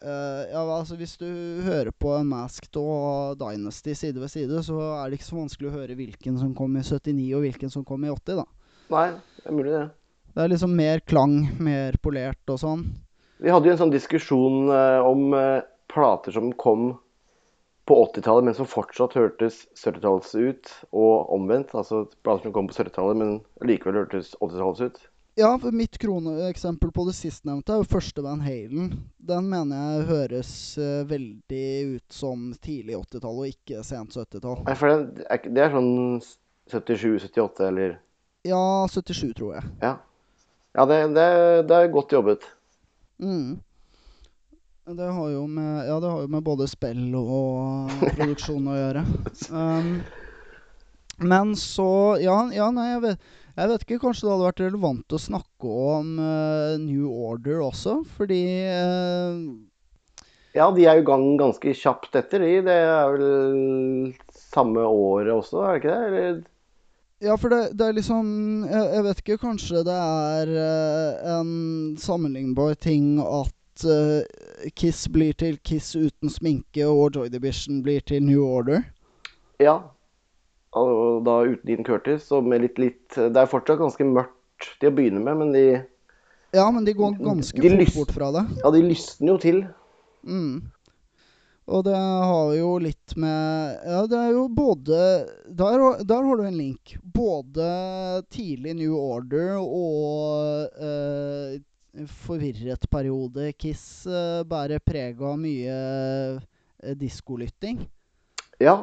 uh, 0.03 0.43
Ja, 0.51 0.63
altså 0.65 0.97
hvis 0.99 1.15
du 1.21 1.29
hører 1.63 1.93
på 1.95 2.17
Masked 2.27 2.75
og 2.81 3.39
Dynasty 3.39 3.95
side 3.95 4.19
ved 4.19 4.33
side, 4.33 4.65
så 4.67 4.81
er 4.97 5.07
det 5.07 5.21
ikke 5.21 5.31
så 5.31 5.39
vanskelig 5.39 5.71
å 5.71 5.77
høre 5.77 5.99
hvilken 5.99 6.41
som 6.41 6.57
kom 6.59 6.75
i 6.75 6.83
79 6.83 7.29
og 7.39 7.47
hvilken 7.47 7.71
som 7.71 7.87
kom 7.87 8.03
i 8.03 8.11
80, 8.11 8.43
da. 8.43 8.49
Nei, 8.93 9.07
det 9.39 9.47
er 9.47 9.57
mulig 9.57 9.77
det. 9.77 9.87
Det 10.33 10.43
er 10.43 10.51
liksom 10.51 10.75
mer 10.75 11.05
klang, 11.07 11.37
mer 11.63 11.97
polert 12.03 12.51
og 12.51 12.59
sånn. 12.61 12.87
Vi 13.43 13.53
hadde 13.53 13.69
jo 13.69 13.77
en 13.77 13.83
sånn 13.85 13.95
diskusjon 13.95 14.73
uh, 14.73 15.05
om 15.07 15.33
uh, 15.37 15.63
plater 15.93 16.35
som 16.35 16.51
kom 16.59 16.95
på 17.91 17.97
80-tallet, 18.07 18.47
men 18.47 18.57
som 18.57 18.69
fortsatt 18.71 19.17
hørtes 19.19 19.65
70-talls 19.77 20.35
ut, 20.39 20.71
og 20.95 21.33
omvendt. 21.35 21.75
Altså 21.77 22.05
plater 22.23 22.47
som 22.47 22.55
kom 22.55 22.71
på 22.71 22.77
70-tallet, 22.79 23.19
men 23.19 23.69
likevel 23.69 24.03
hørtes 24.03 24.35
80-talls 24.39 24.85
ut. 24.87 25.01
Ja, 25.35 25.59
for 25.59 25.73
mitt 25.73 25.99
kroneeksempel 25.99 26.91
på 26.93 27.07
det 27.09 27.15
sistnevnte 27.17 27.73
er 27.73 27.81
jo 27.81 27.89
første 27.89 28.21
Van 28.25 28.43
Halen. 28.45 28.91
Den 29.17 29.49
mener 29.49 29.81
jeg 29.81 30.09
høres 30.11 30.53
uh, 30.77 31.07
veldig 31.09 31.69
ut 31.95 32.13
som 32.13 32.51
tidlig 32.61 32.99
80-tall 32.99 33.41
og 33.41 33.49
ikke 33.49 33.81
sent 33.87 34.13
70-tall. 34.13 34.61
Nei, 34.67 34.77
for 34.77 34.93
det 34.93 35.25
er, 35.33 35.49
det 35.49 35.65
er 35.65 35.73
sånn 35.73 35.93
77-78, 36.73 37.69
eller 37.71 37.97
Ja, 38.45 38.61
77, 38.93 39.33
tror 39.39 39.57
jeg. 39.57 39.73
Ja. 39.81 39.97
Ja, 40.77 40.85
det, 40.89 41.01
det, 41.17 41.29
det 41.69 41.79
er 41.79 41.93
godt 41.93 42.13
jobbet. 42.13 42.45
Mm. 43.23 43.61
Det 44.93 45.09
har 45.17 45.29
jo 45.33 45.47
med, 45.47 45.87
ja, 45.87 45.97
det 46.03 46.11
har 46.13 46.25
jo 46.27 46.31
med 46.33 46.45
både 46.45 46.69
spill 46.69 47.13
og 47.17 47.89
produksjon 48.19 48.69
å 48.69 48.77
gjøre. 48.77 49.05
Um, 49.49 49.95
men 51.19 51.57
så 51.57 52.17
Ja, 52.23 52.39
ja 52.55 52.71
nei, 52.75 52.89
jeg 52.95 53.03
vet, 53.05 53.27
jeg 53.57 53.73
vet 53.73 53.85
ikke. 53.85 54.01
Kanskje 54.07 54.27
det 54.27 54.33
hadde 54.33 54.47
vært 54.49 54.65
relevant 54.65 55.17
å 55.17 55.21
snakke 55.21 55.75
om 55.97 56.15
uh, 56.21 56.79
New 56.81 57.11
Order 57.11 57.61
også, 57.67 58.01
fordi 58.17 58.43
uh, 58.69 59.37
Ja, 60.57 60.71
de 60.73 60.87
er 60.87 61.01
jo 61.01 61.05
i 61.05 61.11
gang 61.11 61.27
ganske 61.41 61.75
kjapt 61.77 62.17
etter, 62.19 62.45
de. 62.45 62.63
Det 62.69 62.79
er 62.79 63.17
vel 63.17 64.15
samme 64.33 64.85
året 64.85 65.33
også, 65.35 65.63
er 65.65 65.77
det 65.77 65.83
ikke 65.83 65.93
det? 65.93 66.09
Eller 66.09 66.41
Ja, 67.23 67.37
for 67.39 67.55
det, 67.55 67.63
det 67.79 67.87
er 67.87 67.99
liksom 68.01 68.31
jeg, 68.67 68.87
jeg 68.97 69.07
vet 69.07 69.25
ikke, 69.25 69.41
kanskje 69.45 69.85
det 69.87 69.99
er 69.99 70.55
uh, 70.57 71.35
en 71.39 71.53
sammenlignbar 72.01 72.79
ting 72.81 73.19
at 73.23 73.59
Kiss 74.77 75.07
blir 75.11 75.33
til 75.41 75.57
Kiss 75.65 75.95
uten 75.97 76.31
sminke, 76.31 76.85
og 76.87 77.17
Joy 77.17 77.31
Division 77.33 77.81
blir 77.83 78.05
til 78.07 78.21
New 78.23 78.45
Order. 78.45 78.85
Ja. 79.59 79.79
Og 80.79 81.25
da 81.27 81.39
uten 81.45 81.67
Dean 81.69 81.85
Curtis, 81.85 82.31
og 82.33 82.47
med 82.49 82.63
litt, 82.65 82.79
litt 82.81 83.17
Det 83.17 83.37
er 83.37 83.51
fortsatt 83.51 83.81
ganske 83.83 84.07
mørkt 84.09 84.71
til 84.81 84.89
å 84.89 84.95
begynne 84.97 85.21
med, 85.21 85.37
men 85.43 85.51
de, 85.53 85.65
Ja, 86.57 86.69
men 86.73 86.87
de 86.87 86.95
går 86.97 87.19
ganske 87.21 87.61
De 87.61 87.69
fort 87.69 87.81
lyst, 87.83 87.97
bort 87.99 88.15
fra 88.17 88.31
det. 88.39 88.45
ja, 88.63 88.71
de 88.73 88.81
lysner 88.87 89.35
jo 89.35 89.41
til. 89.43 89.59
Mm. 90.25 90.63
Og 91.73 91.85
det 91.87 91.95
har 91.97 92.55
jo 92.57 92.71
litt 92.83 93.15
med 93.21 93.83
Ja, 93.87 94.01
det 94.11 94.19
er 94.19 94.33
jo 94.35 94.47
både 94.51 94.97
Der, 95.47 95.85
der 96.03 96.25
har 96.27 96.41
du 96.41 96.43
en 96.47 96.57
link. 96.59 96.97
Både 97.03 97.67
tidlig 98.35 98.75
New 98.81 98.97
Order 98.99 99.61
og 99.63 100.73
eh, 100.83 101.61
forvirret 102.25 102.89
periode 102.91 103.53
Kiss 103.61 104.07
eh, 104.09 104.41
bærer 104.49 104.81
preg 104.83 105.21
av 105.23 105.37
mye 105.39 105.77
eh, 106.41 106.97
diskolytting. 106.99 107.85
Ja. 108.63 108.79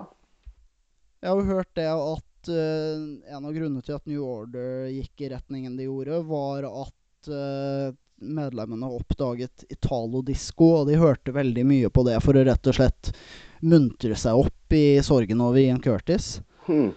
Jeg 1.20 1.32
har 1.32 1.40
jo 1.42 1.50
hørt 1.50 1.72
det 1.76 1.88
at 1.92 2.50
uh, 2.52 3.34
en 3.36 3.46
av 3.46 3.52
grunnene 3.52 3.84
til 3.84 3.98
at 3.98 4.06
New 4.08 4.24
Order 4.24 4.88
gikk 4.94 5.26
i 5.26 5.32
retningen 5.34 5.76
de 5.76 5.90
gjorde, 5.90 6.22
var 6.30 6.68
at 6.70 7.32
uh, 7.34 7.92
medlemmene 8.20 8.88
oppdaget 8.96 9.66
Italo-disko, 9.68 10.70
og 10.82 10.88
de 10.88 10.96
hørte 11.00 11.36
veldig 11.36 11.66
mye 11.68 11.92
på 11.92 12.06
det 12.08 12.16
for 12.24 12.40
å 12.40 12.46
rett 12.48 12.72
og 12.72 12.78
slett 12.80 13.12
muntre 13.60 14.16
seg 14.20 14.40
opp 14.40 14.76
i 14.76 15.02
sorgen 15.04 15.44
over 15.44 15.60
Ian 15.60 15.84
Curtis. 15.84 16.38
Hmm. 16.70 16.94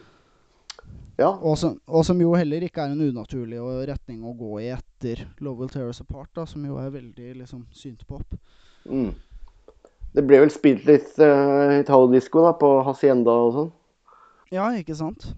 Ja. 1.18 1.32
Og 1.42 1.58
som, 1.58 1.76
og 1.86 2.06
som 2.06 2.22
jo 2.22 2.32
heller 2.38 2.62
ikke 2.62 2.86
er 2.86 2.94
en 2.94 3.02
unaturlig 3.02 3.58
retning 3.90 4.22
å 4.22 4.36
gå 4.38 4.54
i 4.62 4.70
etter 4.74 5.26
Love 5.42 5.64
Will 5.64 5.74
Tear 5.74 5.90
Us 5.90 6.02
Apart, 6.02 6.30
da, 6.38 6.46
som 6.46 6.62
jo 6.66 6.78
er 6.78 6.94
veldig 6.94 7.36
liksom 7.42 7.66
syntpop. 7.74 8.38
Mm. 8.86 9.12
Det 10.14 10.24
ble 10.28 10.42
vel 10.44 10.54
spilt 10.54 10.86
litt 10.86 11.14
uh, 11.18 11.80
Italo-disko 11.82 12.46
på 12.62 12.74
Hacienda 12.86 13.34
og 13.46 13.54
sånn. 13.58 13.70
Ja, 14.52 14.68
ikke 14.76 14.96
sant? 14.98 15.30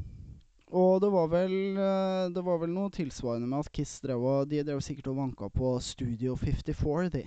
Og 0.75 0.99
det 1.05 1.11
var 1.15 1.29
vel 1.31 1.53
eh, 1.79 2.25
Det 2.35 2.43
var 2.43 2.59
vel 2.65 2.73
noe 2.75 2.91
tilsvarende 2.91 3.47
med 3.47 3.62
at 3.62 3.71
Kiss 3.75 4.01
drev 4.03 4.25
og 4.27 4.51
De 4.51 4.65
drev 4.67 4.81
sikkert 4.83 5.12
og 5.12 5.21
vanka 5.21 5.51
på 5.55 5.77
Studio 5.85 6.35
54, 6.41 7.12
de. 7.15 7.23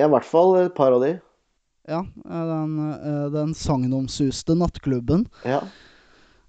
Ja, 0.00 0.06
i 0.06 0.12
hvert 0.14 0.24
fall 0.24 0.56
et 0.62 0.72
par 0.72 0.94
av 0.96 1.02
de. 1.04 1.18
Ja, 1.88 2.00
eh, 2.00 2.44
den, 2.48 2.78
eh, 2.94 3.26
den 3.34 3.52
sagnomsuste 3.58 4.56
nattklubben. 4.56 5.26
Ja. 5.44 5.60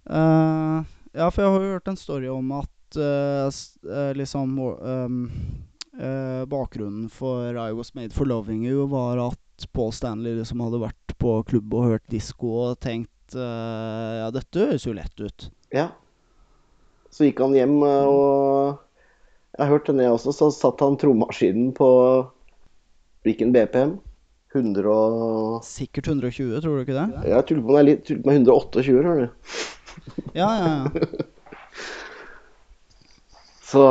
Uh, 0.04 0.84
ja, 1.16 1.30
for 1.32 1.40
jeg 1.40 1.52
har 1.52 1.62
jo 1.64 1.76
hørt 1.78 1.88
en 1.88 2.00
story 2.00 2.28
om 2.28 2.50
at 2.58 2.98
uh, 3.00 4.12
liksom 4.18 4.58
um, 4.60 5.22
uh, 5.96 6.44
Bakgrunnen 6.52 7.08
for 7.12 7.56
I 7.56 7.72
Was 7.72 7.94
Made 7.96 8.12
for 8.12 8.28
Loving 8.28 8.66
You 8.68 8.88
var 8.92 9.22
at 9.30 9.68
Paul 9.72 9.94
Stanley 9.96 10.36
liksom 10.36 10.60
hadde 10.64 10.82
vært 10.84 11.16
på 11.24 11.38
klubb 11.48 11.76
og 11.78 11.88
hørt 11.94 12.12
disko 12.12 12.52
og 12.66 12.82
tenkt 12.84 13.13
eh, 13.36 14.14
Ja, 14.22 14.30
dette 14.34 14.64
høres 14.68 14.86
jo 14.88 14.94
lett 14.98 15.20
ut. 15.20 15.50
ja. 15.74 15.90
Så 17.14 17.28
gikk 17.28 17.44
han 17.44 17.54
hjem, 17.54 17.76
eh, 17.86 18.08
og 18.10 18.80
jeg 19.54 19.62
har 19.62 19.70
hørt 19.70 19.92
det 19.94 20.08
også, 20.10 20.32
så 20.34 20.48
satt 20.50 20.80
han 20.82 20.96
trommaskinen 20.98 21.70
på 21.78 21.90
hvilken 23.24 23.52
BPM? 23.54 24.00
100 24.54 24.86
og 24.90 25.64
Sikkert 25.66 26.08
120, 26.10 26.60
tror 26.62 26.76
du 26.78 26.82
ikke 26.84 26.98
det? 26.98 27.06
Jeg 27.30 27.46
tuller 27.50 27.64
på 27.68 27.76
meg 27.78 27.86
litt, 27.86 28.02
tuller 28.06 28.22
på 28.24 28.30
meg 28.32 28.42
128, 28.42 28.84
hører 28.90 29.22
du. 29.22 29.28
Ja, 30.38 30.50
ja, 30.58 30.74
ja. 30.74 31.06
Så 33.74 33.86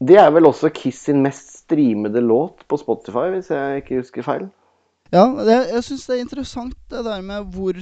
det 0.00 0.16
er 0.20 0.30
vel 0.32 0.48
også 0.48 0.70
Kiss 0.72 1.00
sin 1.08 1.20
mest 1.24 1.54
streamede 1.64 2.20
låt 2.24 2.62
på 2.68 2.78
Spotify, 2.80 3.26
hvis 3.34 3.50
jeg 3.52 3.82
ikke 3.82 3.98
husker 4.02 4.24
feil. 4.24 4.46
Ja, 5.08 5.24
det, 5.40 5.54
jeg 5.70 5.84
syns 5.86 6.04
det 6.04 6.16
er 6.18 6.20
interessant 6.20 6.76
det 6.92 7.00
der 7.06 7.22
med 7.24 7.48
hvor, 7.54 7.78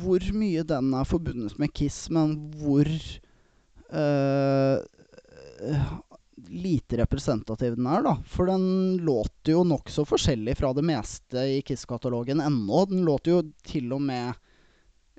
hvor 0.00 0.30
mye 0.32 0.62
den 0.64 0.94
er 0.96 1.04
forbundet 1.08 1.58
med 1.60 1.72
Kiss, 1.76 2.06
men 2.14 2.38
hvor 2.56 2.88
eh, 3.92 4.78
lite 6.48 6.96
representativ 7.02 7.76
den 7.76 7.88
er, 7.90 8.00
da. 8.06 8.14
For 8.24 8.48
den 8.48 8.96
låter 9.04 9.52
jo 9.58 9.66
nokså 9.68 10.06
forskjellig 10.08 10.56
fra 10.56 10.72
det 10.76 10.86
meste 10.88 11.44
i 11.58 11.60
Kiss-katalogen 11.66 12.40
ennå. 12.40 12.86
Den 12.88 13.04
låter 13.04 13.36
jo 13.36 13.42
til 13.66 13.92
og 13.92 14.00
med 14.08 14.32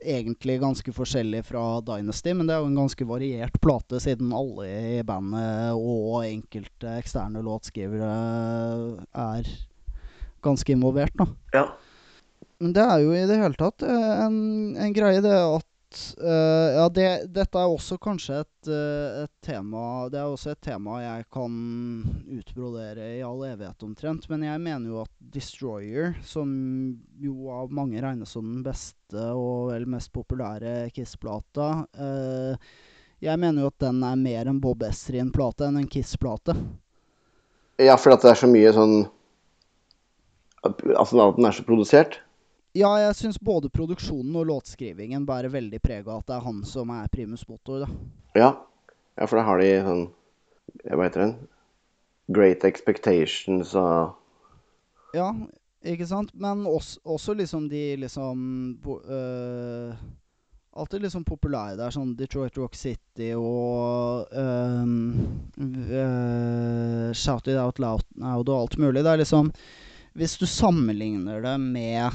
egentlig 0.02 0.58
ganske 0.62 0.92
forskjellig 0.94 1.44
fra 1.48 1.80
Dynasty, 1.86 2.34
men 2.34 2.50
det 2.50 2.56
er 2.56 2.66
jo 2.66 2.72
en 2.72 2.82
ganske 2.82 3.08
variert 3.08 3.62
plate, 3.62 4.02
siden 4.02 4.34
alle 4.36 4.68
i 4.98 5.06
bandet 5.08 5.78
og 5.78 6.26
enkelte 6.26 6.98
eksterne 7.00 7.46
låtskrivere 7.46 8.10
er 9.14 9.56
ganske 10.46 10.76
involvert, 10.76 11.16
da. 11.20 11.28
Ja. 11.56 11.66
Men 12.62 12.76
det 12.76 12.84
er 12.88 13.02
jo 13.04 13.16
i 13.16 13.26
det 13.28 13.40
hele 13.42 13.58
tatt 13.60 13.84
eh, 13.84 14.12
en, 14.26 14.38
en 14.80 14.94
greie, 14.96 15.24
det 15.24 15.34
at 15.36 15.72
Uh, 16.20 16.76
Ja, 16.76 16.86
det, 16.92 17.08
dette 17.32 17.60
er 17.60 17.72
også 17.72 17.98
kanskje 18.02 18.42
et, 18.44 18.68
uh, 18.68 19.24
et 19.24 19.32
tema 19.46 20.08
Det 20.12 20.20
er 20.20 20.28
også 20.28 20.52
et 20.52 20.62
tema 20.66 20.98
jeg 21.00 21.28
kan 21.34 21.54
utbrodere 22.36 23.08
i 23.16 23.24
all 23.24 23.46
evighet 23.48 23.86
omtrent. 23.88 24.28
Men 24.32 24.44
jeg 24.48 24.64
mener 24.64 24.92
jo 24.92 25.02
at 25.06 25.12
Destroyer, 25.36 26.16
som 26.26 26.52
jo 27.22 27.50
av 27.54 27.72
mange 27.74 28.02
regnes 28.04 28.36
som 28.36 28.48
den 28.50 28.66
beste 28.66 29.30
og 29.32 29.72
vel 29.72 29.88
mest 29.96 30.12
populære 30.16 30.90
Kiss-plata 30.96 31.70
uh, 31.88 32.72
Jeg 33.24 33.40
mener 33.40 33.64
jo 33.64 33.72
at 33.72 33.86
den 33.88 34.04
er 34.04 34.20
mer 34.20 34.52
en 34.52 34.62
Bob 34.64 34.84
Ezrin-plate 34.84 35.70
enn 35.70 35.84
en 35.84 35.92
Kiss-plate. 35.92 36.58
ja, 37.80 37.96
for 37.98 38.16
det 38.16 38.32
er 38.32 38.40
så 38.40 38.52
mye 38.52 38.72
sånn 38.76 39.06
Altså 40.66 41.20
at 41.22 41.38
den 41.40 41.48
er 41.48 41.56
så 41.56 41.66
produsert. 41.68 42.20
Ja, 42.76 42.90
jeg 43.00 43.16
syns 43.16 43.38
både 43.40 43.70
produksjonen 43.72 44.36
og 44.36 44.50
låtskrivingen 44.50 45.24
bærer 45.28 45.54
veldig 45.54 45.80
preg 45.80 46.10
av 46.10 46.20
at 46.20 46.28
det 46.28 46.36
er 46.36 46.44
han 46.44 46.58
som 46.68 46.90
er 46.92 47.12
primus 47.14 47.46
motor, 47.48 47.86
da. 47.86 47.88
Ja. 48.36 48.50
ja, 49.16 49.28
for 49.30 49.40
da 49.40 49.46
har 49.48 49.62
de 49.64 49.70
sånn 49.86 50.02
Hva 50.84 51.06
heter 51.06 51.24
den? 51.24 51.38
Great 52.36 52.66
Expectations 52.68 53.72
og 53.80 55.16
Ja, 55.16 55.30
ikke 55.88 56.08
sant? 56.10 56.34
Men 56.36 56.66
også, 56.68 57.00
også 57.06 57.38
liksom 57.40 57.70
de 57.72 57.86
liksom 58.02 58.76
øh, 58.84 59.96
Alltid 60.76 61.06
liksom 61.06 61.24
populære 61.24 61.78
der, 61.80 61.96
sånn 61.96 62.12
Detroit 62.20 62.58
Rock 62.60 62.76
City 62.76 63.32
og 63.40 64.28
øh, 64.36 64.84
øh, 65.64 67.10
Shout 67.16 67.48
It 67.48 67.56
Out 67.56 67.80
Loud 67.80 68.04
Loud 68.20 68.50
og 68.52 68.58
alt 68.66 68.80
mulig. 68.84 69.06
Det 69.06 69.14
er 69.14 69.24
liksom 69.24 69.54
Hvis 70.16 70.38
du 70.40 70.46
sammenligner 70.48 71.42
det 71.44 71.56
med 71.60 72.06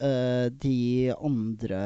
uh, 0.00 0.46
de 0.62 1.12
andre 1.12 1.82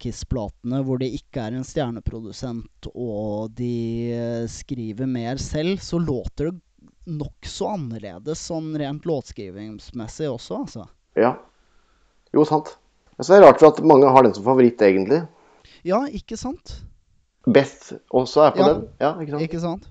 Kiss-platene 0.00 0.80
hvor 0.86 1.00
det 1.02 1.10
ikke 1.18 1.44
er 1.44 1.58
en 1.58 1.66
stjerneprodusent 1.66 2.88
og 2.94 3.52
de 3.58 3.74
øh, 4.16 4.46
skriver 4.48 5.06
mer 5.10 5.36
selv, 5.42 5.76
så 5.84 6.00
låter 6.00 6.48
det 6.50 6.58
nokså 7.10 7.68
annerledes 7.74 8.40
sånn 8.48 8.72
rent 8.80 9.04
låtskrivingsmessig 9.08 10.28
også, 10.30 10.62
altså. 10.64 10.86
Ja. 11.18 11.34
Jo, 12.32 12.44
sant. 12.48 12.76
Men 13.18 13.26
så 13.26 13.34
er 13.36 13.40
det 13.42 13.48
rart 13.48 13.60
for 13.60 13.72
at 13.74 13.84
mange 13.84 14.08
har 14.08 14.24
den 14.24 14.36
som 14.36 14.46
favoritt, 14.46 14.80
egentlig. 14.84 15.20
Ja, 15.84 16.04
ikke 16.08 16.38
sant? 16.40 16.78
Best 17.48 17.92
også 18.14 18.46
er 18.46 18.54
på 18.56 18.62
Ja. 18.64 18.68
den. 18.72 18.84
Ja, 19.00 19.10
ikke 19.20 19.32
sant? 19.34 19.42
Ikke 19.48 19.60
sant? 19.64 19.88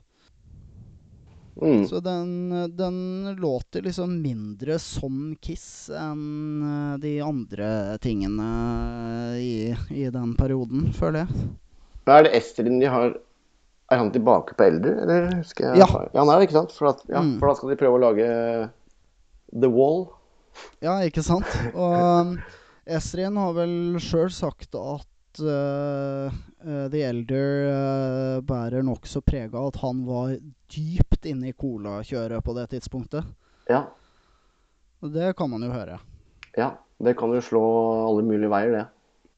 Mm. 1.62 1.88
Så 1.88 2.00
den, 2.00 2.52
den 2.76 3.36
låter 3.36 3.82
liksom 3.82 4.22
mindre 4.22 4.78
som 4.80 5.36
Kiss 5.42 5.90
enn 5.92 6.62
eh, 6.64 6.94
de 7.04 7.14
andre 7.26 7.98
tingene 8.04 8.48
i, 9.40 9.76
i 9.92 10.06
den 10.14 10.36
perioden, 10.40 10.88
føler 10.96 11.26
jeg. 11.26 11.50
Er 12.10 12.26
det 12.26 12.32
Estrin 12.40 12.80
de 12.82 12.88
har 12.90 13.18
Er 13.90 13.98
han 13.98 14.12
tilbake 14.14 14.56
på 14.58 14.66
eldre, 14.66 14.96
eller 15.04 15.44
Skal 15.50 15.72
jeg 15.74 15.84
Ja. 15.84 15.88
ja 16.14 16.22
han 16.22 16.30
er 16.30 16.40
det, 16.40 16.48
ikke 16.48 16.60
sant? 16.60 16.74
For, 16.78 16.94
at, 16.94 17.04
ja, 17.10 17.22
Mm. 17.22 17.36
for 17.42 17.50
da 17.50 17.56
skal 17.58 17.70
de 17.74 17.80
prøve 17.82 18.00
å 18.00 18.04
lage 18.08 18.32
The 19.54 19.70
Wall. 19.70 20.08
Ja, 20.82 21.00
ikke 21.06 21.24
sant? 21.26 21.50
Og 21.74 22.38
Estrin 22.90 23.38
har 23.38 23.54
vel 23.58 23.98
sjøl 24.02 24.30
sagt 24.34 24.76
at 24.78 25.08
Uh, 25.40 26.26
eh, 26.66 26.88
The 26.92 27.04
Elder 27.06 27.52
uh, 27.70 28.42
bærer 28.44 28.84
nokså 28.84 29.22
preg 29.24 29.54
av 29.56 29.70
at 29.70 29.78
han 29.84 30.02
var 30.08 30.34
dypt 30.76 31.26
inne 31.30 31.52
i 31.52 31.56
colakjøret 31.58 32.44
på 32.46 32.56
det 32.58 32.68
tidspunktet. 32.76 33.26
Ja. 33.70 33.86
Og 35.04 35.12
det 35.14 35.34
kan 35.40 35.50
man 35.52 35.64
jo 35.64 35.74
høre. 35.74 36.00
ja. 36.58 36.76
Det 37.00 37.14
kan 37.16 37.32
jo 37.32 37.40
slå 37.40 37.60
alle 38.10 38.26
mulige 38.28 38.50
veier, 38.52 38.74
det. 38.76 38.82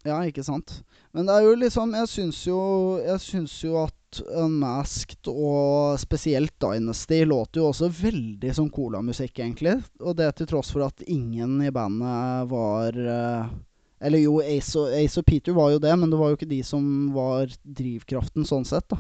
Ja, 0.10 0.16
ikke 0.26 0.42
sant? 0.42 0.80
Men 1.14 1.28
det 1.28 1.36
er 1.36 1.44
jo 1.46 1.52
liksom 1.62 1.92
Jeg 1.94 2.10
syns 2.10 2.40
jo, 2.48 2.62
jeg 3.06 3.22
syns 3.22 3.54
jo 3.62 3.76
at 3.84 4.22
Unmasked 4.34 5.30
og 5.30 6.00
spesielt 6.02 6.56
Dynasty 6.58 7.20
låter 7.30 7.62
jo 7.62 7.68
også 7.70 7.92
veldig 7.94 8.56
som 8.58 8.72
colamusikk, 8.74 9.44
egentlig. 9.44 9.76
Og 10.02 10.18
det 10.18 10.32
til 10.40 10.50
tross 10.50 10.74
for 10.74 10.88
at 10.88 11.06
ingen 11.06 11.60
i 11.62 11.70
bandet 11.70 12.50
var 12.50 12.98
eh, 12.98 13.54
Eller 14.02 14.26
jo, 14.26 14.40
Ace 14.42 14.74
og, 14.82 14.90
Ace 14.98 15.22
og 15.22 15.30
Peter 15.30 15.54
var 15.54 15.70
jo 15.76 15.84
det, 15.86 15.94
men 16.02 16.10
det 16.10 16.18
var 16.18 16.34
jo 16.34 16.40
ikke 16.40 16.50
de 16.50 16.64
som 16.66 16.84
var 17.14 17.54
drivkraften 17.62 18.48
sånn 18.50 18.66
sett, 18.66 18.90
da. 18.90 18.98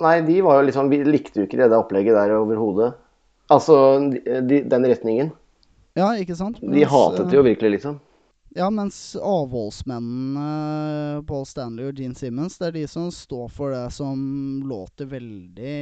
Nei, 0.00 0.20
de 0.24 0.38
var 0.42 0.58
jo 0.58 0.68
liksom 0.68 0.88
Vi 0.90 1.02
likte 1.04 1.42
jo 1.42 1.46
ikke 1.46 1.58
det 1.60 1.68
der 1.68 1.82
opplegget 1.82 2.16
der 2.16 2.32
overhodet. 2.38 2.94
Altså 3.52 3.74
de, 4.08 4.40
de, 4.48 4.62
den 4.64 4.88
retningen. 4.88 5.32
Ja, 5.98 6.14
ikke 6.16 6.36
sant? 6.38 6.62
De 6.62 6.86
hatet 6.88 7.28
det 7.28 7.36
jo 7.36 7.44
virkelig, 7.44 7.76
liksom. 7.76 7.98
Ja, 8.56 8.70
mens 8.72 9.16
avholdsmennene 9.16 11.22
Paul 11.28 11.44
Stanley 11.48 11.88
og 11.88 11.96
Gene 11.96 12.16
Simmons, 12.16 12.58
det 12.60 12.66
er 12.68 12.74
de 12.76 12.86
som 12.88 13.10
står 13.12 13.48
for 13.52 13.72
det 13.72 13.92
som 13.96 14.18
låter 14.68 15.06
veldig 15.08 15.76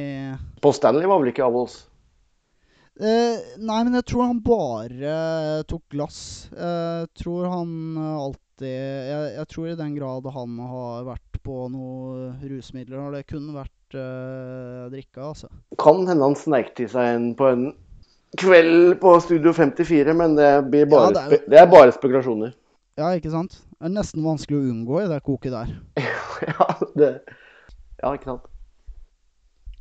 Paul 0.63 0.73
Stanley 0.75 1.07
var 1.11 1.19
vel 1.19 1.31
ikke 1.33 1.47
avholds? 1.47 1.75
Eh, 3.01 3.35
nei, 3.59 3.83
men 3.83 3.95
jeg 3.97 4.05
tror 4.11 4.23
han 4.29 4.43
bare 4.45 5.11
eh, 5.11 5.63
tok 5.67 5.83
glass. 5.91 6.19
Jeg 6.53 7.07
tror 7.17 7.47
han 7.49 7.69
eh, 7.97 8.17
alltid 8.61 9.09
jeg, 9.09 9.35
jeg 9.35 9.47
tror 9.49 9.69
i 9.69 9.77
den 9.79 9.93
grad 9.95 10.27
han 10.33 10.57
har 10.69 11.05
vært 11.07 11.39
på 11.41 11.67
noe 11.73 12.33
rusmidler, 12.45 12.99
har 13.01 13.15
det 13.15 13.25
kun 13.29 13.47
vært 13.55 13.95
uh, 13.97 14.89
drikka, 14.91 15.31
altså. 15.31 15.49
Kan 15.81 16.05
hende 16.07 16.23
han 16.27 16.37
sneik 16.37 16.75
til 16.77 16.89
seg 16.91 17.15
en 17.15 17.31
på 17.35 17.49
en 17.49 17.71
kveld 18.37 18.99
på 19.01 19.15
Studio 19.25 19.53
54, 19.53 20.13
men 20.13 20.37
det, 20.37 20.51
blir 20.69 20.85
bare, 20.91 21.09
Ja, 21.09 21.25
det 21.31 21.41
er 21.41 21.49
det 21.49 21.61
er 21.63 21.71
bare 21.71 21.95
spekulasjoner. 21.95 22.53
Ja, 22.99 23.09
ikke 23.17 23.33
sant? 23.33 23.57
Det 23.79 23.89
er 23.89 23.95
nesten 23.95 24.23
vanskelig 24.23 24.59
å 24.59 24.69
unngå 24.69 25.01
i 25.01 25.09
det 25.09 25.21
koket 25.25 25.55
der. 25.55 25.73
ja, 26.51 26.69
det 26.93 27.11
Ja, 28.01 28.13
ikke 28.13 28.29
sant. 28.29 28.45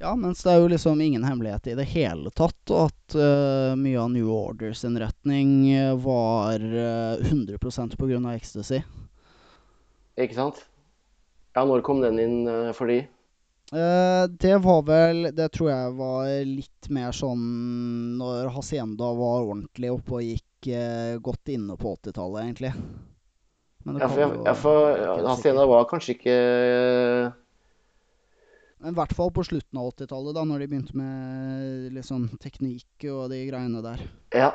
Ja, 0.02 0.14
mens 0.16 0.40
det 0.42 0.52
er 0.54 0.62
jo 0.62 0.68
liksom 0.72 1.00
ingen 1.04 1.24
hemmelighet 1.28 1.66
i 1.66 1.74
det 1.76 1.84
hele 1.92 2.30
tatt 2.32 2.70
at 2.72 3.14
uh, 3.20 3.76
mye 3.76 3.98
av 4.00 4.08
New 4.08 4.30
Orders 4.32 4.80
innretning 4.88 5.50
eh, 5.74 5.92
var 5.92 6.56
uh, 6.56 7.20
100% 7.20 7.98
på 8.00 8.08
grunn 8.08 8.24
av 8.24 8.38
ecstasy. 8.38 8.78
Ikke 10.16 10.38
sant? 10.38 10.62
Ja, 11.52 11.66
når 11.68 11.84
kom 11.84 12.00
den 12.00 12.16
inn 12.22 12.38
uh, 12.48 12.70
for 12.72 12.88
de? 12.88 13.02
Uh, 13.74 14.24
det 14.40 14.56
var 14.64 14.80
vel 14.88 15.28
Det 15.36 15.50
tror 15.52 15.68
jeg 15.68 15.92
var 16.00 16.32
litt 16.48 16.88
mer 16.88 17.12
sånn 17.14 17.44
når 18.18 18.48
Hacienda 18.56 19.12
var 19.20 19.44
ordentlig 19.44 19.92
oppe 19.92 20.16
og 20.16 20.24
gikk 20.24 20.70
godt 21.24 21.52
inne 21.52 21.76
på 21.80 21.92
80-tallet, 21.96 22.40
egentlig. 22.46 22.72
Men 23.84 23.96
det 23.96 24.02
Ja, 24.04 24.08
for, 24.08 24.24
jeg, 24.24 24.40
ja, 24.48 24.56
for 24.64 24.90
helt 24.96 25.28
Hacienda 25.28 25.68
var 25.68 25.86
kanskje 25.92 26.16
ikke 26.16 26.40
I 28.80 28.92
hvert 28.96 29.12
fall 29.12 29.28
på 29.36 29.42
slutten 29.44 29.76
av 29.76 29.90
80-tallet, 29.92 30.34
da 30.38 30.44
når 30.48 30.62
de 30.62 30.68
begynte 30.70 30.96
med 30.96 31.98
sånn 32.06 32.30
teknikk 32.40 33.04
og 33.12 33.26
de 33.32 33.42
greiene 33.50 33.82
der. 33.84 34.00
Ja. 34.32 34.52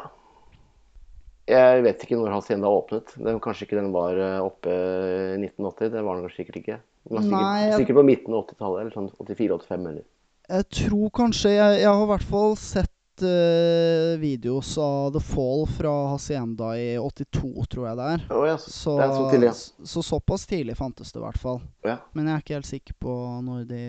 Jeg 1.45 1.83
vet 1.85 2.01
ikke 2.01 2.17
når 2.17 2.33
Hacienda 2.33 2.71
åpnet. 2.73 3.11
Det, 3.21 3.35
kanskje 3.45 3.67
ikke 3.67 3.77
den 3.77 3.91
var 3.93 4.17
eh, 4.17 4.39
oppe 4.41 4.71
i 4.73 5.37
1980. 5.43 5.91
Det 5.93 6.01
var 6.01 6.17
den 6.17 6.25
kanskje 6.25 6.39
sikkert 6.41 6.57
ikke. 6.63 6.77
Den 7.05 7.13
var 7.19 7.21
sikkert, 7.27 7.37
Nei, 7.37 7.61
jeg- 7.67 7.79
sikkert 7.83 7.99
på 7.99 8.05
midten 8.07 8.33
av 8.33 8.41
80-tallet, 8.47 8.81
eller 8.81 8.95
sånn 8.97 9.11
84-85 9.21 9.89
eller. 9.91 10.03
Jeg 10.45 10.65
tror 10.77 11.09
kanskje 11.17 11.51
Jeg, 11.55 11.79
jeg 11.81 11.89
har 11.89 12.03
i 12.03 12.09
hvert 12.15 12.25
fall 12.29 12.55
sett 12.61 12.91
eh, 13.23 14.17
videos 14.19 14.77
av 14.77 15.13
The 15.13 15.21
Fall 15.23 15.67
fra 15.77 15.93
Hacienda 16.11 16.73
i 16.79 16.97
82, 16.97 17.65
tror 17.71 17.87
jeg 17.87 17.99
det 17.99 18.07
er. 18.15 18.25
Oh, 18.33 18.43
ja, 18.47 18.57
så, 18.57 18.71
Så, 18.71 18.95
det 18.97 19.05
er 19.05 19.13
så 19.15 19.29
tidlig, 19.31 19.47
ja. 19.47 19.53
så, 19.53 19.87
så 19.93 20.03
såpass 20.03 20.45
tidlig 20.49 20.75
fantes 20.77 21.13
det 21.13 21.21
i 21.21 21.23
hvert 21.23 21.39
fall. 21.39 21.61
ja. 21.87 21.97
Men 22.13 22.27
jeg 22.27 22.35
er 22.35 22.43
ikke 22.43 22.57
helt 22.57 22.71
sikker 22.71 22.97
på 23.05 23.15
når 23.45 23.63
de 23.69 23.83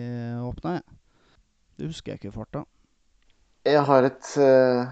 åpna. 0.47 0.77
Det 1.77 1.89
husker 1.91 2.13
jeg 2.13 2.21
ikke 2.21 2.31
i 2.31 2.37
farta. 2.37 2.63
Jeg 3.67 3.83
har 3.83 4.05
et 4.07 4.31
uh, 4.39 4.87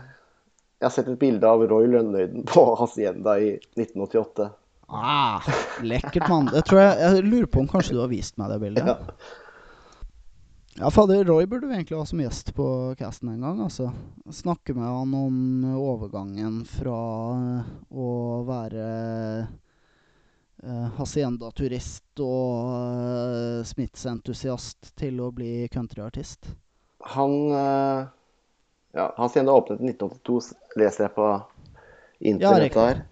Jeg 0.75 0.85
har 0.85 0.93
sett 0.93 1.07
et 1.07 1.19
bilde 1.19 1.47
av 1.47 1.63
Roy 1.69 1.87
Lønnøyden 1.87 2.43
på 2.51 2.65
Hacienda 2.81 3.37
i 3.39 3.55
1988. 3.77 4.51
Ah, 4.85 5.41
lekkert, 5.81 6.27
mann. 6.29 6.51
Jeg, 6.53 6.67
jeg 6.75 7.23
lurer 7.25 7.47
på 7.49 7.63
om 7.63 7.69
kanskje 7.71 7.95
du 7.95 8.03
har 8.03 8.11
vist 8.11 8.37
meg 8.37 8.51
det 8.53 8.59
bildet. 8.61 8.91
Ja. 8.91 9.44
Ja, 10.77 10.91
fader, 10.91 11.23
Roy 11.23 11.45
burde 11.45 11.67
vi 11.67 11.73
egentlig 11.73 11.97
ha 11.97 12.05
som 12.05 12.19
gjest 12.19 12.49
på 12.55 12.95
casten 12.99 13.29
en 13.29 13.41
gang, 13.41 13.61
altså. 13.63 13.91
Snakke 14.31 14.73
med 14.75 14.83
han 14.83 15.13
om 15.15 15.37
overgangen 15.79 16.57
fra 16.67 16.97
eh, 17.31 17.69
å 17.95 18.07
være 18.43 18.87
uh, 20.65 20.89
Hacienda-turist 20.97 22.19
og 22.19 22.73
uh, 22.75 23.61
Smiths-entusiast 23.63 24.91
til 24.99 25.21
å 25.23 25.29
bli 25.31 25.69
countryartist. 25.71 26.51
Han 27.15 27.35
uh, 27.53 28.03
Ja, 28.95 29.05
Hacienda 29.15 29.55
åpnet 29.55 29.79
i 29.79 29.93
1982, 29.93 30.57
leser 30.75 31.07
jeg 31.07 31.13
på 31.15 31.29
internettet 32.19 32.65
riktig. 32.65 32.81
her. 32.81 33.05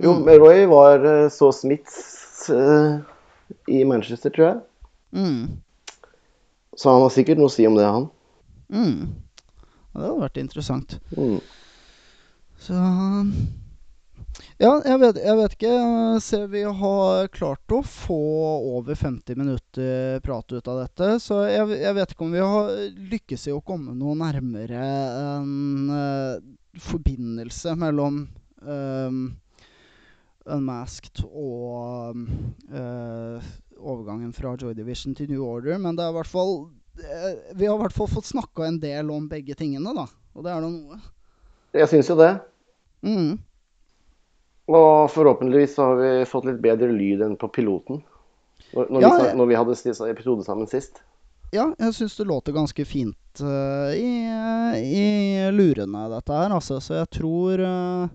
Jo, 0.00 0.14
Mm. 0.16 0.30
Roy 0.40 0.64
var 0.72 1.04
uh, 1.04 1.28
så 1.28 1.50
Smiths 1.52 2.48
uh, 2.48 2.96
i 3.68 3.84
Manchester, 3.84 4.32
tror 4.32 4.46
jeg. 4.46 4.64
Mm. 5.12 5.60
Så 6.76 6.90
han 6.90 7.02
har 7.04 7.12
sikkert 7.12 7.40
noe 7.40 7.50
å 7.50 7.52
si 7.52 7.66
om 7.68 7.76
det, 7.76 7.88
han. 7.88 8.08
Mm. 8.72 9.10
Det 9.92 10.00
hadde 10.00 10.22
vært 10.22 10.40
interessant. 10.40 10.96
Mm. 11.16 11.40
Så 12.62 12.78
Ja, 14.62 14.78
jeg 14.86 14.98
vet, 15.02 15.18
jeg 15.20 15.36
vet 15.36 15.56
ikke. 15.58 15.72
Ser 16.24 16.46
vi 16.48 16.62
har 16.64 17.28
klart 17.34 17.74
å 17.74 17.82
få 17.84 18.22
over 18.78 18.96
50 18.96 19.36
minutter 19.36 20.22
prat 20.24 20.54
ut 20.54 20.70
av 20.72 20.80
dette. 20.84 21.10
Så 21.20 21.42
jeg, 21.50 21.68
jeg 21.82 21.98
vet 21.98 22.14
ikke 22.14 22.24
om 22.24 22.32
vi 22.32 22.40
har 22.40 22.72
lykkes 23.12 23.48
i 23.50 23.54
å 23.56 23.60
komme 23.66 23.92
noe 23.98 24.16
nærmere 24.16 24.86
en 25.34 25.92
uh, 25.92 26.40
forbindelse 26.80 27.76
mellom 27.76 28.24
um, 28.64 29.24
Unmasked 30.42 31.22
og 31.22 32.16
eh, 32.74 33.50
overgangen 33.82 34.32
fra 34.36 34.54
Joy 34.56 34.74
Division 34.78 35.16
til 35.18 35.30
New 35.32 35.44
Order. 35.46 35.78
Men 35.82 35.98
det 35.98 36.06
er 36.06 36.14
i 36.14 36.16
hvert 36.16 36.30
fall 36.30 36.54
eh, 37.02 37.54
Vi 37.58 37.68
har 37.68 37.76
i 37.76 37.82
hvert 37.82 37.96
fall 37.96 38.10
fått 38.10 38.30
snakka 38.30 38.66
en 38.68 38.80
del 38.82 39.10
om 39.12 39.28
begge 39.30 39.56
tingene, 39.58 39.94
da. 39.96 40.06
Og 40.32 40.46
det 40.46 40.54
er 40.54 40.64
da 40.64 40.70
noe. 40.70 41.00
Jeg 41.76 41.88
syns 41.90 42.10
jo 42.12 42.18
det. 42.20 42.32
Mm. 43.02 43.38
Og 44.72 45.10
forhåpentligvis 45.10 45.76
så 45.76 45.90
har 45.90 46.00
vi 46.00 46.10
fått 46.28 46.48
litt 46.48 46.60
bedre 46.62 46.90
lyd 46.92 47.24
enn 47.26 47.38
på 47.40 47.50
piloten. 47.52 48.02
Når, 48.72 48.86
når, 48.88 49.02
Ja, 49.02 49.10
vi, 49.18 49.32
når 49.36 49.50
vi 49.50 49.58
hadde 49.58 50.10
episode 50.12 50.44
sammen 50.46 50.70
sist. 50.70 51.02
Ja, 51.52 51.66
jeg 51.76 51.92
syns 51.92 52.14
det 52.16 52.24
låter 52.24 52.54
ganske 52.56 52.84
fint 52.88 53.42
uh, 53.44 53.92
i, 53.92 54.24
i 54.80 55.50
lurene, 55.52 56.06
dette 56.08 56.32
her, 56.32 56.54
altså. 56.56 56.78
Så 56.80 56.96
jeg 56.96 57.10
tror 57.12 57.60
uh, 57.60 58.06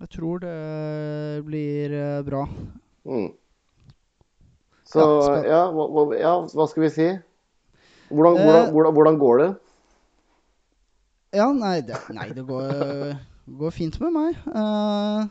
Jeg 0.00 0.10
tror 0.14 0.42
det 0.42 1.44
blir 1.46 1.94
eh, 1.94 2.22
bra. 2.26 2.44
Mm. 3.06 3.32
Så 4.88 5.04
Ja, 5.44 5.66
hva, 5.72 6.04
ja, 6.16 6.34
hva 6.48 6.66
skal 6.70 6.86
vi 6.86 6.92
si? 6.94 7.08
Hvordan, 8.08 8.38
Eh, 8.38 8.44
hvordan, 8.44 8.70
hvordan, 8.72 8.94
hvordan 8.96 9.18
går 9.20 9.42
det? 9.42 9.48
Ja, 11.36 11.50
nei, 11.52 11.80
det, 11.84 11.98
nei, 12.16 12.30
det 12.32 12.44
går, 12.48 13.18
går 13.60 13.74
fint 13.76 13.98
med 14.00 14.14
meg. 14.14 14.38
Uh, 14.48 15.28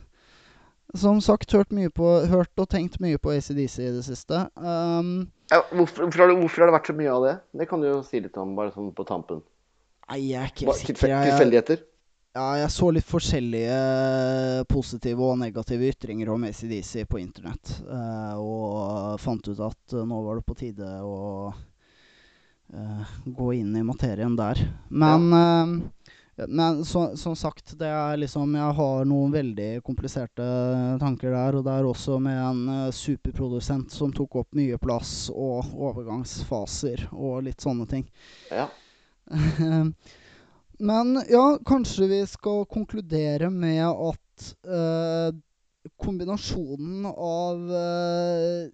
som 0.93 1.17
sagt, 1.25 1.51
hørt, 1.57 1.73
på, 1.73 2.11
hørt 2.29 2.61
og 2.61 2.69
tenkt 2.69 2.99
mye 3.01 3.17
på 3.17 3.33
ACDC 3.33 3.79
i 3.81 3.91
det 3.97 4.05
siste. 4.05 4.45
Um, 4.55 5.31
Ja, 5.49 5.63
hvorfor, 5.71 6.05
hvorfor, 6.05 6.21
har 6.21 6.27
det, 6.29 6.37
hvorfor 6.37 6.61
har 6.61 6.69
det 6.69 6.77
vært 6.77 6.89
så 6.91 6.97
mye 6.97 7.11
av 7.11 7.25
det? 7.25 7.35
Det 7.57 7.67
kan 7.69 7.81
du 7.81 7.87
jo 7.87 7.99
si 8.05 8.21
litt 8.21 8.37
om, 8.37 8.53
bare 8.55 8.73
sånn 8.75 8.93
på 8.93 9.07
tampen. 9.07 9.41
nei, 10.11 10.19
jeg 10.29 10.43
er 10.43 10.51
ikke 10.53 10.69
Bare 10.69 10.81
sikker. 10.83 11.01
Tilfeldigheter? 11.01 11.81
Jeg? 11.81 11.96
Ja, 12.37 12.47
jeg 12.61 12.71
så 12.71 12.89
litt 12.93 13.07
forskjellige 13.07 13.77
positive 14.69 15.25
og 15.25 15.39
negative 15.41 15.89
ytringer 15.89 16.29
om 16.29 16.45
ACDC 16.47 17.07
på 17.09 17.19
internett. 17.21 17.71
eh, 17.81 18.35
og 18.37 19.17
fant 19.23 19.47
ut 19.49 19.61
at 19.65 19.95
eh, 19.97 20.05
nå 20.05 20.19
var 20.25 20.37
det 20.39 20.45
på 20.45 20.57
tide 20.59 20.89
å 21.01 21.17
eh, 22.73 23.15
gå 23.25 23.53
inn 23.57 23.75
i 23.75 23.85
materien 23.87 24.35
der. 24.37 24.61
Men, 24.89 25.25
eh, 25.33 26.45
men 26.45 26.83
så, 26.85 27.07
som 27.17 27.33
sagt, 27.35 27.73
det 27.79 27.89
er 27.89 28.19
liksom 28.21 28.53
Jeg 28.53 28.75
har 28.77 29.07
noen 29.09 29.31
veldig 29.33 29.81
kompliserte 29.87 30.45
tanker 31.01 31.33
der. 31.33 31.57
Og 31.57 31.65
det 31.65 31.73
er 31.73 31.89
også 31.89 32.19
med 32.21 32.37
en 32.37 32.61
eh, 32.75 32.91
superprodusent 32.93 33.91
som 33.97 34.13
tok 34.13 34.43
opp 34.43 34.53
mye 34.61 34.77
plass, 34.77 35.31
og 35.33 35.73
overgangsfaser 35.89 37.07
og 37.17 37.41
litt 37.49 37.65
sånne 37.65 37.89
ting. 37.89 38.05
Ja. 38.53 38.69
Men 40.77 41.23
ja, 41.29 41.57
kanskje 41.65 42.07
vi 42.07 42.21
skal 42.29 42.65
konkludere 42.69 43.49
med 43.49 43.81
at 43.87 44.49
eh, 44.69 45.33
kombinasjonen 45.97 47.05
av 47.09 47.71
eh, 47.73 48.67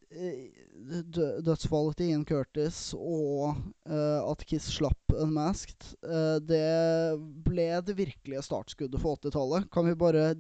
dødsfallet 1.46 1.98
til 1.98 2.12
Ian 2.12 2.26
Curtis 2.28 2.80
og 2.98 3.54
eh, 3.88 4.20
at 4.20 4.44
Kiss 4.50 4.68
slapp 4.76 5.16
Unmasked, 5.16 5.94
eh, 6.04 6.40
det 6.44 6.66
ble 7.46 7.70
det 7.88 7.96
virkelige 8.00 8.44
startskuddet 8.50 9.00
for 9.00 9.22
80-tallet. 9.22 9.70
Kan 9.72 9.88
vi 9.88 9.96
bare 9.96 10.34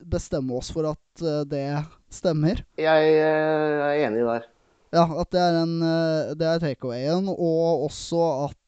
bestemme 0.00 0.56
oss 0.58 0.72
for 0.74 0.90
at 0.90 1.22
eh, 1.22 1.44
det 1.46 1.68
stemmer? 2.12 2.64
Jeg 2.80 3.14
eh, 3.14 3.86
er 3.86 4.02
enig 4.08 4.26
der. 4.26 4.50
Ja, 4.94 5.06
at 5.20 5.30
det 5.34 5.40
er, 5.42 5.62
en, 5.62 5.78
eh, 5.82 6.34
det 6.38 6.50
er 6.50 6.62
takeawayen, 6.62 7.30
og 7.30 7.86
også 7.88 8.26
at 8.48 8.58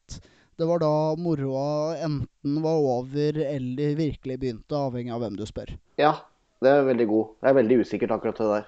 det 0.57 0.65
var 0.65 0.81
da 0.81 0.93
moroa 1.21 1.97
enten 2.01 2.61
var 2.63 2.79
over 2.81 3.37
eller 3.43 3.95
virkelig 3.95 4.39
begynte, 4.41 4.73
avhengig 4.77 5.13
av 5.13 5.21
hvem 5.21 5.37
du 5.37 5.45
spør. 5.45 5.75
Ja, 6.01 6.15
det 6.63 6.71
er 6.73 6.87
veldig 6.87 7.07
god. 7.11 7.31
Det 7.41 7.51
er 7.51 7.57
veldig 7.59 7.79
usikkert 7.83 8.15
akkurat 8.15 8.41
det 8.41 8.49
der. 8.53 8.67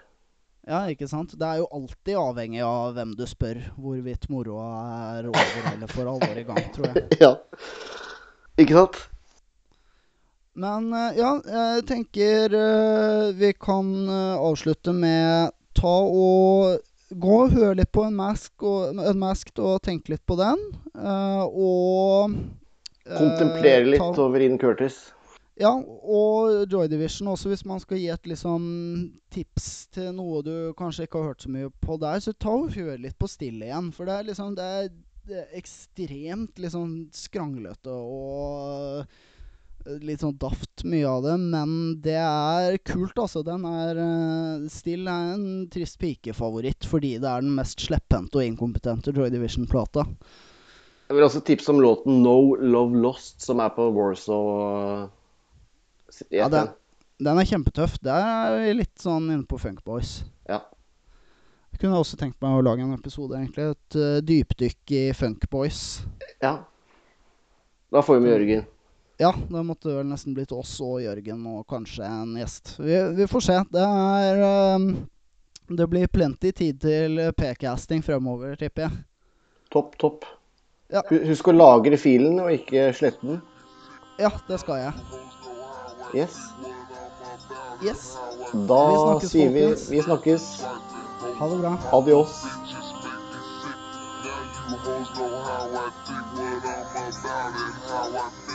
Ja, 0.69 0.79
ikke 0.91 1.07
sant? 1.09 1.33
Det 1.39 1.47
er 1.47 1.61
jo 1.63 1.69
alltid 1.73 2.17
avhengig 2.19 2.61
av 2.61 2.93
hvem 2.97 3.15
du 3.17 3.23
spør, 3.29 3.61
hvorvidt 3.81 4.27
moroa 4.29 4.67
er 5.17 5.29
over 5.31 5.71
eller 5.71 5.89
for 5.89 6.11
alvor 6.11 6.41
i 6.41 6.45
gang, 6.45 6.67
tror 6.75 6.91
jeg. 6.91 7.07
Ja. 7.25 7.31
Ikke 8.59 8.75
sant? 8.75 8.99
Men 10.59 10.91
eh, 10.93 11.17
ja, 11.17 11.31
jeg 11.47 11.87
tenker 11.89 12.53
eh, 12.59 13.29
vi 13.39 13.53
kan 13.55 13.89
eh, 14.09 14.35
avslutte 14.35 14.93
med 14.93 15.55
ta 15.79 15.95
og 16.03 16.83
gå 17.09 17.35
og 17.43 17.53
høre 17.55 17.77
litt 17.79 17.91
på 17.95 18.05
Unmasked 18.07 18.65
og, 18.65 18.99
Unmasked 19.11 19.61
og 19.63 19.79
tenke 19.85 20.13
litt 20.13 20.25
på 20.29 20.37
den. 20.39 20.59
Uh, 20.93 21.45
og 21.47 22.35
eh, 23.05 23.15
Kontemplere 23.17 23.87
litt 23.87 24.03
ta- 24.03 24.25
over 24.25 24.43
Ian 24.45 24.59
Curtis. 24.61 25.07
Ja, 25.59 25.73
og 25.75 26.71
Joy 26.71 26.87
Division 26.87 27.27
også, 27.33 27.49
hvis 27.51 27.65
man 27.67 27.81
skal 27.83 27.99
gi 27.99 28.07
et 28.13 28.29
liksom 28.31 28.63
tips 29.33 29.89
til 29.91 30.13
noe 30.15 30.39
du 30.45 30.53
kanskje 30.79 31.03
ikke 31.07 31.19
har 31.19 31.33
hørt 31.33 31.43
så 31.43 31.51
mye 31.51 31.71
på 31.83 31.97
der, 31.99 32.21
så 32.23 32.31
ta 32.31 32.53
og 32.55 32.71
hør 32.77 32.95
litt 33.03 33.17
på 33.19 33.27
stille 33.27 33.67
igjen. 33.67 33.89
For 33.95 34.07
det 34.07 34.15
er 34.15 34.29
liksom 34.29 34.55
Det 34.55 34.69
er, 34.77 34.87
det 35.27 35.41
er 35.43 35.57
ekstremt 35.59 36.61
liksom 36.63 36.93
skranglete 37.11 37.91
og 37.91 39.03
litt 39.85 40.23
sånn 40.23 40.37
daft, 40.39 40.83
mye 40.87 41.07
av 41.07 41.23
det. 41.25 41.35
Men 41.39 41.71
det 42.03 42.17
er 42.19 42.77
kult, 42.87 43.17
altså. 43.19 43.43
Den 43.45 43.65
er 43.67 43.99
uh, 43.99 44.67
Still 44.71 45.07
er 45.09 45.33
en 45.35 45.47
trist 45.71 45.99
pikefavoritt 46.01 46.87
fordi 46.89 47.15
det 47.21 47.29
er 47.29 47.45
den 47.45 47.55
mest 47.57 47.81
slepphendte 47.85 48.39
og 48.39 48.45
inkompetente 48.45 49.13
Joy 49.15 49.31
Division-plata. 49.33 50.05
Jeg 51.09 51.17
vil 51.17 51.25
også 51.25 51.41
tipse 51.45 51.71
om 51.73 51.81
låten 51.81 52.19
No 52.21 52.55
Love 52.61 52.99
Lost, 53.01 53.39
som 53.41 53.61
er 53.63 53.71
på 53.73 53.87
Warsaw. 53.95 55.07
i 56.29 56.37
Ja, 56.37 56.49
den, 56.53 56.69
den 57.17 57.41
er 57.41 57.49
kjempetøff. 57.49 57.97
Det 58.05 58.13
er 58.13 58.75
litt 58.77 58.93
sånn 59.01 59.31
inne 59.31 59.47
på 59.49 59.57
Funk 59.61 59.81
Boys. 59.87 60.19
Ja. 60.49 60.61
Jeg 61.73 61.81
kunne 61.81 62.01
også 62.01 62.17
tenkt 62.19 62.37
meg 62.43 62.57
å 62.57 62.65
lage 62.65 62.85
en 62.85 62.93
episode, 62.93 63.37
egentlig. 63.39 63.71
Et 63.73 63.97
uh, 63.97 64.19
dypdykk 64.25 64.97
i 64.99 65.05
Funk 65.17 65.49
Boys. 65.49 66.03
ja. 66.43 66.59
Da 67.89 68.03
får 68.05 68.19
vi 68.19 68.21
med 68.21 68.29
Jørgen. 68.35 68.67
Ja, 69.19 69.33
det 69.49 69.63
måtte 69.67 69.91
vel 69.97 70.07
nesten 70.07 70.33
blitt 70.37 70.51
oss 70.55 70.77
og 70.79 71.01
Jørgen 71.03 71.41
og 71.51 71.65
kanskje 71.67 72.07
en 72.07 72.37
gjest. 72.39 72.77
Vi, 72.79 72.95
vi 73.17 73.25
får 73.27 73.43
se. 73.43 73.57
Det 73.73 73.83
er 73.83 74.39
um, 74.79 74.85
Det 75.67 75.87
blir 75.91 76.07
plenty 76.07 76.51
tid 76.55 76.79
til 76.81 77.19
p-casting 77.37 77.99
fremover, 78.05 78.55
tipper 78.55 78.85
jeg. 78.87 78.91
Topp, 79.75 79.97
topp. 80.01 80.23
Ja. 80.89 81.03
Husk 81.11 81.51
å 81.51 81.53
lagre 81.53 81.99
filen 82.01 82.39
og 82.41 82.49
ikke 82.55 82.87
slette 82.97 83.27
den. 83.27 83.41
Ja, 84.19 84.31
det 84.47 84.57
skal 84.63 84.79
jeg. 84.85 84.93
Yes. 86.15 86.39
Yes. 87.85 88.07
Da 88.65 88.79
Vi 88.89 88.95
snakkes, 89.03 89.29
sier 89.35 89.51
vi 89.53 89.65
folkens. 89.67 89.89
vi 89.91 90.01
snakkes. 90.07 90.47
Ha 91.39 91.51
det 91.51 91.59
bra. 91.61 91.75
Adios. 91.99 92.39
You 94.69 94.77
hoes 94.77 95.09
know 95.17 95.29
how 95.43 95.69
I 95.75 95.91
think, 96.07 96.25
what 96.39 96.55
I'm 96.55 97.13
about, 97.13 97.55
and 97.59 97.73
how 97.85 98.17
I 98.17 98.48